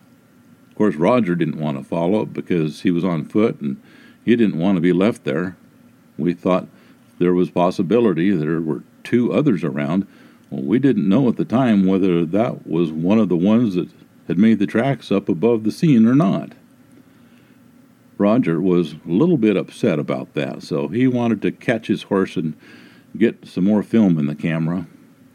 Of 0.70 0.76
course, 0.76 0.96
Roger 0.96 1.36
didn't 1.36 1.60
want 1.60 1.78
to 1.78 1.84
follow 1.84 2.22
it 2.22 2.34
because 2.34 2.82
he 2.82 2.92
was 2.92 3.04
on 3.04 3.26
foot 3.26 3.60
and 3.62 3.82
he 4.24 4.36
didn't 4.36 4.60
want 4.60 4.78
to 4.78 4.82
be 4.82 4.94
left 4.94 5.26
there. 5.26 5.58
We 6.18 6.34
thought 6.34 6.68
there 7.20 7.34
was 7.34 7.50
possibility 7.50 8.32
there 8.32 8.62
were 8.62 8.84
two 9.04 9.34
others 9.34 9.64
around. 9.64 10.08
Well, 10.50 10.64
we 10.64 10.80
didn't 10.80 11.10
know 11.10 11.28
at 11.28 11.36
the 11.36 11.46
time 11.46 11.86
whether 11.86 12.26
that 12.26 12.68
was 12.68 12.92
one 12.92 13.20
of 13.20 13.30
the 13.30 13.36
ones 13.36 13.76
that 13.76 13.90
had 14.28 14.38
made 14.38 14.60
the 14.60 14.68
tracks 14.68 15.12
up 15.12 15.30
above 15.30 15.64
the 15.64 15.72
scene 15.72 16.06
or 16.06 16.16
not. 16.16 16.54
Roger 18.18 18.60
was 18.60 18.94
a 18.94 18.98
little 19.06 19.38
bit 19.38 19.58
upset 19.58 20.00
about 20.00 20.34
that, 20.34 20.64
so 20.64 20.88
he 20.88 21.08
wanted 21.08 21.42
to 21.44 21.52
catch 21.52 21.88
his 21.88 22.04
horse 22.04 22.36
and 22.36 22.56
get 23.18 23.48
some 23.48 23.64
more 23.64 23.84
film 23.84 24.18
in 24.18 24.26
the 24.26 24.36
camera. 24.36 24.88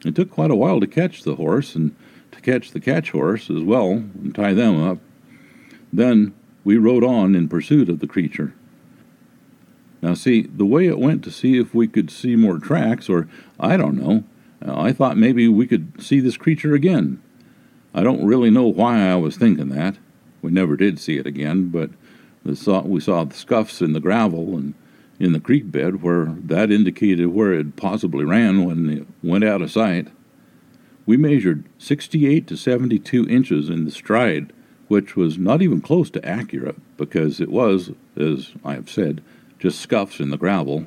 It 0.05 0.14
took 0.14 0.30
quite 0.30 0.51
a 0.51 0.57
while 0.57 0.80
to 0.80 0.87
catch 0.87 1.22
the 1.22 1.37
horse 1.37 1.74
and 1.74 1.95
to 2.33 2.41
catch 2.41 2.72
the 2.72 2.80
catch 2.80 3.11
horse 3.11 3.49
as 3.51 3.62
well 3.62 3.91
and 3.91 4.35
tie 4.35 4.55
them 4.55 4.83
up. 4.83 4.99
Then 5.93 6.35
we 6.64 6.76
rode 6.76 7.05
on 7.05 7.35
in 7.35 7.49
pursuit 7.49 7.89
of 7.89 8.01
the 8.01 8.07
creature. 8.07 8.55
Now, 10.01 10.14
see, 10.14 10.43
the 10.43 10.66
way 10.66 10.87
it 10.87 10.99
went 10.99 11.22
to 11.24 11.30
see 11.30 11.59
if 11.59 11.74
we 11.74 11.87
could 11.87 12.11
see 12.11 12.35
more 12.35 12.59
tracks, 12.59 13.09
or 13.09 13.28
I 13.61 13.76
don't 13.76 13.97
know, 13.97 14.24
I 14.61 14.93
thought 14.93 15.16
maybe 15.16 15.47
we 15.47 15.66
could 15.66 16.03
see 16.03 16.18
this 16.18 16.37
creature 16.37 16.74
again. 16.74 17.22
I 17.95 18.03
don't 18.03 18.26
really 18.26 18.51
know 18.51 18.66
why 18.66 19.09
I 19.09 19.14
was 19.16 19.37
thinking 19.37 19.68
that. 19.68 19.99
We 20.41 20.51
never 20.51 20.76
did 20.76 20.99
see 20.99 21.18
it 21.18 21.26
again, 21.26 21.68
but 21.68 21.91
saw, 22.55 22.82
we 22.82 23.01
saw 23.01 23.24
the 23.24 23.34
scuffs 23.34 23.80
in 23.80 23.93
the 23.93 24.01
gravel, 24.01 24.57
and 24.57 24.74
in 25.18 25.32
the 25.32 25.40
creek 25.40 25.70
bed 25.70 26.03
where 26.03 26.34
that 26.43 26.70
indicated 26.70 27.26
where 27.26 27.53
it 27.53 27.76
possibly 27.76 28.24
ran 28.24 28.64
when 28.64 28.90
it 28.90 29.07
went 29.22 29.45
out 29.45 29.62
of 29.62 29.70
sight. 29.70 30.09
We 31.07 31.16
measured 31.16 31.64
68 31.78 32.47
to 32.49 32.57
72 32.57 33.28
inches 33.28 33.68
in 33.68 33.84
the 33.84 33.90
stride, 33.90 34.53
which 34.88 35.16
was 35.16 35.38
not 35.38 35.62
even 35.62 35.80
close 35.80 36.11
to 36.11 36.24
accurate 36.24 36.76
because 36.97 37.40
it 37.40 37.51
was, 37.51 37.93
as 38.16 38.53
I 38.64 38.74
have 38.74 38.90
said, 38.90 39.22
just 39.59 39.80
scuffs 39.80 40.20
in 40.20 40.30
the 40.30 40.36
gravel. 40.36 40.86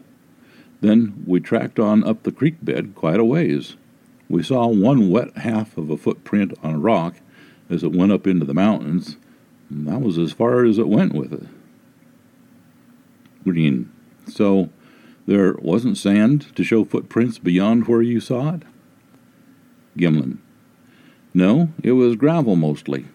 Then 0.82 1.24
we 1.26 1.40
tracked 1.40 1.80
on 1.80 2.04
up 2.04 2.24
the 2.24 2.32
creek 2.32 2.56
bed 2.62 2.94
quite 2.94 3.20
a 3.20 3.26
ways. 3.26 3.78
We 4.30 4.44
saw 4.44 4.68
one 4.68 5.10
wet 5.10 5.38
half 5.38 5.78
of 5.78 5.90
a 5.90 5.98
footprint 5.98 6.54
on 6.62 6.76
a 6.76 6.80
rock 6.80 7.16
as 7.70 7.84
it 7.84 7.94
went 7.94 8.12
up 8.12 8.28
into 8.28 8.46
the 8.46 8.54
mountains, 8.54 9.18
and 9.76 9.88
that 9.88 10.02
was 10.02 10.18
as 10.18 10.32
far 10.32 10.64
as 10.64 10.78
it 10.78 10.88
went 10.88 11.14
with 11.14 11.34
it. 11.34 11.48
Green. 13.44 13.92
So 14.28 14.70
there 15.28 15.54
wasn't 15.60 15.98
sand 15.98 16.56
to 16.56 16.64
show 16.64 16.86
footprints 16.86 17.38
beyond 17.40 17.88
where 17.88 18.02
you 18.02 18.22
saw 18.22 18.56
it? 18.56 18.64
Gimlin. 19.98 20.38
No, 21.34 21.70
it 21.84 21.92
was 21.92 22.16
gravel 22.16 22.56
mostly, 22.56 23.06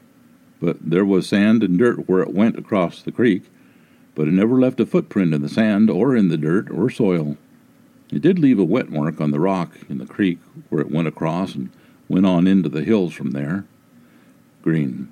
but 0.60 0.76
there 0.82 1.04
was 1.04 1.26
sand 1.26 1.62
and 1.62 1.78
dirt 1.78 2.06
where 2.06 2.20
it 2.20 2.34
went 2.34 2.58
across 2.58 3.00
the 3.00 3.12
creek, 3.12 3.44
but 4.14 4.28
it 4.28 4.34
never 4.34 4.60
left 4.60 4.80
a 4.80 4.86
footprint 4.86 5.32
in 5.32 5.40
the 5.40 5.48
sand 5.48 5.88
or 5.88 6.14
in 6.14 6.28
the 6.28 6.36
dirt 6.36 6.70
or 6.70 6.90
soil. 6.90 7.38
It 8.12 8.20
did 8.20 8.38
leave 8.38 8.58
a 8.58 8.64
wet 8.64 8.90
mark 8.90 9.18
on 9.20 9.30
the 9.30 9.40
rock 9.40 9.72
in 9.88 9.96
the 9.96 10.06
creek 10.06 10.38
where 10.68 10.82
it 10.82 10.90
went 10.90 11.08
across 11.08 11.54
and 11.54 11.70
went 12.08 12.26
on 12.26 12.46
into 12.46 12.68
the 12.68 12.84
hills 12.84 13.14
from 13.14 13.30
there. 13.30 13.64
Green. 14.62 15.10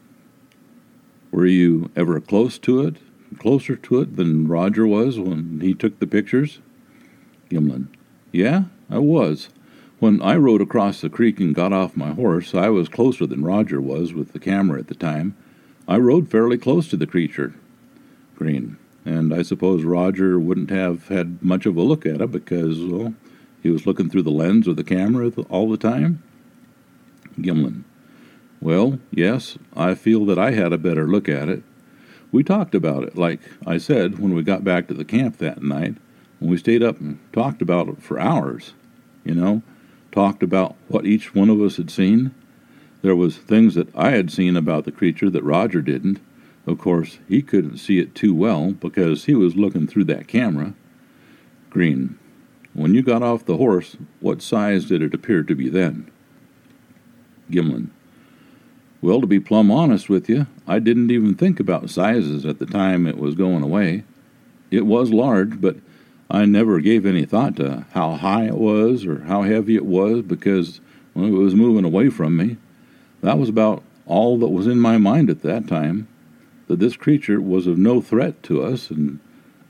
Were 1.30 1.46
you 1.46 1.90
ever 1.96 2.20
close 2.20 2.58
to 2.60 2.82
it? 2.82 2.96
Closer 3.38 3.76
to 3.76 4.00
it 4.00 4.16
than 4.16 4.48
Roger 4.48 4.86
was 4.86 5.18
when 5.18 5.60
he 5.60 5.74
took 5.74 5.98
the 5.98 6.06
pictures? 6.06 6.60
Gimlin. 7.50 7.88
Yeah, 8.32 8.64
I 8.90 8.98
was. 8.98 9.48
When 9.98 10.22
I 10.22 10.36
rode 10.36 10.60
across 10.60 11.00
the 11.00 11.10
creek 11.10 11.40
and 11.40 11.54
got 11.54 11.72
off 11.72 11.96
my 11.96 12.12
horse, 12.12 12.54
I 12.54 12.68
was 12.68 12.88
closer 12.88 13.26
than 13.26 13.44
Roger 13.44 13.80
was 13.80 14.14
with 14.14 14.32
the 14.32 14.38
camera 14.38 14.78
at 14.78 14.86
the 14.86 14.94
time. 14.94 15.36
I 15.86 15.98
rode 15.98 16.30
fairly 16.30 16.58
close 16.58 16.88
to 16.88 16.96
the 16.96 17.06
creature. 17.06 17.54
Green 18.36 18.76
and 19.08 19.32
I 19.32 19.42
suppose 19.42 19.84
Roger 19.84 20.38
wouldn't 20.38 20.70
have 20.70 21.08
had 21.08 21.42
much 21.42 21.64
of 21.64 21.76
a 21.76 21.82
look 21.82 22.04
at 22.04 22.20
it 22.20 22.30
because, 22.30 22.78
well, 22.80 23.14
he 23.62 23.70
was 23.70 23.86
looking 23.86 24.10
through 24.10 24.22
the 24.22 24.30
lens 24.30 24.68
of 24.68 24.76
the 24.76 24.84
camera 24.84 25.32
all 25.48 25.70
the 25.70 25.78
time. 25.78 26.22
Gimlin. 27.40 27.84
Well, 28.60 28.98
yes, 29.10 29.56
I 29.76 29.94
feel 29.94 30.24
that 30.26 30.38
I 30.38 30.50
had 30.50 30.72
a 30.72 30.78
better 30.78 31.06
look 31.06 31.28
at 31.28 31.48
it. 31.48 31.62
We 32.32 32.42
talked 32.42 32.74
about 32.74 33.04
it, 33.04 33.16
like 33.16 33.40
I 33.66 33.78
said, 33.78 34.18
when 34.18 34.34
we 34.34 34.42
got 34.42 34.64
back 34.64 34.88
to 34.88 34.94
the 34.94 35.04
camp 35.04 35.38
that 35.38 35.62
night. 35.62 35.96
When 36.38 36.50
we 36.50 36.56
stayed 36.56 36.82
up 36.82 37.00
and 37.00 37.18
talked 37.32 37.62
about 37.62 37.88
it 37.88 38.02
for 38.02 38.20
hours, 38.20 38.74
you 39.24 39.34
know, 39.34 39.62
talked 40.12 40.42
about 40.42 40.76
what 40.88 41.06
each 41.06 41.34
one 41.34 41.50
of 41.50 41.60
us 41.60 41.76
had 41.76 41.90
seen. 41.90 42.34
There 43.02 43.16
was 43.16 43.38
things 43.38 43.74
that 43.74 43.94
I 43.94 44.10
had 44.10 44.30
seen 44.30 44.56
about 44.56 44.84
the 44.84 44.92
creature 44.92 45.30
that 45.30 45.44
Roger 45.44 45.80
didn't, 45.80 46.20
of 46.68 46.76
course, 46.76 47.18
he 47.26 47.40
couldn't 47.40 47.78
see 47.78 47.98
it 47.98 48.14
too 48.14 48.34
well 48.34 48.72
because 48.72 49.24
he 49.24 49.34
was 49.34 49.56
looking 49.56 49.86
through 49.86 50.04
that 50.04 50.28
camera. 50.28 50.74
Green. 51.70 52.18
When 52.74 52.92
you 52.92 53.02
got 53.02 53.22
off 53.22 53.46
the 53.46 53.56
horse, 53.56 53.96
what 54.20 54.42
size 54.42 54.84
did 54.84 55.00
it 55.00 55.14
appear 55.14 55.42
to 55.42 55.54
be 55.54 55.70
then? 55.70 56.10
Gimlin. 57.50 57.88
Well, 59.00 59.20
to 59.20 59.26
be 59.26 59.38
plumb 59.38 59.70
honest 59.70 60.08
with 60.08 60.28
you, 60.28 60.48
I 60.66 60.80
didn't 60.80 61.10
even 61.10 61.34
think 61.34 61.60
about 61.60 61.90
sizes 61.90 62.44
at 62.44 62.58
the 62.58 62.66
time 62.66 63.06
it 63.06 63.16
was 63.16 63.36
going 63.36 63.62
away. 63.62 64.02
It 64.70 64.86
was 64.86 65.12
large, 65.12 65.60
but 65.60 65.76
I 66.28 66.44
never 66.44 66.80
gave 66.80 67.06
any 67.06 67.24
thought 67.24 67.56
to 67.56 67.86
how 67.92 68.16
high 68.16 68.46
it 68.46 68.58
was 68.58 69.06
or 69.06 69.22
how 69.22 69.42
heavy 69.42 69.76
it 69.76 69.86
was 69.86 70.22
because 70.22 70.80
well, 71.14 71.26
it 71.26 71.30
was 71.30 71.54
moving 71.54 71.84
away 71.84 72.10
from 72.10 72.36
me. 72.36 72.56
That 73.22 73.38
was 73.38 73.48
about 73.48 73.82
all 74.04 74.36
that 74.38 74.48
was 74.48 74.66
in 74.66 74.80
my 74.80 74.98
mind 74.98 75.30
at 75.30 75.42
that 75.42 75.68
time 75.68 76.08
that 76.66 76.80
this 76.80 76.96
creature 76.96 77.40
was 77.40 77.66
of 77.66 77.78
no 77.78 78.00
threat 78.00 78.42
to 78.44 78.62
us. 78.62 78.90
And 78.90 79.20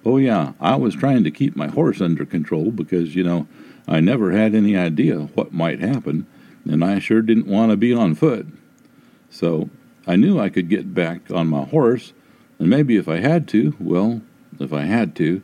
oh, 0.04 0.16
yeah, 0.16 0.52
I 0.58 0.76
was 0.76 0.94
trying 0.94 1.22
to 1.24 1.30
keep 1.30 1.54
my 1.54 1.68
horse 1.68 2.00
under 2.00 2.24
control 2.24 2.70
because, 2.70 3.14
you 3.14 3.24
know, 3.24 3.46
I 3.86 4.00
never 4.00 4.32
had 4.32 4.54
any 4.54 4.76
idea 4.76 5.18
what 5.34 5.52
might 5.52 5.80
happen, 5.80 6.26
and 6.64 6.84
I 6.84 6.98
sure 6.98 7.22
didn't 7.22 7.46
want 7.46 7.70
to 7.70 7.76
be 7.76 7.94
on 7.94 8.14
foot. 8.14 8.46
So 9.30 9.70
I 10.06 10.16
knew 10.16 10.38
I 10.38 10.48
could 10.48 10.68
get 10.68 10.94
back 10.94 11.30
on 11.30 11.48
my 11.48 11.64
horse, 11.64 12.12
and 12.58 12.68
maybe 12.68 12.96
if 12.96 13.08
I 13.08 13.18
had 13.18 13.46
to, 13.48 13.76
well, 13.78 14.22
if 14.58 14.72
I 14.72 14.82
had 14.82 15.14
to, 15.16 15.42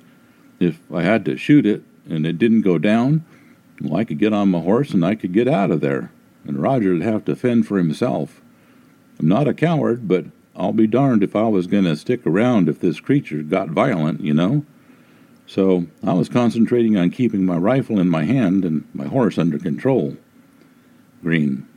if 0.59 0.80
I 0.93 1.03
had 1.03 1.24
to 1.26 1.37
shoot 1.37 1.66
it 1.66 1.82
and 2.09 2.26
it 2.26 2.39
didn't 2.39 2.62
go 2.62 2.78
down, 2.78 3.24
well, 3.80 3.97
I 3.99 4.05
could 4.05 4.18
get 4.18 4.32
on 4.32 4.51
my 4.51 4.61
horse 4.61 4.93
and 4.93 5.05
I 5.05 5.14
could 5.14 5.32
get 5.32 5.49
out 5.49 5.70
of 5.70 5.80
there, 5.80 6.11
and 6.45 6.61
Roger 6.61 6.93
would 6.93 7.03
have 7.03 7.24
to 7.26 7.37
fend 7.37 7.66
for 7.66 7.78
himself. 7.78 8.41
I'm 9.18 9.28
not 9.28 9.49
a 9.49 9.55
coward, 9.55 10.09
but 10.09 10.26
I'll 10.57 10.72
be 10.72 10.87
darned 10.87 11.22
if 11.22 11.35
I 11.37 11.49
was 11.49 11.66
going 11.66 11.85
to 11.85 11.97
stick 11.97 12.26
around 12.26 12.68
if 12.68 12.80
this 12.80 13.01
creature 13.01 13.43
got 13.43 13.68
violent, 13.68 14.20
you 14.20 14.35
know? 14.35 14.64
So 15.47 15.87
I 16.03 16.14
was 16.14 16.28
concentrating 16.28 16.97
on 16.97 17.11
keeping 17.11 17.45
my 17.45 17.57
rifle 17.57 17.99
in 18.01 18.09
my 18.09 18.24
hand 18.24 18.64
and 18.64 18.89
my 18.95 19.07
horse 19.07 19.37
under 19.37 19.59
control. 19.59 20.16
Green. 21.22 21.68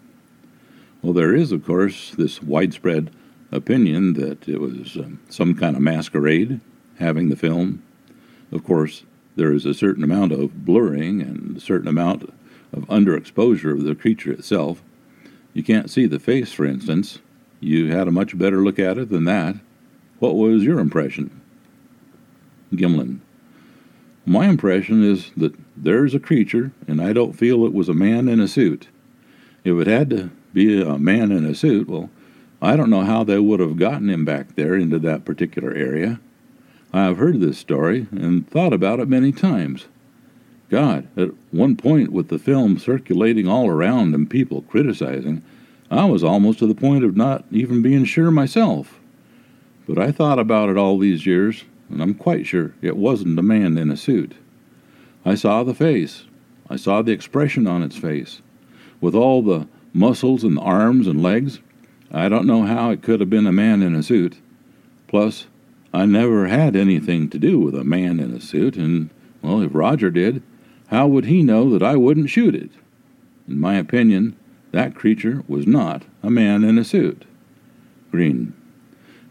Well, 1.02 1.14
there 1.14 1.36
is, 1.36 1.52
of 1.52 1.66
course, 1.66 2.12
this 2.12 2.42
widespread 2.42 3.12
opinion 3.52 4.14
that 4.14 4.48
it 4.48 4.60
was 4.60 4.98
um, 4.98 5.20
some 5.30 5.54
kind 5.54 5.76
of 5.76 5.82
masquerade 5.82 6.60
having 6.98 7.30
the 7.30 7.36
film. 7.36 7.84
Of 8.52 8.64
course, 8.64 9.04
there 9.36 9.54
is 9.54 9.66
a 9.66 9.74
certain 9.74 10.04
amount 10.04 10.32
of 10.32 10.66
blurring 10.66 11.22
and 11.22 11.58
a 11.58 11.60
certain 11.60 11.88
amount 11.88 12.24
of 12.74 12.84
underexposure 12.88 13.72
of 13.72 13.84
the 13.84 13.96
creature 13.96 14.32
itself. 14.32 14.82
You 15.54 15.64
can't 15.64 15.90
see 15.90 16.08
the 16.08 16.20
face, 16.20 16.52
for 16.52 16.66
instance, 16.66 17.20
you 17.60 17.92
had 17.92 18.08
a 18.08 18.12
much 18.12 18.38
better 18.38 18.64
look 18.64 18.80
at 18.80 18.98
it 18.98 19.10
than 19.10 19.26
that. 19.26 19.56
What 20.20 20.36
was 20.36 20.64
your 20.64 20.80
impression? 20.80 21.42
Gimlin. 22.74 23.20
My 24.26 24.48
impression 24.48 25.04
is 25.04 25.32
that 25.38 25.56
there's 25.76 26.14
a 26.14 26.20
creature, 26.20 26.72
and 26.88 27.02
I 27.02 27.14
don't 27.14 27.34
feel 27.34 27.66
it 27.66 27.74
was 27.74 27.88
a 27.88 27.94
man 27.94 28.28
in 28.28 28.40
a 28.40 28.48
suit. 28.48 28.90
If 29.64 29.78
it 29.80 29.88
had 29.88 30.10
to 30.10 30.32
be 30.58 30.82
a 30.82 30.98
man 30.98 31.32
in 31.32 31.46
a 31.46 31.54
suit, 31.54 31.88
well, 31.88 32.10
I 32.64 32.76
don't 32.76 32.90
know 32.90 33.04
how 33.04 33.24
they 33.24 33.38
would 33.38 33.60
have 33.60 33.78
gotten 33.78 34.10
him 34.10 34.26
back 34.26 34.56
there 34.56 34.74
into 34.74 34.98
that 34.98 35.24
particular 35.24 35.72
area. 35.72 36.20
I 36.92 37.04
have 37.04 37.18
heard 37.18 37.40
this 37.40 37.60
story 37.60 38.08
and 38.10 38.50
thought 38.50 38.74
about 38.74 39.00
it 39.00 39.08
many 39.08 39.32
times. 39.32 39.86
God, 40.72 41.08
at 41.16 41.30
one 41.52 41.76
point 41.76 42.12
with 42.12 42.30
the 42.30 42.40
film 42.40 42.80
circulating 42.80 43.48
all 43.48 43.70
around 43.70 44.16
and 44.16 44.28
people 44.28 44.64
criticizing, 44.64 45.44
I 45.92 46.06
was 46.06 46.24
almost 46.24 46.58
to 46.60 46.66
the 46.66 46.74
point 46.74 47.04
of 47.04 47.16
not 47.16 47.46
even 47.52 47.84
being 47.84 48.06
sure 48.06 48.32
myself. 48.32 49.00
But 49.88 50.00
I 50.00 50.12
thought 50.12 50.40
about 50.40 50.70
it 50.70 50.78
all 50.78 50.98
these 50.98 51.28
years, 51.28 51.66
and 51.88 52.02
I'm 52.02 52.16
quite 52.16 52.48
sure 52.48 52.74
it 52.82 52.98
wasn't 52.98 53.38
a 53.38 53.44
man 53.44 53.78
in 53.78 53.92
a 53.92 53.96
suit. 53.96 54.34
I 55.24 55.36
saw 55.36 55.64
the 55.64 55.76
face. 55.76 56.24
I 56.68 56.78
saw 56.78 57.04
the 57.04 57.12
expression 57.12 57.68
on 57.68 57.84
its 57.84 57.96
face. 57.96 58.42
With 59.00 59.14
all 59.14 59.44
the 59.44 59.68
muscles 59.98 60.44
and 60.44 60.60
arms 60.60 61.08
and 61.08 61.22
legs, 61.22 61.60
I 62.12 62.30
don't 62.30 62.46
know 62.46 62.64
how 62.64 62.92
it 62.92 63.02
could 63.02 63.20
have 63.20 63.30
been 63.30 63.48
a 63.48 63.52
man 63.52 63.82
in 63.82 63.96
a 63.96 64.04
suit. 64.04 64.40
Plus, 65.08 65.48
I 65.94 66.06
never 66.06 66.48
had 66.48 66.76
anything 66.76 67.30
to 67.30 67.40
do 67.40 67.60
with 67.60 67.76
a 67.76 67.84
man 67.84 68.20
in 68.20 68.32
a 68.32 68.40
suit, 68.40 68.78
and, 68.78 69.10
well, 69.42 69.62
if 69.62 69.74
Roger 69.74 70.12
did, 70.12 70.44
how 70.88 71.08
would 71.08 71.26
he 71.26 71.42
know 71.42 71.70
that 71.72 71.84
I 71.84 71.96
wouldn't 71.96 72.30
shoot 72.30 72.54
it? 72.54 72.72
In 73.48 73.60
my 73.60 73.76
opinion, 73.76 74.38
that 74.72 74.96
creature 74.96 75.44
was 75.48 75.66
not 75.66 76.04
a 76.22 76.30
man 76.30 76.64
in 76.64 76.78
a 76.78 76.84
suit. 76.84 77.26
Green. 78.12 78.54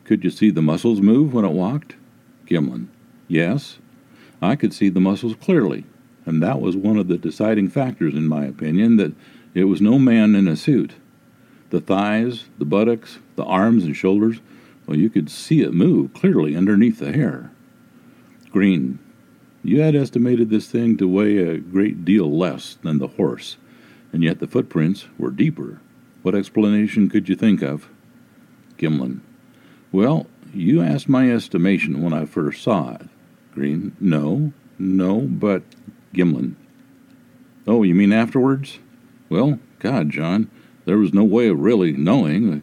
Could 0.05 0.25
you 0.25 0.31
see 0.31 0.51
the 0.51 0.63
muscles 0.63 1.01
move 1.01 1.33
when 1.33 1.45
it 1.45 1.53
walked? 1.53 1.97
Gimlin. 2.47 2.89
Yes. 3.29 3.79
I 4.43 4.57
could 4.57 4.73
see 4.73 4.89
the 4.89 5.01
muscles 5.01 5.37
clearly, 5.41 5.85
and 6.25 6.43
that 6.43 6.61
was 6.61 6.77
one 6.77 6.97
of 6.97 7.09
the 7.09 7.19
deciding 7.19 7.69
factors, 7.71 8.15
in 8.15 8.27
my 8.27 8.45
opinion, 8.45 8.97
that 8.97 9.15
it 9.57 9.65
was 9.65 9.81
no 9.81 9.99
man 9.99 10.35
in 10.35 10.47
a 10.47 10.57
suit. 10.57 10.95
The 11.71 11.81
thighs, 11.81 12.45
the 12.59 12.65
buttocks, 12.65 13.19
the 13.35 13.45
arms 13.45 13.85
and 13.85 13.97
shoulders, 13.97 14.41
well, 14.87 14.97
you 14.97 15.11
could 15.11 15.31
see 15.31 15.63
it 15.63 15.75
move 15.75 16.15
clearly 16.15 16.57
underneath 16.57 17.01
the 17.01 17.13
hair. 17.13 17.51
Green. 18.53 19.01
You 19.65 19.81
had 19.81 19.97
estimated 19.97 20.49
this 20.49 20.69
thing 20.71 20.97
to 20.99 21.09
weigh 21.09 21.39
a 21.39 21.59
great 21.59 22.05
deal 22.05 22.31
less 22.31 22.79
than 22.83 22.99
the 22.99 23.09
horse 23.09 23.57
and 24.17 24.25
yet 24.25 24.39
the 24.39 24.47
footprints 24.47 25.07
were 25.19 25.31
deeper. 25.31 25.79
What 26.23 26.35
explanation 26.35 27.11
could 27.11 27.29
you 27.29 27.37
think 27.37 27.61
of? 27.61 27.89
Gimlin. 28.79 29.21
Well, 29.93 30.27
you 30.55 30.81
asked 30.81 31.07
my 31.07 31.31
estimation 31.31 32.03
when 32.03 32.15
I 32.15 32.25
first 32.25 32.63
saw 32.63 32.95
it. 32.95 33.09
Green. 33.53 33.95
No, 34.01 34.55
no, 34.79 35.21
but. 35.21 35.65
Gimlin. 36.15 36.55
Oh, 37.67 37.83
you 37.83 37.95
mean 37.95 38.11
afterwards? 38.11 38.79
Well, 39.29 39.59
God, 39.81 40.11
John, 40.11 40.51
there 40.85 40.99
was 40.99 41.13
no 41.13 41.25
way 41.25 41.49
of 41.49 41.59
really 41.59 41.93
knowing. 41.93 42.63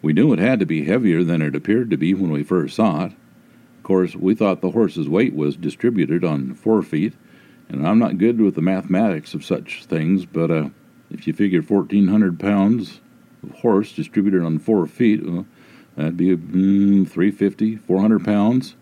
We 0.00 0.12
knew 0.12 0.32
it 0.32 0.38
had 0.38 0.60
to 0.60 0.66
be 0.66 0.84
heavier 0.84 1.24
than 1.24 1.42
it 1.42 1.56
appeared 1.56 1.90
to 1.90 1.96
be 1.96 2.14
when 2.14 2.30
we 2.30 2.42
first 2.42 2.76
saw 2.76 3.06
it. 3.06 3.12
Of 3.12 3.82
course, 3.82 4.14
we 4.14 4.34
thought 4.34 4.60
the 4.60 4.70
horse's 4.70 5.08
weight 5.08 5.34
was 5.34 5.56
distributed 5.56 6.24
on 6.24 6.54
four 6.54 6.82
feet, 6.82 7.14
and 7.68 7.86
I'm 7.86 7.98
not 7.98 8.18
good 8.18 8.40
with 8.40 8.54
the 8.54 8.62
mathematics 8.62 9.34
of 9.34 9.44
such 9.44 9.84
things, 9.84 10.24
but 10.24 10.50
uh, 10.50 10.68
if 11.10 11.26
you 11.26 11.32
figure 11.32 11.60
1,400 11.60 12.38
pounds 12.38 13.00
of 13.42 13.50
horse 13.60 13.92
distributed 13.92 14.42
on 14.42 14.58
four 14.58 14.86
feet, 14.86 15.24
well, 15.24 15.46
that'd 15.96 16.16
be 16.16 16.36
mm, 16.36 17.08
350, 17.08 17.76
400 17.76 18.24
pounds. 18.24 18.76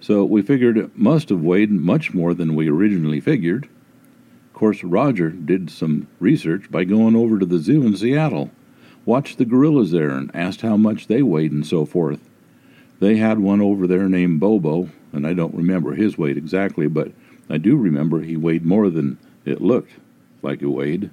So 0.00 0.24
we 0.24 0.42
figured 0.42 0.78
it 0.78 0.96
must 0.96 1.30
have 1.30 1.42
weighed 1.42 1.70
much 1.70 2.14
more 2.14 2.32
than 2.32 2.54
we 2.54 2.68
originally 2.68 3.20
figured. 3.20 3.68
Course, 4.56 4.82
Roger 4.82 5.28
did 5.28 5.68
some 5.68 6.08
research 6.18 6.70
by 6.70 6.84
going 6.84 7.14
over 7.14 7.38
to 7.38 7.44
the 7.44 7.58
zoo 7.58 7.82
in 7.82 7.94
Seattle, 7.94 8.50
watched 9.04 9.36
the 9.36 9.44
gorillas 9.44 9.90
there, 9.90 10.08
and 10.08 10.34
asked 10.34 10.62
how 10.62 10.78
much 10.78 11.08
they 11.08 11.20
weighed 11.20 11.52
and 11.52 11.66
so 11.66 11.84
forth. 11.84 12.30
They 12.98 13.18
had 13.18 13.38
one 13.38 13.60
over 13.60 13.86
there 13.86 14.08
named 14.08 14.40
Bobo, 14.40 14.88
and 15.12 15.26
I 15.26 15.34
don't 15.34 15.54
remember 15.54 15.92
his 15.92 16.16
weight 16.16 16.38
exactly, 16.38 16.86
but 16.86 17.12
I 17.50 17.58
do 17.58 17.76
remember 17.76 18.22
he 18.22 18.38
weighed 18.38 18.64
more 18.64 18.88
than 18.88 19.18
it 19.44 19.60
looked 19.60 19.92
like 20.40 20.62
it 20.62 20.68
weighed. 20.68 21.10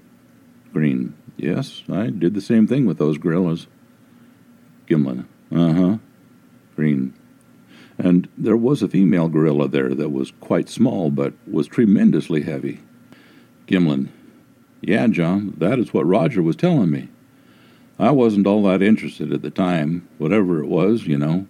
Green. 0.72 1.14
Yes, 1.36 1.84
I 1.91 2.12
did 2.12 2.36
the 2.36 2.41
same 2.41 2.66
thing 2.66 2.86
with 2.86 2.98
those 2.98 3.18
gorillas. 3.18 3.68
Gimlin. 4.88 5.26
Uh 5.52 5.74
huh. 5.74 5.98
Green. 6.78 7.14
And 7.98 8.30
there 8.38 8.56
was 8.56 8.82
a 8.82 8.88
female 8.88 9.28
gorilla 9.28 9.68
there 9.68 9.94
that 9.94 10.14
was 10.14 10.32
quite 10.39 10.70
small 10.70 11.10
but 11.12 11.34
was 11.46 11.68
tremendously 11.68 12.44
heavy. 12.44 12.80
Gimlin. 13.68 14.09
Yeah, 14.82 15.07
John, 15.07 15.53
that 15.57 15.80
is 15.80 15.93
what 15.93 16.05
Roger 16.05 16.41
was 16.41 16.55
telling 16.55 16.91
me. 16.91 17.07
I 17.97 18.11
wasn't 18.11 18.47
all 18.47 18.64
that 18.64 18.82
interested 18.82 19.32
at 19.32 19.41
the 19.41 19.49
time, 19.49 20.07
whatever 20.18 20.61
it 20.61 20.68
was, 20.68 21.07
you 21.07 21.18
know. 21.18 21.47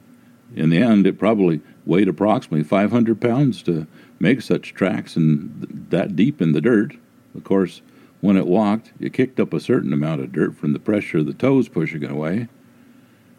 In 0.55 0.69
the 0.69 0.77
end, 0.77 1.07
it 1.07 1.17
probably 1.17 1.61
weighed 1.85 2.07
approximately 2.07 2.63
500 2.63 3.19
pounds 3.19 3.63
to 3.63 3.87
make 4.19 4.41
such 4.41 4.73
tracks 4.73 5.15
and 5.15 5.87
that 5.89 6.15
deep 6.15 6.41
in 6.41 6.51
the 6.51 6.61
dirt. 6.61 6.95
Of 7.35 7.43
course, 7.43 7.81
when 8.21 8.37
it 8.37 8.47
walked, 8.47 8.93
it 8.99 9.13
kicked 9.13 9.39
up 9.39 9.53
a 9.53 9.59
certain 9.59 9.91
amount 9.91 10.21
of 10.21 10.31
dirt 10.31 10.55
from 10.55 10.73
the 10.73 10.79
pressure 10.79 11.19
of 11.19 11.25
the 11.25 11.33
toes 11.33 11.67
pushing 11.67 12.03
it 12.03 12.11
away. 12.11 12.47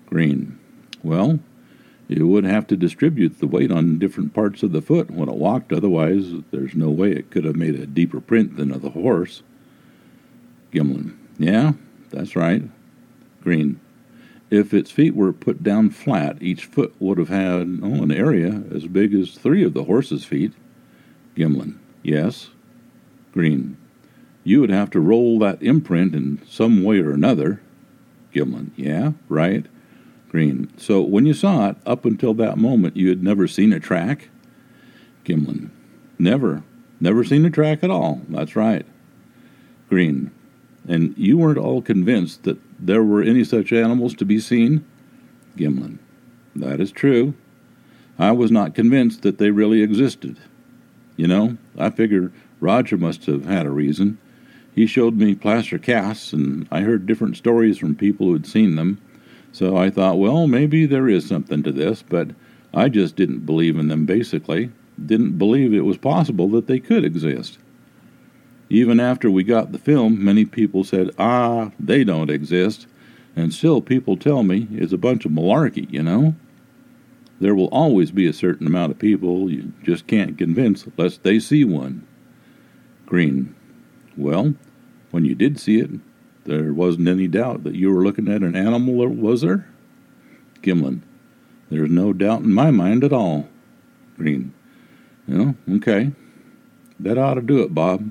Green. 0.06 0.58
Well, 1.02 1.38
you 2.08 2.26
would 2.26 2.44
have 2.44 2.66
to 2.66 2.76
distribute 2.76 3.38
the 3.38 3.46
weight 3.46 3.72
on 3.72 3.98
different 3.98 4.34
parts 4.34 4.62
of 4.62 4.72
the 4.72 4.82
foot 4.82 5.10
when 5.10 5.28
it 5.28 5.36
walked, 5.36 5.72
otherwise, 5.72 6.32
there's 6.50 6.74
no 6.74 6.90
way 6.90 7.12
it 7.12 7.30
could 7.30 7.44
have 7.44 7.56
made 7.56 7.74
a 7.76 7.86
deeper 7.86 8.20
print 8.20 8.56
than 8.56 8.70
of 8.70 8.82
the 8.82 8.90
horse. 8.90 9.42
Gimlin. 10.72 11.16
Yeah, 11.38 11.72
that's 12.10 12.36
right. 12.36 12.62
Green. 13.42 13.80
If 14.50 14.74
its 14.74 14.90
feet 14.90 15.14
were 15.14 15.32
put 15.32 15.62
down 15.62 15.90
flat, 15.90 16.42
each 16.42 16.66
foot 16.66 16.94
would 16.98 17.18
have 17.18 17.30
had 17.30 17.80
oh, 17.82 18.02
an 18.02 18.12
area 18.12 18.62
as 18.70 18.86
big 18.86 19.14
as 19.14 19.32
three 19.32 19.64
of 19.64 19.74
the 19.74 19.84
horse's 19.84 20.24
feet. 20.24 20.52
Gimlin. 21.36 21.78
Yes. 22.02 22.50
Green. 23.32 23.76
You 24.44 24.60
would 24.60 24.70
have 24.70 24.90
to 24.90 25.00
roll 25.00 25.38
that 25.38 25.62
imprint 25.62 26.14
in 26.14 26.40
some 26.46 26.84
way 26.84 26.98
or 26.98 27.12
another. 27.12 27.62
Gimlin. 28.34 28.70
Yeah, 28.76 29.12
right. 29.28 29.66
Green. 30.34 30.68
So 30.76 31.00
when 31.00 31.26
you 31.26 31.32
saw 31.32 31.68
it, 31.68 31.76
up 31.86 32.04
until 32.04 32.34
that 32.34 32.58
moment, 32.58 32.96
you 32.96 33.08
had 33.08 33.22
never 33.22 33.46
seen 33.46 33.72
a 33.72 33.78
track? 33.78 34.30
Gimlin. 35.24 35.70
Never. 36.18 36.64
Never 36.98 37.22
seen 37.22 37.44
a 37.44 37.50
track 37.50 37.84
at 37.84 37.90
all. 37.90 38.20
That's 38.28 38.56
right. 38.56 38.84
Green. 39.88 40.32
And 40.88 41.16
you 41.16 41.38
weren't 41.38 41.56
all 41.56 41.80
convinced 41.80 42.42
that 42.42 42.58
there 42.80 43.04
were 43.04 43.22
any 43.22 43.44
such 43.44 43.72
animals 43.72 44.12
to 44.14 44.24
be 44.24 44.40
seen? 44.40 44.84
Gimlin. 45.56 45.98
That 46.56 46.80
is 46.80 46.90
true. 46.90 47.34
I 48.18 48.32
was 48.32 48.50
not 48.50 48.74
convinced 48.74 49.22
that 49.22 49.38
they 49.38 49.52
really 49.52 49.82
existed. 49.82 50.36
You 51.16 51.28
know, 51.28 51.58
I 51.78 51.90
figured 51.90 52.32
Roger 52.58 52.96
must 52.96 53.26
have 53.26 53.44
had 53.44 53.66
a 53.66 53.70
reason. 53.70 54.18
He 54.74 54.88
showed 54.88 55.14
me 55.14 55.36
plaster 55.36 55.78
casts, 55.78 56.32
and 56.32 56.66
I 56.72 56.80
heard 56.80 57.06
different 57.06 57.36
stories 57.36 57.78
from 57.78 57.94
people 57.94 58.26
who 58.26 58.32
had 58.32 58.46
seen 58.46 58.74
them. 58.74 58.98
So 59.54 59.76
I 59.76 59.88
thought, 59.88 60.18
well, 60.18 60.48
maybe 60.48 60.84
there 60.84 61.08
is 61.08 61.28
something 61.28 61.62
to 61.62 61.70
this, 61.70 62.02
but 62.02 62.30
I 62.74 62.88
just 62.88 63.14
didn't 63.14 63.46
believe 63.46 63.78
in 63.78 63.86
them 63.86 64.04
basically. 64.04 64.72
Didn't 65.06 65.38
believe 65.38 65.72
it 65.72 65.84
was 65.84 65.96
possible 65.96 66.48
that 66.48 66.66
they 66.66 66.80
could 66.80 67.04
exist. 67.04 67.58
Even 68.68 68.98
after 68.98 69.30
we 69.30 69.44
got 69.44 69.70
the 69.70 69.78
film, 69.78 70.24
many 70.24 70.44
people 70.44 70.82
said, 70.82 71.10
ah, 71.20 71.70
they 71.78 72.02
don't 72.02 72.30
exist. 72.30 72.88
And 73.36 73.54
still, 73.54 73.80
people 73.80 74.16
tell 74.16 74.42
me 74.42 74.66
it's 74.72 74.92
a 74.92 74.98
bunch 74.98 75.24
of 75.24 75.30
malarkey, 75.30 75.88
you 75.88 76.02
know? 76.02 76.34
There 77.38 77.54
will 77.54 77.68
always 77.68 78.10
be 78.10 78.26
a 78.26 78.32
certain 78.32 78.66
amount 78.66 78.90
of 78.90 78.98
people 78.98 79.48
you 79.48 79.72
just 79.84 80.08
can't 80.08 80.36
convince 80.36 80.84
lest 80.96 81.22
they 81.22 81.38
see 81.38 81.64
one. 81.64 82.04
Green. 83.06 83.54
Well, 84.16 84.54
when 85.12 85.24
you 85.24 85.36
did 85.36 85.60
see 85.60 85.78
it, 85.78 85.90
there 86.44 86.72
wasn't 86.72 87.08
any 87.08 87.28
doubt 87.28 87.64
that 87.64 87.74
you 87.74 87.92
were 87.92 88.04
looking 88.04 88.28
at 88.28 88.42
an 88.42 88.54
animal, 88.54 89.08
was 89.08 89.40
there? 89.40 89.68
Gimlin. 90.62 91.00
There's 91.70 91.90
no 91.90 92.12
doubt 92.12 92.42
in 92.42 92.52
my 92.52 92.70
mind 92.70 93.04
at 93.04 93.12
all. 93.12 93.48
Green. 94.16 94.52
Well, 95.26 95.54
okay. 95.70 96.12
That 97.00 97.18
ought 97.18 97.34
to 97.34 97.42
do 97.42 97.62
it, 97.62 97.74
Bob. 97.74 98.10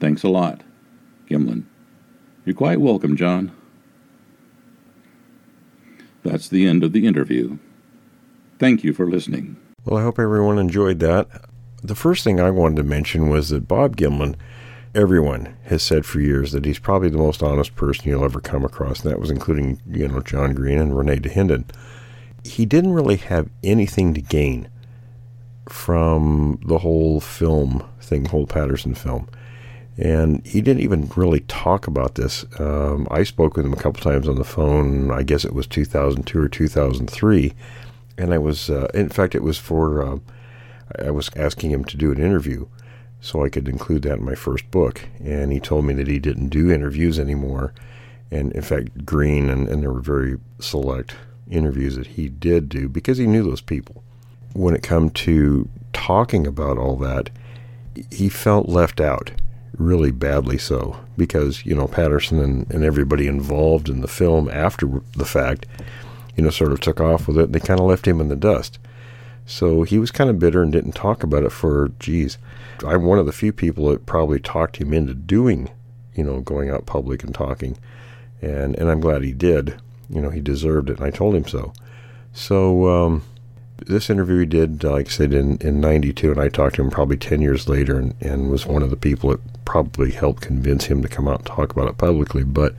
Thanks 0.00 0.22
a 0.22 0.28
lot. 0.28 0.62
Gimlin. 1.28 1.64
You're 2.44 2.54
quite 2.54 2.80
welcome, 2.80 3.16
John. 3.16 3.52
That's 6.22 6.48
the 6.48 6.66
end 6.66 6.84
of 6.84 6.92
the 6.92 7.06
interview. 7.06 7.58
Thank 8.58 8.84
you 8.84 8.92
for 8.92 9.08
listening. 9.08 9.56
Well, 9.84 9.98
I 9.98 10.02
hope 10.02 10.18
everyone 10.18 10.58
enjoyed 10.58 11.00
that. 11.00 11.28
The 11.82 11.96
first 11.96 12.22
thing 12.22 12.38
I 12.38 12.50
wanted 12.50 12.76
to 12.76 12.84
mention 12.84 13.28
was 13.28 13.48
that 13.48 13.66
Bob 13.66 13.96
Gimlin, 13.96 14.36
everyone 14.94 15.56
has 15.64 15.82
said 15.82 16.04
for 16.04 16.20
years 16.20 16.52
that 16.52 16.64
he's 16.64 16.78
probably 16.78 17.08
the 17.08 17.18
most 17.18 17.42
honest 17.42 17.74
person 17.76 18.08
you'll 18.08 18.24
ever 18.24 18.40
come 18.40 18.64
across, 18.64 19.02
and 19.02 19.10
that 19.10 19.20
was 19.20 19.30
including, 19.30 19.80
you 19.90 20.06
know, 20.08 20.20
John 20.20 20.54
Green 20.54 20.78
and 20.78 20.96
Rene 20.96 21.16
Dahinden. 21.16 21.64
He 22.44 22.66
didn't 22.66 22.92
really 22.92 23.16
have 23.16 23.48
anything 23.62 24.14
to 24.14 24.20
gain 24.20 24.68
from 25.68 26.60
the 26.66 26.78
whole 26.78 27.20
film 27.20 27.88
thing, 28.00 28.26
whole 28.26 28.46
Patterson 28.46 28.94
film. 28.94 29.28
And 29.96 30.44
he 30.46 30.60
didn't 30.60 30.82
even 30.82 31.10
really 31.16 31.40
talk 31.40 31.86
about 31.86 32.14
this. 32.14 32.44
Um, 32.58 33.06
I 33.10 33.24
spoke 33.24 33.56
with 33.56 33.66
him 33.66 33.72
a 33.72 33.76
couple 33.76 34.02
times 34.02 34.26
on 34.26 34.36
the 34.36 34.44
phone. 34.44 35.10
I 35.10 35.22
guess 35.22 35.44
it 35.44 35.54
was 35.54 35.66
2002 35.66 36.40
or 36.40 36.48
2003, 36.48 37.52
and 38.18 38.32
I 38.32 38.38
was, 38.38 38.70
uh, 38.70 38.88
in 38.94 39.08
fact, 39.08 39.34
it 39.34 39.42
was 39.42 39.58
for. 39.58 40.02
Uh, 40.02 40.18
I 41.02 41.10
was 41.10 41.30
asking 41.36 41.70
him 41.70 41.84
to 41.84 41.96
do 41.96 42.12
an 42.12 42.18
interview, 42.18 42.66
so 43.22 43.44
I 43.44 43.48
could 43.48 43.68
include 43.68 44.02
that 44.02 44.18
in 44.18 44.24
my 44.24 44.34
first 44.34 44.68
book. 44.72 45.08
And 45.24 45.52
he 45.52 45.60
told 45.60 45.84
me 45.84 45.94
that 45.94 46.08
he 46.08 46.18
didn't 46.18 46.48
do 46.48 46.72
interviews 46.72 47.20
anymore. 47.20 47.72
And 48.32 48.52
in 48.52 48.62
fact, 48.62 49.06
Green 49.06 49.48
and, 49.48 49.68
and 49.68 49.80
there 49.80 49.92
were 49.92 50.00
very 50.00 50.38
select 50.58 51.14
interviews 51.48 51.94
that 51.94 52.08
he 52.08 52.28
did 52.28 52.68
do 52.68 52.88
because 52.88 53.18
he 53.18 53.26
knew 53.26 53.44
those 53.44 53.60
people. 53.60 54.02
When 54.54 54.74
it 54.74 54.82
come 54.82 55.08
to 55.10 55.68
talking 55.92 56.48
about 56.48 56.78
all 56.78 56.96
that, 56.96 57.30
he 58.10 58.28
felt 58.28 58.68
left 58.68 59.00
out 59.00 59.30
really 59.78 60.10
badly 60.10 60.58
so 60.58 60.98
because 61.16 61.64
you 61.64 61.74
know 61.74 61.86
Patterson 61.86 62.40
and, 62.40 62.70
and 62.70 62.84
everybody 62.84 63.26
involved 63.26 63.88
in 63.88 64.00
the 64.00 64.08
film 64.08 64.50
after 64.50 65.00
the 65.16 65.24
fact 65.24 65.66
you 66.36 66.44
know 66.44 66.50
sort 66.50 66.72
of 66.72 66.80
took 66.80 67.00
off 67.00 67.26
with 67.26 67.38
it 67.38 67.52
they 67.52 67.58
kind 67.58 67.80
of 67.80 67.86
left 67.86 68.06
him 68.06 68.20
in 68.20 68.28
the 68.28 68.36
dust 68.36 68.78
so 69.46 69.82
he 69.82 69.98
was 69.98 70.10
kind 70.10 70.30
of 70.30 70.38
bitter 70.38 70.62
and 70.62 70.72
didn't 70.72 70.92
talk 70.92 71.22
about 71.22 71.42
it 71.42 71.50
for 71.50 71.90
geez 71.98 72.38
i'm 72.86 73.04
one 73.04 73.18
of 73.18 73.26
the 73.26 73.32
few 73.32 73.52
people 73.52 73.88
that 73.88 74.06
probably 74.06 74.40
talked 74.40 74.76
him 74.76 74.92
into 74.92 75.14
doing 75.14 75.68
you 76.14 76.24
know 76.24 76.40
going 76.40 76.70
out 76.70 76.86
public 76.86 77.22
and 77.22 77.34
talking. 77.34 77.76
And 78.40 78.76
and 78.76 78.90
i'm 78.90 79.00
glad 79.00 79.22
he 79.22 79.32
did. 79.32 79.80
You 80.10 80.20
know 80.20 80.30
he 80.30 80.40
deserved 80.40 80.90
it 80.90 80.98
and 80.98 81.06
i 81.06 81.10
told 81.10 81.34
him 81.34 81.46
so. 81.46 81.72
So 82.32 82.88
um, 82.88 83.22
this 83.86 84.08
interview 84.08 84.40
he 84.40 84.46
did, 84.46 84.82
like 84.84 85.08
I 85.08 85.10
said, 85.10 85.34
in, 85.34 85.58
in 85.58 85.82
92, 85.82 86.30
and 86.30 86.40
I 86.40 86.48
talked 86.48 86.76
to 86.76 86.82
him 86.82 86.90
probably 86.90 87.18
10 87.18 87.42
years 87.42 87.68
later 87.68 87.98
and, 87.98 88.14
and 88.22 88.50
was 88.50 88.64
one 88.64 88.82
of 88.82 88.88
the 88.88 88.96
people 88.96 89.28
that 89.30 89.64
probably 89.66 90.12
helped 90.12 90.40
convince 90.40 90.86
him 90.86 91.02
to 91.02 91.08
come 91.08 91.28
out 91.28 91.40
and 91.40 91.46
talk 91.46 91.72
about 91.72 91.88
it 91.88 91.98
publicly. 91.98 92.42
But 92.42 92.74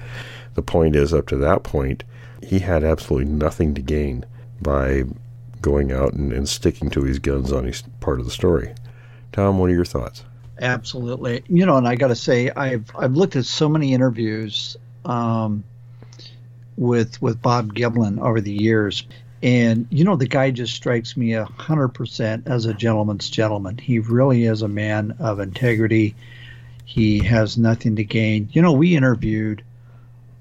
the 0.56 0.64
point 0.64 0.96
is, 0.96 1.14
up 1.14 1.28
to 1.28 1.36
that 1.38 1.62
point, 1.62 2.04
he 2.42 2.60
had 2.60 2.84
absolutely 2.84 3.32
nothing 3.32 3.76
to 3.76 3.82
gain 3.82 4.26
by 4.60 5.04
going 5.64 5.92
out 5.92 6.14
and, 6.14 6.32
and 6.32 6.48
sticking 6.48 6.92
to 6.92 7.04
his 7.04 7.18
guns 7.18 7.52
on 7.52 7.64
his 7.64 7.82
part 8.00 8.20
of 8.20 8.26
the 8.26 8.32
story. 8.32 8.76
Tom, 9.32 9.58
what 9.58 9.72
are 9.72 9.74
your 9.74 9.86
thoughts? 9.86 10.24
Absolutely. 10.62 11.44
You 11.48 11.66
know, 11.66 11.78
and 11.78 11.88
I 11.88 11.96
got 11.96 12.10
to 12.10 12.16
say, 12.16 12.52
I've 12.52 12.92
I've 12.96 13.14
looked 13.14 13.36
at 13.36 13.46
so 13.46 13.68
many 13.68 13.94
interviews 13.94 14.78
um, 15.04 15.64
with 16.78 17.20
with 17.20 17.42
Bob 17.42 17.74
Gimlin 17.74 18.22
over 18.22 18.40
the 18.40 18.54
years, 18.54 19.08
and 19.42 19.88
you 19.90 20.04
know, 20.04 20.16
the 20.16 20.28
guy 20.28 20.52
just 20.52 20.76
strikes 20.76 21.18
me 21.18 21.34
a 21.34 21.46
hundred 21.46 21.90
percent 21.90 22.48
as 22.48 22.66
a 22.66 22.74
gentleman's 22.74 23.30
gentleman. 23.30 23.80
He 23.80 23.98
really 23.98 24.46
is 24.46 24.62
a 24.62 24.68
man 24.68 25.16
of 25.20 25.40
integrity. 25.40 26.16
He 26.86 27.20
has 27.24 27.58
nothing 27.58 27.96
to 27.96 28.04
gain. 28.04 28.50
You 28.52 28.62
know, 28.62 28.74
we 28.74 28.96
interviewed 28.96 29.64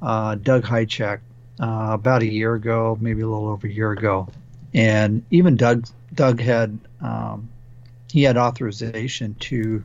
uh, 0.02 0.34
Doug 0.34 0.64
Hajicek 0.64 1.20
uh, 1.58 1.88
about 1.92 2.22
a 2.22 2.30
year 2.30 2.54
ago, 2.54 2.98
maybe 3.00 3.22
a 3.22 3.28
little 3.28 3.48
over 3.48 3.66
a 3.66 3.70
year 3.70 3.92
ago, 3.92 4.28
and 4.74 5.24
even 5.30 5.56
Doug 5.56 5.86
Doug 6.14 6.40
had 6.40 6.78
um, 7.00 7.48
he 8.10 8.22
had 8.22 8.36
authorization 8.36 9.34
to 9.40 9.82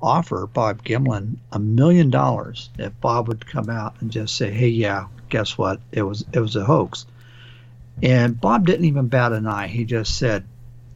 offer 0.00 0.46
Bob 0.46 0.84
Gimlin 0.84 1.36
a 1.52 1.58
million 1.58 2.10
dollars 2.10 2.70
if 2.78 2.98
Bob 3.00 3.28
would 3.28 3.46
come 3.46 3.70
out 3.70 3.94
and 4.00 4.10
just 4.10 4.36
say, 4.36 4.50
"Hey, 4.50 4.68
yeah, 4.68 5.06
guess 5.28 5.56
what? 5.56 5.80
It 5.92 6.02
was 6.02 6.24
it 6.32 6.40
was 6.40 6.56
a 6.56 6.64
hoax." 6.64 7.06
And 8.02 8.40
Bob 8.40 8.66
didn't 8.66 8.86
even 8.86 9.08
bat 9.08 9.32
an 9.32 9.46
eye. 9.46 9.68
He 9.68 9.84
just 9.84 10.18
said, 10.18 10.44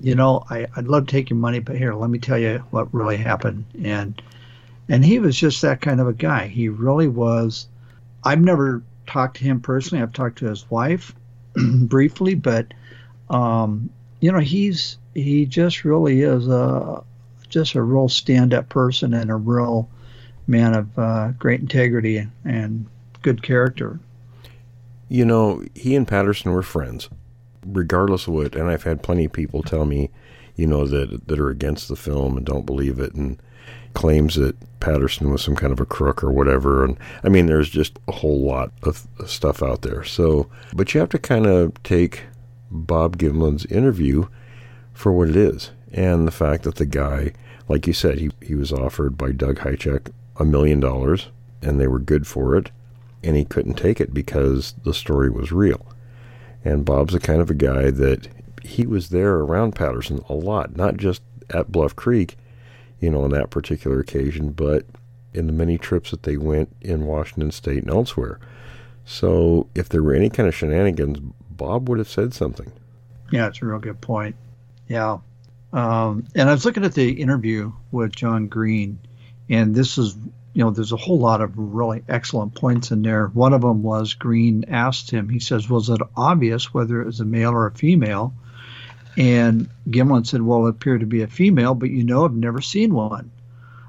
"You 0.00 0.14
know, 0.14 0.44
I, 0.50 0.66
I'd 0.76 0.88
love 0.88 1.06
to 1.06 1.12
take 1.12 1.30
your 1.30 1.38
money, 1.38 1.60
but 1.60 1.76
here, 1.76 1.94
let 1.94 2.10
me 2.10 2.18
tell 2.18 2.38
you 2.38 2.64
what 2.70 2.92
really 2.92 3.16
happened." 3.16 3.64
And 3.82 4.20
and 4.88 5.04
he 5.04 5.18
was 5.18 5.36
just 5.36 5.62
that 5.62 5.80
kind 5.80 6.00
of 6.00 6.08
a 6.08 6.12
guy. 6.12 6.46
He 6.48 6.68
really 6.68 7.08
was. 7.08 7.68
I've 8.24 8.40
never 8.40 8.82
talked 9.06 9.38
to 9.38 9.44
him 9.44 9.60
personally. 9.60 10.02
I've 10.02 10.12
talked 10.12 10.38
to 10.38 10.46
his 10.46 10.68
wife 10.70 11.14
briefly, 11.54 12.34
but 12.34 12.74
um, 13.30 13.90
you 14.20 14.32
know, 14.32 14.38
he's 14.38 14.98
he 15.14 15.46
just 15.46 15.84
really 15.84 16.22
is 16.22 16.48
a 16.48 17.02
just 17.48 17.74
a 17.74 17.82
real 17.82 18.08
stand-up 18.08 18.68
person 18.68 19.14
and 19.14 19.30
a 19.30 19.34
real 19.34 19.88
man 20.46 20.74
of 20.74 20.98
uh, 20.98 21.28
great 21.38 21.60
integrity 21.60 22.26
and 22.44 22.86
good 23.22 23.42
character. 23.42 23.98
You 25.08 25.24
know, 25.24 25.64
he 25.74 25.96
and 25.96 26.06
Patterson 26.06 26.52
were 26.52 26.62
friends, 26.62 27.08
regardless 27.66 28.26
of 28.26 28.34
what. 28.34 28.54
And 28.54 28.68
I've 28.68 28.82
had 28.82 29.02
plenty 29.02 29.24
of 29.24 29.32
people 29.32 29.62
tell 29.62 29.84
me, 29.84 30.10
you 30.56 30.66
know, 30.66 30.86
that 30.86 31.26
that 31.28 31.38
are 31.38 31.50
against 31.50 31.88
the 31.88 31.96
film 31.96 32.36
and 32.36 32.44
don't 32.44 32.66
believe 32.66 32.98
it, 32.98 33.14
and 33.14 33.40
claims 33.94 34.34
that 34.36 34.56
Patterson 34.80 35.30
was 35.30 35.42
some 35.42 35.56
kind 35.56 35.72
of 35.72 35.80
a 35.80 35.86
crook 35.86 36.22
or 36.22 36.30
whatever. 36.30 36.84
And 36.84 36.98
I 37.24 37.28
mean, 37.28 37.46
there's 37.46 37.70
just 37.70 37.98
a 38.06 38.12
whole 38.12 38.40
lot 38.42 38.70
of 38.82 39.06
stuff 39.26 39.62
out 39.62 39.82
there. 39.82 40.04
So, 40.04 40.48
but 40.74 40.92
you 40.92 41.00
have 41.00 41.08
to 41.10 41.18
kind 41.18 41.46
of 41.46 41.82
take 41.82 42.24
Bob 42.70 43.18
Gimlin's 43.18 43.66
interview 43.66 44.26
for 44.92 45.12
what 45.12 45.28
it 45.28 45.36
is, 45.36 45.70
and 45.92 46.26
the 46.26 46.32
fact 46.32 46.64
that 46.64 46.76
the 46.76 46.86
guy, 46.86 47.32
like 47.68 47.86
you 47.86 47.92
said, 47.92 48.18
he 48.18 48.30
he 48.42 48.54
was 48.54 48.72
offered 48.72 49.16
by 49.16 49.32
Doug 49.32 49.58
Hajicek 49.58 50.10
a 50.36 50.44
million 50.44 50.80
dollars, 50.80 51.28
and 51.62 51.80
they 51.80 51.86
were 51.86 51.98
good 51.98 52.26
for 52.26 52.56
it, 52.56 52.70
and 53.22 53.36
he 53.36 53.44
couldn't 53.44 53.74
take 53.74 54.00
it 54.00 54.14
because 54.14 54.74
the 54.84 54.94
story 54.94 55.30
was 55.30 55.52
real. 55.52 55.86
And 56.64 56.84
Bob's 56.84 57.12
the 57.12 57.20
kind 57.20 57.40
of 57.40 57.50
a 57.50 57.54
guy 57.54 57.90
that 57.90 58.28
he 58.62 58.86
was 58.86 59.08
there 59.08 59.36
around 59.36 59.74
Patterson 59.74 60.24
a 60.28 60.34
lot, 60.34 60.76
not 60.76 60.96
just 60.96 61.22
at 61.50 61.72
Bluff 61.72 61.96
Creek, 61.96 62.36
you 63.00 63.10
know, 63.10 63.24
on 63.24 63.30
that 63.30 63.50
particular 63.50 64.00
occasion, 64.00 64.50
but 64.50 64.84
in 65.32 65.46
the 65.46 65.52
many 65.52 65.78
trips 65.78 66.10
that 66.10 66.24
they 66.24 66.36
went 66.36 66.74
in 66.80 67.06
Washington 67.06 67.50
State 67.50 67.82
and 67.82 67.90
elsewhere. 67.90 68.38
So 69.04 69.68
if 69.74 69.88
there 69.88 70.02
were 70.02 70.14
any 70.14 70.28
kind 70.28 70.48
of 70.48 70.54
shenanigans, 70.54 71.18
Bob 71.58 71.88
would 71.90 71.98
have 71.98 72.08
said 72.08 72.32
something. 72.32 72.72
Yeah, 73.30 73.48
it's 73.48 73.60
a 73.60 73.66
real 73.66 73.78
good 73.78 74.00
point. 74.00 74.36
Yeah. 74.88 75.18
Um, 75.72 76.24
and 76.34 76.48
I 76.48 76.52
was 76.52 76.64
looking 76.64 76.84
at 76.84 76.94
the 76.94 77.10
interview 77.20 77.72
with 77.92 78.16
John 78.16 78.48
Green, 78.48 79.00
and 79.50 79.74
this 79.74 79.98
is, 79.98 80.16
you 80.54 80.64
know, 80.64 80.70
there's 80.70 80.92
a 80.92 80.96
whole 80.96 81.18
lot 81.18 81.42
of 81.42 81.52
really 81.58 82.02
excellent 82.08 82.54
points 82.54 82.90
in 82.90 83.02
there. 83.02 83.26
One 83.26 83.52
of 83.52 83.60
them 83.60 83.82
was 83.82 84.14
Green 84.14 84.64
asked 84.68 85.10
him, 85.10 85.28
he 85.28 85.40
says, 85.40 85.68
Was 85.68 85.90
it 85.90 86.00
obvious 86.16 86.72
whether 86.72 87.02
it 87.02 87.06
was 87.06 87.20
a 87.20 87.26
male 87.26 87.50
or 87.50 87.66
a 87.66 87.72
female? 87.72 88.32
And 89.18 89.68
Gimlin 89.88 90.26
said, 90.26 90.40
Well, 90.40 90.66
it 90.66 90.70
appeared 90.70 91.00
to 91.00 91.06
be 91.06 91.22
a 91.22 91.26
female, 91.26 91.74
but 91.74 91.90
you 91.90 92.04
know, 92.04 92.24
I've 92.24 92.32
never 92.32 92.62
seen 92.62 92.94
one. 92.94 93.30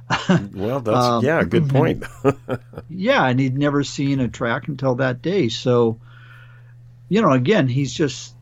well, 0.53 0.79
that's, 0.79 1.05
um, 1.05 1.23
yeah, 1.23 1.43
good 1.43 1.69
point. 1.69 2.03
yeah, 2.89 3.25
and 3.25 3.39
he'd 3.39 3.57
never 3.57 3.83
seen 3.83 4.19
a 4.19 4.27
track 4.27 4.67
until 4.67 4.95
that 4.95 5.21
day. 5.21 5.49
So, 5.49 5.99
you 7.09 7.21
know, 7.21 7.31
again, 7.31 7.67
he's 7.67 7.93
just 7.93 8.33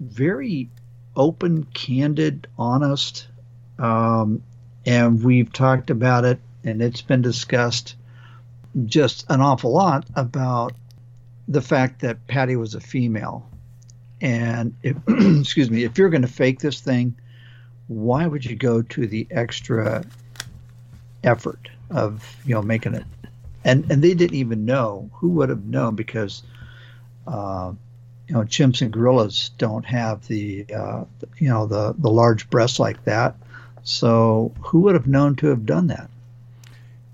very 0.00 0.70
open, 1.14 1.64
candid, 1.64 2.46
honest. 2.58 3.28
Um, 3.78 4.42
and 4.84 5.22
we've 5.22 5.52
talked 5.52 5.90
about 5.90 6.24
it, 6.24 6.40
and 6.64 6.80
it's 6.82 7.02
been 7.02 7.22
discussed 7.22 7.94
just 8.86 9.24
an 9.30 9.40
awful 9.40 9.72
lot 9.72 10.06
about 10.14 10.72
the 11.48 11.62
fact 11.62 12.00
that 12.00 12.26
Patty 12.26 12.56
was 12.56 12.74
a 12.74 12.80
female. 12.80 13.48
And 14.20 14.74
if, 14.82 14.96
excuse 15.40 15.70
me, 15.70 15.84
if 15.84 15.98
you're 15.98 16.10
going 16.10 16.22
to 16.22 16.28
fake 16.28 16.60
this 16.60 16.80
thing, 16.80 17.16
why 17.88 18.26
would 18.26 18.44
you 18.44 18.56
go 18.56 18.82
to 18.82 19.06
the 19.06 19.26
extra 19.30 20.04
effort 21.22 21.68
of 21.90 22.36
you 22.44 22.54
know 22.54 22.62
making 22.62 22.94
it? 22.94 23.04
And 23.64 23.90
and 23.90 24.02
they 24.02 24.14
didn't 24.14 24.36
even 24.36 24.64
know 24.64 25.10
who 25.14 25.28
would 25.30 25.48
have 25.50 25.64
known 25.64 25.94
because 25.94 26.42
uh, 27.26 27.72
you 28.28 28.34
know 28.34 28.42
chimps 28.42 28.82
and 28.82 28.92
gorillas 28.92 29.50
don't 29.58 29.84
have 29.84 30.26
the 30.28 30.66
uh, 30.74 31.04
you 31.38 31.48
know 31.48 31.66
the 31.66 31.94
the 31.98 32.10
large 32.10 32.48
breasts 32.50 32.78
like 32.78 33.04
that. 33.04 33.36
So 33.84 34.52
who 34.60 34.80
would 34.80 34.94
have 34.94 35.06
known 35.06 35.36
to 35.36 35.46
have 35.48 35.64
done 35.64 35.86
that? 35.88 36.10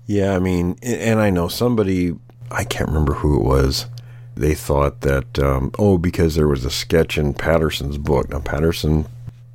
Yeah, 0.07 0.35
I 0.35 0.39
mean, 0.39 0.77
and 0.81 1.19
I 1.19 1.29
know 1.29 1.47
somebody 1.47 2.15
I 2.51 2.63
can't 2.63 2.89
remember 2.89 3.13
who 3.15 3.39
it 3.39 3.43
was. 3.43 3.87
They 4.35 4.55
thought 4.55 5.01
that 5.01 5.37
um, 5.37 5.71
oh, 5.77 5.97
because 5.97 6.35
there 6.35 6.47
was 6.47 6.65
a 6.65 6.71
sketch 6.71 7.17
in 7.17 7.33
Patterson's 7.33 7.97
book. 7.97 8.29
Now 8.29 8.39
Patterson 8.39 9.05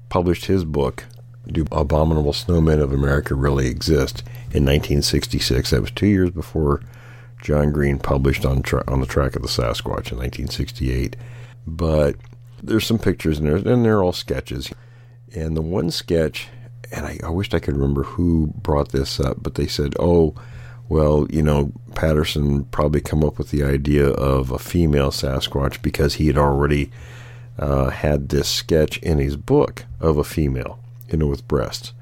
published 0.09 0.47
his 0.47 0.65
book, 0.65 1.05
"Do 1.47 1.67
Abominable 1.73 2.33
Snowmen 2.33 2.81
of 2.81 2.93
America 2.93 3.35
Really 3.35 3.67
Exist?" 3.67 4.23
in 4.53 4.65
1966. 4.65 5.71
That 5.71 5.81
was 5.81 5.91
two 5.91 6.07
years 6.07 6.31
before 6.31 6.83
John 7.43 7.73
Green 7.73 7.99
published 7.99 8.45
on 8.47 8.63
tra- 8.63 8.85
on 8.87 9.01
the 9.01 9.07
track 9.07 9.35
of 9.35 9.43
the 9.43 9.49
Sasquatch 9.49 10.13
in 10.13 10.19
1968. 10.19 11.17
But 11.69 12.17
there's 12.63 12.87
some 12.87 12.99
pictures 12.99 13.39
in 13.39 13.45
there, 13.45 13.57
and 13.57 13.85
they're 13.85 14.03
all 14.03 14.13
sketches. 14.13 14.73
And 15.35 15.57
the 15.57 15.63
one 15.63 15.91
sketch, 15.91 16.49
and 16.91 17.07
I, 17.07 17.19
I 17.23 17.29
wished 17.29 17.55
I 17.55 17.59
could 17.59 17.77
remember 17.77 18.03
who 18.03 18.49
brought 18.57 18.91
this 18.91 19.21
up, 19.21 19.43
but 19.43 19.55
they 19.55 19.67
said, 19.67 19.95
oh, 19.99 20.35
well, 20.89 21.27
you 21.29 21.43
know, 21.43 21.73
Patterson 21.95 22.65
probably 22.65 23.03
come 23.03 23.23
up 23.23 23.37
with 23.37 23.51
the 23.51 23.63
idea 23.63 24.09
of 24.09 24.51
a 24.51 24.59
female 24.59 25.11
Sasquatch 25.11 25.83
because 25.83 26.15
he 26.15 26.27
had 26.29 26.39
already 26.39 26.91
uh, 27.59 27.91
had 27.91 28.31
this 28.31 28.49
sketch 28.49 28.99
in 28.99 29.19
his 29.19 29.37
book 29.37 29.85
of 30.01 30.17
a 30.17 30.25
female, 30.25 30.79
you 31.11 31.19
know, 31.19 31.27
with 31.27 31.47
breasts. 31.47 31.93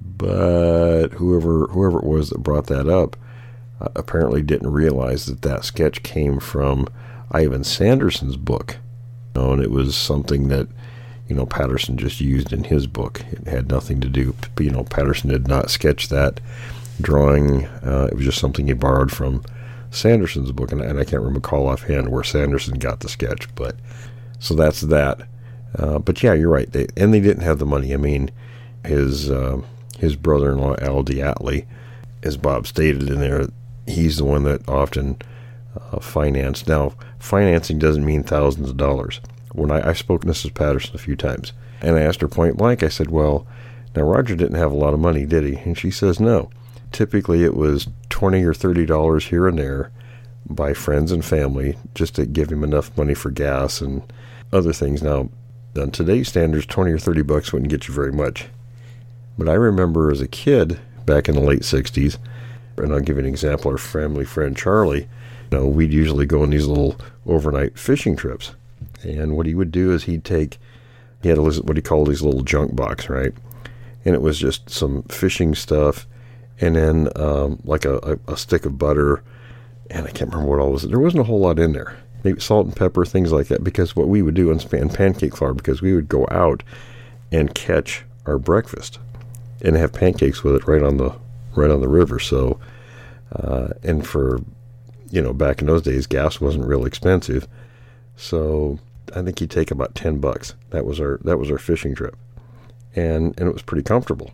But 0.00 1.08
whoever 1.14 1.66
whoever 1.66 1.98
it 1.98 2.04
was 2.04 2.30
that 2.30 2.38
brought 2.38 2.68
that 2.68 2.88
up 2.88 3.16
uh, 3.80 3.88
apparently 3.94 4.40
didn't 4.40 4.72
realize 4.72 5.26
that 5.26 5.42
that 5.42 5.64
sketch 5.64 6.02
came 6.02 6.40
from 6.40 6.88
Ivan 7.30 7.64
Sanderson's 7.64 8.38
book 8.38 8.78
know, 9.36 9.52
and 9.52 9.62
it 9.62 9.70
was 9.70 9.96
something 9.96 10.48
that 10.48 10.68
you 11.28 11.34
know 11.34 11.46
Patterson 11.46 11.96
just 11.96 12.20
used 12.20 12.52
in 12.52 12.64
his 12.64 12.86
book. 12.86 13.22
It 13.30 13.46
had 13.46 13.68
nothing 13.68 14.00
to 14.00 14.08
do. 14.08 14.34
You 14.58 14.70
know, 14.70 14.84
Patterson 14.84 15.30
did 15.30 15.48
not 15.48 15.70
sketch 15.70 16.08
that 16.08 16.40
drawing. 17.00 17.66
Uh, 17.66 18.08
it 18.10 18.16
was 18.16 18.24
just 18.24 18.38
something 18.38 18.66
he 18.66 18.72
borrowed 18.72 19.12
from 19.12 19.44
Sanderson's 19.90 20.52
book, 20.52 20.72
and, 20.72 20.80
and 20.80 20.98
I 20.98 21.04
can't 21.04 21.22
recall 21.22 21.68
offhand 21.68 22.08
where 22.10 22.24
Sanderson 22.24 22.78
got 22.78 23.00
the 23.00 23.08
sketch. 23.08 23.52
But 23.54 23.76
so 24.38 24.54
that's 24.54 24.82
that. 24.82 25.20
Uh, 25.78 25.98
but 25.98 26.22
yeah, 26.22 26.32
you're 26.32 26.50
right. 26.50 26.70
They 26.70 26.86
and 26.96 27.12
they 27.12 27.20
didn't 27.20 27.44
have 27.44 27.58
the 27.58 27.66
money. 27.66 27.92
I 27.92 27.96
mean, 27.96 28.30
his 28.84 29.30
uh, 29.30 29.60
his 29.98 30.16
brother-in-law 30.16 30.76
Al 30.80 31.04
DeAtley, 31.04 31.66
as 32.22 32.36
Bob 32.36 32.66
stated 32.66 33.10
in 33.10 33.20
there, 33.20 33.48
he's 33.86 34.18
the 34.18 34.24
one 34.24 34.44
that 34.44 34.66
often 34.68 35.18
uh, 35.92 36.00
financed. 36.00 36.68
Now, 36.68 36.92
financing 37.18 37.78
doesn't 37.78 38.04
mean 38.04 38.22
thousands 38.22 38.70
of 38.70 38.76
dollars. 38.76 39.20
When 39.52 39.70
I, 39.70 39.88
I've 39.88 39.98
to 39.98 40.18
Mrs. 40.18 40.54
Patterson 40.54 40.94
a 40.94 40.98
few 40.98 41.16
times, 41.16 41.52
and 41.80 41.96
I 41.96 42.00
asked 42.00 42.20
her 42.20 42.28
point 42.28 42.56
blank, 42.56 42.82
I 42.82 42.88
said, 42.88 43.10
Well, 43.10 43.46
now 43.94 44.02
Roger 44.02 44.36
didn't 44.36 44.58
have 44.58 44.72
a 44.72 44.76
lot 44.76 44.94
of 44.94 45.00
money, 45.00 45.24
did 45.24 45.44
he? 45.44 45.56
And 45.56 45.76
she 45.76 45.90
says, 45.90 46.20
No. 46.20 46.50
Typically, 46.92 47.42
it 47.42 47.54
was 47.54 47.88
20 48.10 48.42
or 48.44 48.54
$30 48.54 49.28
here 49.28 49.48
and 49.48 49.58
there 49.58 49.90
by 50.48 50.72
friends 50.72 51.10
and 51.10 51.24
family 51.24 51.76
just 51.94 52.14
to 52.14 52.26
give 52.26 52.50
him 52.50 52.62
enough 52.62 52.96
money 52.96 53.14
for 53.14 53.30
gas 53.30 53.80
and 53.80 54.02
other 54.52 54.72
things. 54.72 55.02
Now, 55.02 55.28
on 55.76 55.90
today's 55.90 56.28
standards, 56.28 56.66
20 56.66 56.92
or 56.92 56.98
30 56.98 57.22
bucks 57.22 57.52
wouldn't 57.52 57.70
get 57.70 57.88
you 57.88 57.94
very 57.94 58.12
much. 58.12 58.46
But 59.36 59.48
I 59.48 59.54
remember 59.54 60.10
as 60.10 60.20
a 60.20 60.28
kid 60.28 60.78
back 61.04 61.28
in 61.28 61.34
the 61.34 61.40
late 61.40 61.60
60s, 61.60 62.18
and 62.78 62.92
I'll 62.92 63.00
give 63.00 63.16
you 63.16 63.24
an 63.24 63.28
example. 63.28 63.70
Our 63.70 63.78
family 63.78 64.24
friend 64.24 64.56
Charlie 64.56 65.08
you 65.50 65.58
know, 65.58 65.66
we'd 65.66 65.92
usually 65.92 66.26
go 66.26 66.42
on 66.42 66.50
these 66.50 66.66
little 66.66 66.96
overnight 67.26 67.78
fishing 67.78 68.16
trips. 68.16 68.54
And 69.02 69.36
what 69.36 69.46
he 69.46 69.54
would 69.54 69.70
do 69.70 69.92
is 69.92 70.04
he'd 70.04 70.24
take, 70.24 70.58
he 71.22 71.28
had 71.28 71.38
a, 71.38 71.42
what 71.42 71.76
he 71.76 71.82
called 71.82 72.08
his 72.08 72.22
little 72.22 72.42
junk 72.42 72.74
box, 72.74 73.08
right? 73.08 73.32
And 74.04 74.14
it 74.14 74.22
was 74.22 74.38
just 74.38 74.70
some 74.70 75.02
fishing 75.04 75.54
stuff 75.54 76.06
and 76.60 76.76
then 76.76 77.08
um, 77.16 77.60
like 77.64 77.84
a, 77.84 77.96
a, 77.98 78.32
a, 78.32 78.36
stick 78.36 78.64
of 78.64 78.78
butter. 78.78 79.22
And 79.90 80.06
I 80.06 80.10
can't 80.10 80.30
remember 80.30 80.50
what 80.50 80.60
all 80.60 80.72
was. 80.72 80.82
There 80.82 80.98
wasn't 80.98 81.20
a 81.20 81.24
whole 81.24 81.40
lot 81.40 81.58
in 81.58 81.72
there. 81.72 81.96
Maybe 82.24 82.40
salt 82.40 82.66
and 82.66 82.74
pepper, 82.74 83.04
things 83.04 83.30
like 83.30 83.48
that. 83.48 83.62
Because 83.62 83.94
what 83.94 84.08
we 84.08 84.22
would 84.22 84.34
do 84.34 84.50
in 84.50 84.60
and 84.72 84.92
pancake 84.92 85.36
flour, 85.36 85.54
because 85.54 85.82
we 85.82 85.94
would 85.94 86.08
go 86.08 86.26
out 86.30 86.62
and 87.30 87.54
catch 87.54 88.04
our 88.24 88.38
breakfast 88.38 88.98
and 89.62 89.76
have 89.76 89.92
pancakes 89.92 90.42
with 90.42 90.56
it 90.56 90.66
right 90.66 90.82
on 90.82 90.96
the 90.96 91.14
right 91.54 91.70
on 91.70 91.80
the 91.80 91.88
river. 91.88 92.18
So, 92.18 92.58
uh, 93.32 93.68
and 93.82 94.06
for 94.06 94.40
you 95.10 95.22
know, 95.22 95.32
back 95.32 95.60
in 95.60 95.66
those 95.66 95.82
days, 95.82 96.06
gas 96.06 96.40
wasn't 96.40 96.66
real 96.66 96.84
expensive. 96.84 97.46
So 98.16 98.78
I 99.14 99.22
think 99.22 99.40
you'd 99.40 99.50
take 99.50 99.70
about 99.70 99.94
ten 99.94 100.18
bucks. 100.18 100.54
That 100.70 100.84
was 100.84 101.00
our 101.00 101.18
that 101.24 101.38
was 101.38 101.50
our 101.50 101.58
fishing 101.58 101.94
trip, 101.94 102.16
and 102.94 103.38
and 103.38 103.48
it 103.48 103.52
was 103.52 103.62
pretty 103.62 103.82
comfortable. 103.82 104.30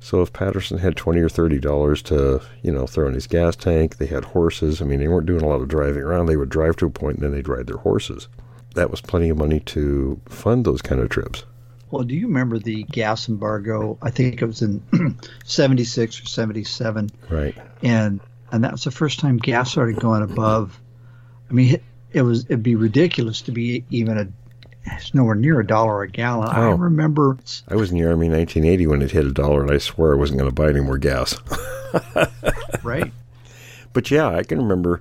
So 0.00 0.20
if 0.20 0.32
Patterson 0.32 0.78
had 0.78 0.96
twenty 0.96 1.20
or 1.20 1.28
thirty 1.28 1.58
dollars 1.58 2.02
to 2.02 2.42
you 2.62 2.72
know 2.72 2.86
throw 2.86 3.08
in 3.08 3.14
his 3.14 3.26
gas 3.26 3.56
tank, 3.56 3.96
they 3.96 4.06
had 4.06 4.24
horses. 4.24 4.82
I 4.82 4.84
mean, 4.84 5.00
they 5.00 5.08
weren't 5.08 5.26
doing 5.26 5.42
a 5.42 5.48
lot 5.48 5.62
of 5.62 5.68
driving 5.68 6.02
around. 6.02 6.26
They 6.26 6.36
would 6.36 6.50
drive 6.50 6.76
to 6.76 6.86
a 6.86 6.90
point 6.90 7.16
and 7.16 7.24
then 7.24 7.32
they'd 7.32 7.48
ride 7.48 7.66
their 7.66 7.78
horses. 7.78 8.28
That 8.74 8.90
was 8.90 9.00
plenty 9.00 9.28
of 9.28 9.38
money 9.38 9.60
to 9.60 10.20
fund 10.26 10.64
those 10.64 10.82
kind 10.82 11.00
of 11.00 11.08
trips. 11.08 11.44
Well, 11.90 12.02
do 12.02 12.14
you 12.16 12.26
remember 12.26 12.58
the 12.58 12.82
gas 12.82 13.28
embargo? 13.28 13.96
I 14.02 14.10
think 14.10 14.42
it 14.42 14.46
was 14.46 14.62
in 14.62 14.82
76 15.44 16.22
or 16.22 16.26
77. 16.26 17.10
Right. 17.30 17.56
And 17.82 18.20
and 18.54 18.64
that 18.64 18.72
was 18.72 18.84
the 18.84 18.90
first 18.90 19.18
time 19.20 19.36
gas 19.36 19.70
started 19.72 19.96
going 20.00 20.22
above 20.22 20.80
I 21.50 21.52
mean 21.52 21.74
it, 21.74 21.82
it 22.12 22.22
was 22.22 22.44
it'd 22.44 22.62
be 22.62 22.76
ridiculous 22.76 23.42
to 23.42 23.52
be 23.52 23.84
even 23.90 24.18
a 24.18 24.28
it's 24.86 25.14
nowhere 25.14 25.34
near 25.34 25.60
a 25.60 25.66
dollar 25.66 26.02
a 26.02 26.08
gallon. 26.08 26.48
I 26.48 26.66
Oh. 26.66 26.72
remember 26.76 27.38
I 27.68 27.74
was 27.74 27.90
in 27.90 27.98
the 27.98 28.06
army 28.06 28.26
in 28.26 28.32
1980 28.32 28.86
when 28.86 29.00
it 29.00 29.12
hit 29.12 29.24
a 29.24 29.32
dollar, 29.32 29.62
and 29.62 29.70
I 29.70 29.78
swear 29.78 30.12
I 30.12 30.16
wasn't 30.16 30.38
going 30.40 30.50
to 30.50 30.54
buy 30.54 30.68
any 30.68 30.80
more 30.82 30.98
gas. 30.98 31.34
right. 32.82 33.10
But 33.94 34.10
yeah, 34.10 34.28
I 34.28 34.42
can 34.42 34.58
remember, 34.58 35.00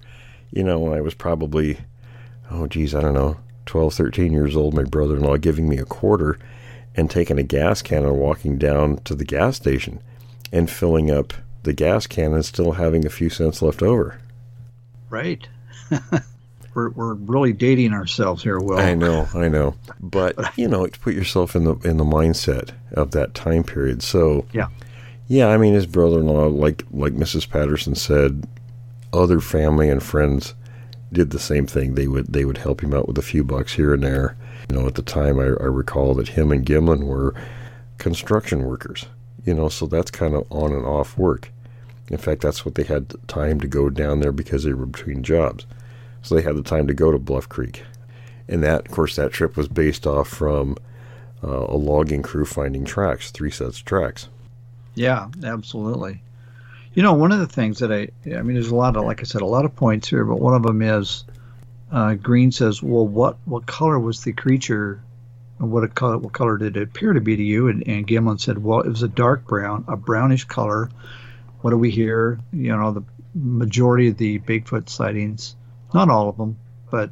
you 0.51 0.63
know, 0.63 0.79
when 0.79 0.93
I 0.97 1.01
was 1.01 1.13
probably, 1.15 1.79
oh, 2.49 2.65
geez, 2.67 2.95
I 2.95 3.01
don't 3.01 3.13
know, 3.13 3.37
12, 3.65 3.93
13 3.93 4.31
years 4.31 4.55
old, 4.55 4.73
my 4.73 4.83
brother 4.85 5.17
in 5.17 5.21
law 5.23 5.35
giving 5.35 5.67
me 5.67 5.77
a 5.79 5.85
quarter 5.85 6.39
and 6.95 7.09
taking 7.09 7.37
a 7.37 7.43
gas 7.43 7.81
can 7.81 8.05
and 8.05 8.17
walking 8.17 8.57
down 8.57 8.97
to 9.03 9.15
the 9.15 9.25
gas 9.25 9.57
station 9.57 10.01
and 10.53 10.69
filling 10.69 11.11
up 11.11 11.33
the 11.63 11.73
gas 11.73 12.07
can 12.07 12.33
and 12.33 12.45
still 12.45 12.73
having 12.73 13.05
a 13.05 13.09
few 13.09 13.29
cents 13.29 13.61
left 13.61 13.81
over. 13.81 14.19
Right. 15.09 15.47
we're 16.73 16.89
we're 16.89 17.13
really 17.13 17.53
dating 17.53 17.93
ourselves 17.93 18.43
here, 18.43 18.59
Will. 18.59 18.79
I 18.79 18.93
know, 18.93 19.27
I 19.35 19.47
know. 19.47 19.75
But, 19.99 20.35
you 20.57 20.67
know, 20.67 20.85
to 20.85 20.99
put 20.99 21.13
yourself 21.13 21.55
in 21.55 21.63
the 21.63 21.75
in 21.77 21.97
the 21.97 22.03
mindset 22.03 22.71
of 22.93 23.11
that 23.11 23.33
time 23.33 23.63
period. 23.63 24.01
So, 24.03 24.45
Yeah. 24.53 24.67
Yeah, 25.27 25.47
I 25.47 25.57
mean 25.57 25.73
his 25.73 25.85
brother-in-law 25.85 26.47
like 26.47 26.83
like 26.91 27.13
Mrs. 27.13 27.49
Patterson 27.49 27.95
said, 27.95 28.45
other 29.13 29.39
family 29.39 29.89
and 29.89 30.03
friends 30.03 30.53
did 31.13 31.29
the 31.29 31.39
same 31.39 31.65
thing. 31.65 31.95
They 31.95 32.07
would 32.07 32.33
they 32.33 32.43
would 32.43 32.57
help 32.57 32.81
him 32.83 32.93
out 32.93 33.07
with 33.07 33.17
a 33.17 33.23
few 33.23 33.43
bucks 33.43 33.73
here 33.73 33.93
and 33.93 34.03
there. 34.03 34.35
You 34.69 34.75
know, 34.77 34.87
at 34.87 34.95
the 34.95 35.01
time 35.01 35.39
I, 35.39 35.43
I 35.43 35.67
recall 35.67 36.13
that 36.15 36.29
him 36.29 36.51
and 36.51 36.65
Gimlin 36.65 37.03
were 37.05 37.33
construction 37.99 38.63
workers. 38.63 39.05
You 39.45 39.53
know, 39.53 39.69
so 39.69 39.85
that's 39.85 40.11
kind 40.11 40.35
of 40.35 40.45
on 40.49 40.71
and 40.73 40.85
off 40.85 41.17
work. 41.17 41.51
In 42.13 42.19
fact, 42.19 42.41
that's 42.41 42.63
what 42.63 42.75
they 42.75 42.83
had 42.83 43.15
time 43.27 43.59
to 43.59 43.67
go 43.67 43.89
down 43.89 44.19
there 44.19 44.31
because 44.31 44.63
they 44.63 44.73
were 44.73 44.85
between 44.85 45.23
jobs. 45.23 45.65
So 46.21 46.35
they 46.35 46.41
had 46.41 46.55
the 46.55 46.63
time 46.63 46.87
to 46.87 46.93
go 46.93 47.11
to 47.11 47.19
Bluff 47.19 47.49
Creek. 47.49 47.83
And 48.47 48.63
that, 48.63 48.85
of 48.85 48.91
course, 48.91 49.15
that 49.15 49.31
trip 49.31 49.57
was 49.57 49.67
based 49.67 50.05
off 50.05 50.27
from 50.27 50.77
uh, 51.43 51.65
a 51.67 51.75
logging 51.75 52.21
crew 52.21 52.45
finding 52.45 52.85
tracks, 52.85 53.31
three 53.31 53.51
sets 53.51 53.79
of 53.79 53.85
tracks. 53.85 54.29
Yeah, 54.95 55.29
absolutely. 55.43 56.21
You 56.93 57.01
know, 57.01 57.13
one 57.13 57.31
of 57.31 57.39
the 57.39 57.47
things 57.47 57.79
that 57.79 57.91
I, 57.91 58.09
I 58.25 58.43
mean, 58.43 58.53
there's 58.53 58.69
a 58.69 58.75
lot 58.75 58.95
of, 58.95 59.05
like 59.05 59.21
I 59.21 59.23
said, 59.23 59.41
a 59.41 59.47
lot 59.47 59.65
of 59.65 59.75
points 59.75 60.07
here, 60.07 60.23
but 60.23 60.39
one 60.39 60.53
of 60.53 60.61
them 60.63 60.81
is 60.81 61.25
uh, 61.91 62.13
Green 62.13 62.51
says, 62.51 62.83
well, 62.83 63.07
what, 63.07 63.37
what 63.45 63.65
color 63.65 63.99
was 63.99 64.23
the 64.23 64.33
creature? 64.33 65.01
And 65.59 65.71
what, 65.71 65.95
color, 65.95 66.19
what 66.19 66.33
color 66.33 66.57
did 66.57 66.77
it 66.77 66.83
appear 66.83 67.13
to 67.13 67.21
be 67.21 67.35
to 67.35 67.43
you? 67.43 67.69
And, 67.69 67.87
and 67.87 68.07
Gimlin 68.07 68.39
said, 68.39 68.59
well, 68.59 68.81
it 68.81 68.89
was 68.89 69.03
a 69.03 69.07
dark 69.07 69.47
brown, 69.47 69.85
a 69.87 69.97
brownish 69.97 70.45
color. 70.45 70.89
What 71.63 71.71
do 71.71 71.77
we 71.77 71.91
hear? 71.91 72.39
You 72.51 72.75
know, 72.75 72.91
the 72.91 73.03
majority 73.33 74.09
of 74.09 74.17
the 74.17 74.39
Bigfoot 74.39 74.89
sightings, 74.89 75.55
not 75.93 76.09
all 76.09 76.27
of 76.27 76.35
them, 76.35 76.57
but, 76.91 77.09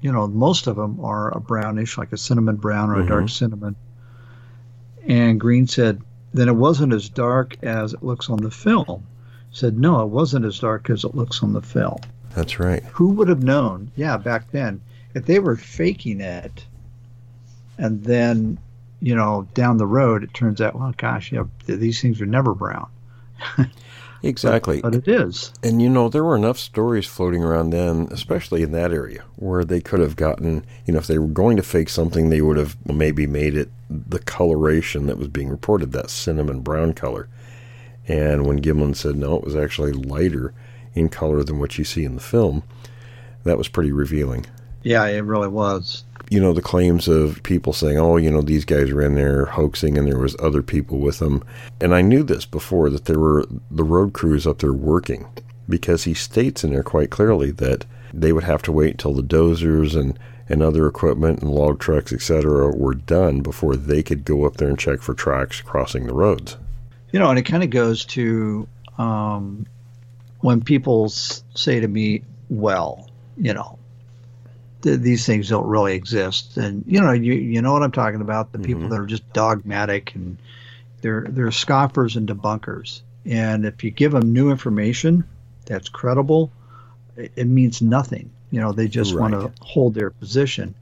you 0.00 0.12
know, 0.12 0.28
most 0.28 0.68
of 0.68 0.76
them 0.76 1.00
are 1.04 1.36
a 1.36 1.40
brownish, 1.40 1.98
like 1.98 2.12
a 2.12 2.16
cinnamon 2.16 2.56
brown 2.56 2.90
or 2.90 3.00
a 3.00 3.06
dark 3.06 3.24
mm-hmm. 3.24 3.26
cinnamon. 3.26 3.74
And 5.04 5.40
Green 5.40 5.66
said, 5.66 6.00
then 6.32 6.48
it 6.48 6.54
wasn't 6.54 6.92
as 6.92 7.08
dark 7.08 7.56
as 7.64 7.92
it 7.92 8.04
looks 8.04 8.30
on 8.30 8.38
the 8.38 8.52
film. 8.52 9.04
Said, 9.50 9.76
no, 9.76 10.00
it 10.02 10.10
wasn't 10.10 10.44
as 10.44 10.60
dark 10.60 10.90
as 10.90 11.02
it 11.02 11.16
looks 11.16 11.42
on 11.42 11.52
the 11.52 11.60
film. 11.60 11.98
That's 12.36 12.60
right. 12.60 12.84
Who 12.92 13.08
would 13.14 13.26
have 13.26 13.42
known? 13.42 13.90
Yeah, 13.96 14.16
back 14.16 14.52
then, 14.52 14.80
if 15.14 15.26
they 15.26 15.40
were 15.40 15.56
faking 15.56 16.20
it, 16.20 16.64
and 17.78 18.04
then, 18.04 18.58
you 19.00 19.16
know, 19.16 19.48
down 19.54 19.78
the 19.78 19.88
road, 19.88 20.22
it 20.22 20.34
turns 20.34 20.60
out, 20.60 20.78
well, 20.78 20.94
gosh, 20.96 21.32
yeah, 21.32 21.42
th- 21.66 21.80
these 21.80 22.00
things 22.00 22.20
are 22.20 22.26
never 22.26 22.54
brown. 22.54 22.88
Exactly. 24.22 24.80
But 24.80 24.94
it 24.94 25.06
is. 25.06 25.52
And 25.62 25.80
you 25.80 25.88
know, 25.88 26.08
there 26.08 26.24
were 26.24 26.36
enough 26.36 26.58
stories 26.58 27.06
floating 27.06 27.42
around 27.42 27.70
then, 27.70 28.08
especially 28.10 28.62
in 28.62 28.72
that 28.72 28.92
area, 28.92 29.24
where 29.36 29.64
they 29.64 29.80
could 29.80 30.00
have 30.00 30.16
gotten, 30.16 30.64
you 30.86 30.92
know, 30.92 30.98
if 30.98 31.06
they 31.06 31.18
were 31.18 31.26
going 31.26 31.56
to 31.56 31.62
fake 31.62 31.88
something, 31.88 32.28
they 32.28 32.40
would 32.40 32.56
have 32.56 32.76
maybe 32.86 33.26
made 33.26 33.54
it 33.54 33.70
the 33.88 34.18
coloration 34.18 35.06
that 35.06 35.18
was 35.18 35.28
being 35.28 35.48
reported, 35.48 35.92
that 35.92 36.10
cinnamon 36.10 36.60
brown 36.60 36.92
color. 36.94 37.28
And 38.06 38.46
when 38.46 38.60
Gimlin 38.60 38.96
said 38.96 39.16
no, 39.16 39.36
it 39.36 39.44
was 39.44 39.56
actually 39.56 39.92
lighter 39.92 40.52
in 40.94 41.08
color 41.08 41.44
than 41.44 41.58
what 41.58 41.78
you 41.78 41.84
see 41.84 42.04
in 42.04 42.14
the 42.14 42.20
film, 42.20 42.62
that 43.44 43.58
was 43.58 43.68
pretty 43.68 43.92
revealing. 43.92 44.46
Yeah, 44.82 45.04
it 45.06 45.20
really 45.20 45.48
was. 45.48 46.04
You 46.30 46.40
know, 46.40 46.52
the 46.52 46.62
claims 46.62 47.08
of 47.08 47.42
people 47.42 47.72
saying, 47.72 47.98
oh, 47.98 48.16
you 48.16 48.30
know, 48.30 48.42
these 48.42 48.64
guys 48.64 48.92
were 48.92 49.02
in 49.02 49.14
there 49.14 49.46
hoaxing 49.46 49.96
and 49.96 50.06
there 50.06 50.18
was 50.18 50.36
other 50.40 50.62
people 50.62 50.98
with 50.98 51.18
them. 51.18 51.42
And 51.80 51.94
I 51.94 52.02
knew 52.02 52.22
this 52.22 52.44
before, 52.44 52.90
that 52.90 53.06
there 53.06 53.18
were 53.18 53.46
the 53.70 53.84
road 53.84 54.12
crews 54.12 54.46
up 54.46 54.58
there 54.58 54.72
working 54.72 55.26
because 55.68 56.04
he 56.04 56.14
states 56.14 56.64
in 56.64 56.72
there 56.72 56.82
quite 56.82 57.10
clearly 57.10 57.50
that 57.52 57.84
they 58.12 58.32
would 58.32 58.44
have 58.44 58.62
to 58.62 58.72
wait 58.72 58.92
until 58.92 59.14
the 59.14 59.22
dozers 59.22 59.98
and, 59.98 60.18
and 60.48 60.62
other 60.62 60.86
equipment 60.86 61.40
and 61.40 61.50
log 61.50 61.78
trucks, 61.78 62.12
etc., 62.12 62.74
were 62.74 62.94
done 62.94 63.40
before 63.40 63.76
they 63.76 64.02
could 64.02 64.24
go 64.24 64.44
up 64.44 64.56
there 64.56 64.68
and 64.68 64.78
check 64.78 65.00
for 65.00 65.14
tracks 65.14 65.60
crossing 65.60 66.06
the 66.06 66.14
roads. 66.14 66.56
You 67.12 67.18
know, 67.18 67.30
and 67.30 67.38
it 67.38 67.42
kind 67.42 67.62
of 67.62 67.70
goes 67.70 68.04
to 68.06 68.68
um, 68.98 69.66
when 70.40 70.62
people 70.62 71.08
say 71.08 71.80
to 71.80 71.88
me, 71.88 72.22
well, 72.48 73.08
you 73.36 73.54
know, 73.54 73.78
th- 74.82 75.00
these 75.00 75.26
things 75.26 75.48
don't 75.48 75.66
really 75.66 75.94
exist. 75.94 76.56
And, 76.56 76.84
you 76.86 77.00
know, 77.00 77.12
you, 77.12 77.34
you 77.34 77.62
know 77.62 77.72
what 77.72 77.82
I'm 77.82 77.92
talking 77.92 78.20
about 78.20 78.52
the 78.52 78.58
people 78.58 78.82
mm-hmm. 78.82 78.90
that 78.90 79.00
are 79.00 79.06
just 79.06 79.32
dogmatic 79.32 80.14
and 80.14 80.38
they're, 81.00 81.26
they're 81.28 81.50
scoffers 81.50 82.16
and 82.16 82.28
debunkers. 82.28 83.02
And 83.24 83.64
if 83.64 83.84
you 83.84 83.90
give 83.90 84.12
them 84.12 84.32
new 84.32 84.50
information 84.50 85.24
that's 85.66 85.88
credible, 85.88 86.50
it, 87.16 87.32
it 87.36 87.46
means 87.46 87.82
nothing. 87.82 88.30
You 88.50 88.60
know, 88.60 88.72
they 88.72 88.88
just 88.88 89.14
want 89.14 89.34
to 89.34 89.52
hold 89.60 89.94
their 89.94 90.10
position. 90.10 90.74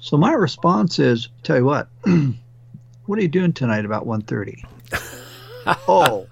So 0.00 0.16
my 0.16 0.32
response 0.32 0.98
is, 0.98 1.28
tell 1.42 1.56
you 1.56 1.64
what, 1.64 1.88
what 3.06 3.18
are 3.18 3.22
you 3.22 3.28
doing 3.28 3.52
tonight 3.52 3.84
about 3.84 4.06
1.30? 4.06 4.64
oh, 5.88 6.26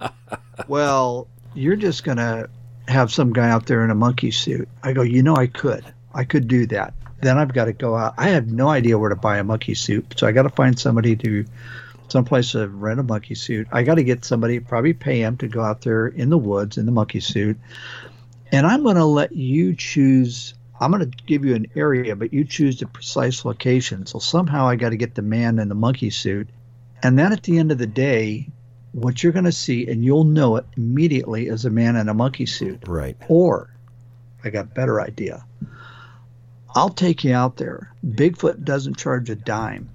well, 0.66 1.28
you're 1.54 1.76
just 1.76 2.04
going 2.04 2.18
to 2.18 2.48
have 2.88 3.12
some 3.12 3.32
guy 3.32 3.48
out 3.48 3.66
there 3.66 3.84
in 3.84 3.90
a 3.90 3.94
monkey 3.94 4.30
suit. 4.30 4.68
I 4.82 4.92
go, 4.92 5.02
you 5.02 5.22
know, 5.22 5.36
I 5.36 5.46
could. 5.46 5.84
I 6.14 6.24
could 6.24 6.48
do 6.48 6.66
that. 6.66 6.94
Then 7.20 7.38
I've 7.38 7.52
got 7.52 7.66
to 7.66 7.72
go 7.72 7.96
out. 7.96 8.14
I 8.16 8.28
have 8.28 8.46
no 8.48 8.68
idea 8.68 8.98
where 8.98 9.10
to 9.10 9.16
buy 9.16 9.38
a 9.38 9.44
monkey 9.44 9.74
suit. 9.74 10.14
So 10.16 10.26
I 10.26 10.32
got 10.32 10.42
to 10.42 10.50
find 10.50 10.78
somebody 10.78 11.16
to, 11.16 11.44
someplace 12.08 12.52
to 12.52 12.68
rent 12.68 13.00
a 13.00 13.02
monkey 13.02 13.34
suit. 13.34 13.66
I 13.72 13.82
got 13.82 13.96
to 13.96 14.04
get 14.04 14.24
somebody, 14.24 14.60
probably 14.60 14.92
pay 14.92 15.20
him 15.20 15.36
to 15.38 15.48
go 15.48 15.62
out 15.62 15.82
there 15.82 16.06
in 16.06 16.30
the 16.30 16.38
woods 16.38 16.78
in 16.78 16.86
the 16.86 16.92
monkey 16.92 17.20
suit. 17.20 17.58
And 18.52 18.66
I'm 18.66 18.82
going 18.82 18.96
to 18.96 19.04
let 19.04 19.32
you 19.32 19.74
choose. 19.74 20.54
I'm 20.80 20.90
going 20.90 21.10
to 21.10 21.16
give 21.24 21.44
you 21.44 21.54
an 21.54 21.66
area, 21.74 22.14
but 22.14 22.32
you 22.32 22.44
choose 22.44 22.78
the 22.78 22.86
precise 22.86 23.44
location. 23.44 24.06
So 24.06 24.18
somehow 24.18 24.68
I 24.68 24.76
got 24.76 24.90
to 24.90 24.96
get 24.96 25.14
the 25.14 25.22
man 25.22 25.58
in 25.58 25.68
the 25.68 25.74
monkey 25.74 26.10
suit. 26.10 26.48
And 27.02 27.18
then 27.18 27.32
at 27.32 27.42
the 27.42 27.58
end 27.58 27.72
of 27.72 27.78
the 27.78 27.86
day, 27.86 28.48
what 28.92 29.22
you're 29.22 29.32
going 29.32 29.44
to 29.44 29.52
see, 29.52 29.88
and 29.88 30.04
you'll 30.04 30.24
know 30.24 30.56
it 30.56 30.66
immediately, 30.76 31.48
is 31.48 31.64
a 31.64 31.70
man 31.70 31.96
in 31.96 32.08
a 32.08 32.14
monkey 32.14 32.46
suit. 32.46 32.86
Right. 32.86 33.16
Or, 33.28 33.70
I 34.44 34.50
got 34.50 34.66
a 34.66 34.68
better 34.68 35.00
idea. 35.00 35.44
I'll 36.74 36.90
take 36.90 37.24
you 37.24 37.34
out 37.34 37.56
there. 37.56 37.92
Bigfoot 38.06 38.64
doesn't 38.64 38.96
charge 38.96 39.30
a 39.30 39.36
dime. 39.36 39.88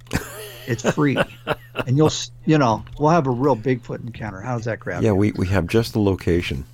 It's 0.67 0.89
free, 0.91 1.17
and 1.87 1.97
you'll, 1.97 2.11
you 2.45 2.57
know, 2.57 2.83
we'll 2.99 3.09
have 3.09 3.27
a 3.27 3.31
real 3.31 3.55
Bigfoot 3.55 4.01
encounter. 4.01 4.39
How 4.41 4.55
does 4.55 4.65
that 4.65 4.79
grab 4.79 5.01
Yeah, 5.03 5.09
you? 5.09 5.15
we, 5.15 5.31
we 5.33 5.47
have 5.47 5.67
just 5.67 5.93
the 5.93 5.99
location. 5.99 6.65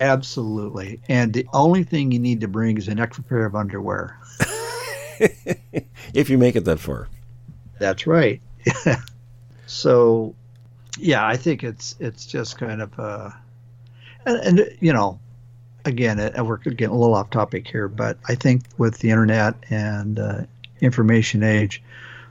Absolutely. 0.00 1.00
And 1.08 1.32
the 1.32 1.46
only 1.54 1.82
thing 1.82 2.12
you 2.12 2.18
need 2.18 2.42
to 2.42 2.48
bring 2.48 2.76
is 2.76 2.88
an 2.88 3.00
extra 3.00 3.24
pair 3.24 3.46
of 3.46 3.54
underwear. 3.56 4.18
If 6.12 6.28
you 6.28 6.36
make 6.36 6.56
it 6.56 6.66
that 6.66 6.78
far. 6.78 7.08
That's 7.78 8.06
right. 8.06 8.40
so, 9.66 10.34
yeah, 10.98 11.26
I 11.26 11.36
think 11.38 11.64
it's 11.64 11.96
it's 11.98 12.26
just 12.26 12.58
kind 12.58 12.82
of 12.82 12.98
uh, 12.98 13.30
and, 14.26 14.58
and 14.60 14.76
you 14.80 14.92
know, 14.92 15.18
again, 15.86 16.20
uh, 16.20 16.44
we're 16.44 16.58
getting 16.58 16.88
a 16.88 16.98
little 16.98 17.14
off 17.14 17.30
topic 17.30 17.66
here, 17.66 17.88
but 17.88 18.18
I 18.28 18.34
think 18.34 18.64
with 18.76 18.98
the 18.98 19.10
internet 19.10 19.54
and 19.70 20.18
uh, 20.18 20.42
information 20.80 21.42
age, 21.42 21.82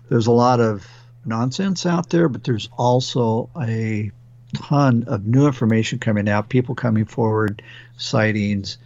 there's 0.09 0.27
a 0.27 0.31
lot 0.31 0.59
of 0.59 0.87
nonsense 1.25 1.85
out 1.85 2.09
there, 2.09 2.29
but 2.29 2.43
there's 2.43 2.69
also 2.77 3.49
a 3.59 4.11
ton 4.55 5.03
of 5.07 5.25
new 5.25 5.47
information 5.47 5.99
coming 5.99 6.29
out, 6.29 6.49
people 6.49 6.75
coming 6.75 7.05
forward, 7.05 7.61
sightings, 7.97 8.77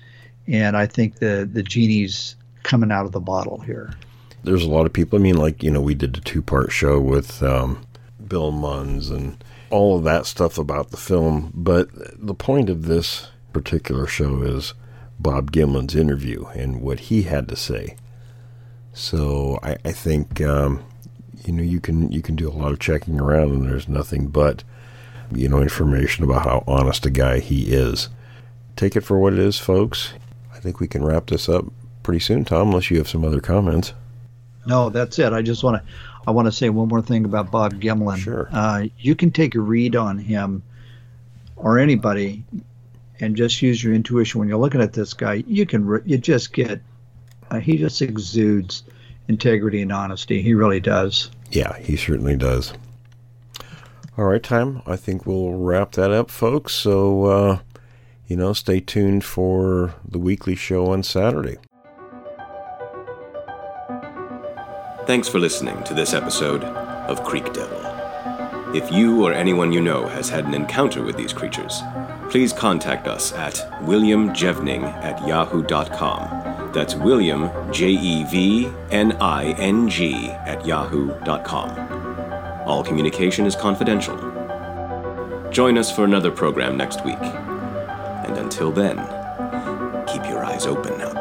and 0.47 0.77
I 0.77 0.85
think 0.85 1.15
the 1.15 1.47
the 1.51 1.61
genie's 1.61 2.35
coming 2.63 2.91
out 2.91 3.05
of 3.05 3.11
the 3.11 3.19
bottle 3.19 3.59
here. 3.59 3.93
there's 4.43 4.63
a 4.63 4.69
lot 4.69 4.85
of 4.85 4.93
people. 4.93 5.19
I 5.19 5.21
mean, 5.21 5.37
like 5.37 5.61
you 5.63 5.71
know, 5.71 5.81
we 5.81 5.95
did 5.95 6.17
a 6.17 6.21
two 6.21 6.41
part 6.41 6.71
show 6.71 6.99
with 6.99 7.43
um, 7.43 7.85
Bill 8.25 8.51
Munns 8.51 9.11
and 9.11 9.43
all 9.69 9.97
of 9.97 10.03
that 10.05 10.25
stuff 10.25 10.57
about 10.57 10.91
the 10.91 10.97
film. 10.97 11.51
But 11.53 11.89
the 11.93 12.33
point 12.33 12.69
of 12.69 12.85
this 12.85 13.27
particular 13.53 14.07
show 14.07 14.41
is 14.41 14.73
Bob 15.19 15.51
Gimlin's 15.51 15.95
interview 15.95 16.45
and 16.47 16.81
what 16.81 16.99
he 17.01 17.23
had 17.23 17.47
to 17.49 17.55
say. 17.55 17.95
So 18.93 19.59
I, 19.61 19.77
I 19.85 19.91
think 19.91 20.41
um, 20.41 20.83
you 21.45 21.53
know 21.53 21.63
you 21.63 21.79
can 21.79 22.11
you 22.11 22.21
can 22.21 22.35
do 22.35 22.49
a 22.49 22.51
lot 22.51 22.71
of 22.71 22.79
checking 22.79 23.19
around, 23.19 23.51
and 23.51 23.69
there's 23.69 23.87
nothing 23.87 24.27
but 24.27 24.63
you 25.33 25.47
know 25.47 25.61
information 25.61 26.23
about 26.23 26.43
how 26.43 26.63
honest 26.67 27.05
a 27.05 27.09
guy 27.09 27.39
he 27.39 27.73
is. 27.73 28.09
Take 28.75 28.95
it 28.95 29.01
for 29.01 29.19
what 29.19 29.33
it 29.33 29.39
is, 29.39 29.57
folks. 29.57 30.13
I 30.53 30.59
think 30.59 30.79
we 30.79 30.87
can 30.87 31.03
wrap 31.03 31.27
this 31.27 31.47
up 31.49 31.65
pretty 32.03 32.19
soon, 32.19 32.45
Tom. 32.45 32.69
Unless 32.69 32.89
you 32.89 32.97
have 32.97 33.09
some 33.09 33.25
other 33.25 33.41
comments. 33.41 33.93
No, 34.65 34.89
that's 34.89 35.17
it. 35.19 35.33
I 35.33 35.41
just 35.41 35.63
want 35.63 35.81
to 35.81 35.93
I 36.27 36.31
want 36.31 36.47
to 36.47 36.51
say 36.51 36.69
one 36.69 36.87
more 36.87 37.01
thing 37.01 37.25
about 37.25 37.51
Bob 37.51 37.73
Gimlin. 37.81 38.17
Sure. 38.17 38.49
Uh, 38.51 38.85
you 38.99 39.15
can 39.15 39.31
take 39.31 39.55
a 39.55 39.59
read 39.59 39.95
on 39.95 40.17
him 40.17 40.63
or 41.55 41.79
anybody 41.79 42.43
and 43.19 43.35
just 43.35 43.61
use 43.61 43.83
your 43.83 43.93
intuition 43.93 44.39
when 44.39 44.47
you're 44.47 44.57
looking 44.57 44.81
at 44.81 44.93
this 44.93 45.13
guy. 45.13 45.43
You 45.47 45.65
can 45.65 45.85
re- 45.85 46.01
you 46.05 46.17
just 46.17 46.53
get 46.53 46.81
uh, 47.51 47.59
he 47.59 47.77
just 47.77 48.01
exudes 48.01 48.83
integrity 49.27 49.81
and 49.81 49.91
honesty. 49.91 50.41
He 50.41 50.53
really 50.53 50.79
does. 50.79 51.31
Yeah, 51.51 51.77
he 51.77 51.95
certainly 51.95 52.37
does. 52.37 52.73
All 54.17 54.25
right, 54.25 54.43
time. 54.43 54.81
I 54.85 54.95
think 54.95 55.25
we'll 55.25 55.53
wrap 55.53 55.93
that 55.93 56.11
up, 56.11 56.29
folks. 56.29 56.73
So, 56.73 57.25
uh, 57.25 57.59
you 58.27 58.35
know, 58.35 58.53
stay 58.53 58.79
tuned 58.79 59.23
for 59.23 59.95
the 60.07 60.19
weekly 60.19 60.55
show 60.55 60.87
on 60.87 61.03
Saturday. 61.03 61.57
Thanks 65.07 65.27
for 65.27 65.39
listening 65.39 65.81
to 65.85 65.93
this 65.93 66.13
episode 66.13 66.63
of 66.63 67.23
Creek 67.23 67.51
Devil. 67.53 67.79
If 68.75 68.91
you 68.91 69.25
or 69.25 69.33
anyone 69.33 69.71
you 69.71 69.81
know 69.81 70.07
has 70.07 70.29
had 70.29 70.45
an 70.45 70.53
encounter 70.53 71.01
with 71.01 71.17
these 71.17 71.33
creatures, 71.33 71.81
please 72.29 72.53
contact 72.53 73.07
us 73.07 73.33
at 73.33 73.55
williamjevning 73.81 74.83
at 75.03 75.27
yahoo.com. 75.27 76.71
That's 76.71 76.93
William, 76.95 77.49
J 77.71 77.87
E 77.89 78.23
V 78.25 78.69
N 78.91 79.13
I 79.19 79.53
N 79.53 79.89
G, 79.89 80.29
at 80.45 80.65
yahoo.com. 80.65 81.69
All 82.67 82.83
communication 82.83 83.45
is 83.47 83.55
confidential. 83.55 84.15
Join 85.49 85.77
us 85.79 85.91
for 85.91 86.05
another 86.05 86.29
program 86.29 86.77
next 86.77 87.03
week. 87.03 87.17
And 87.19 88.37
until 88.37 88.71
then, 88.71 88.97
keep 90.05 90.23
your 90.29 90.45
eyes 90.45 90.67
open 90.67 91.01
out. 91.01 91.18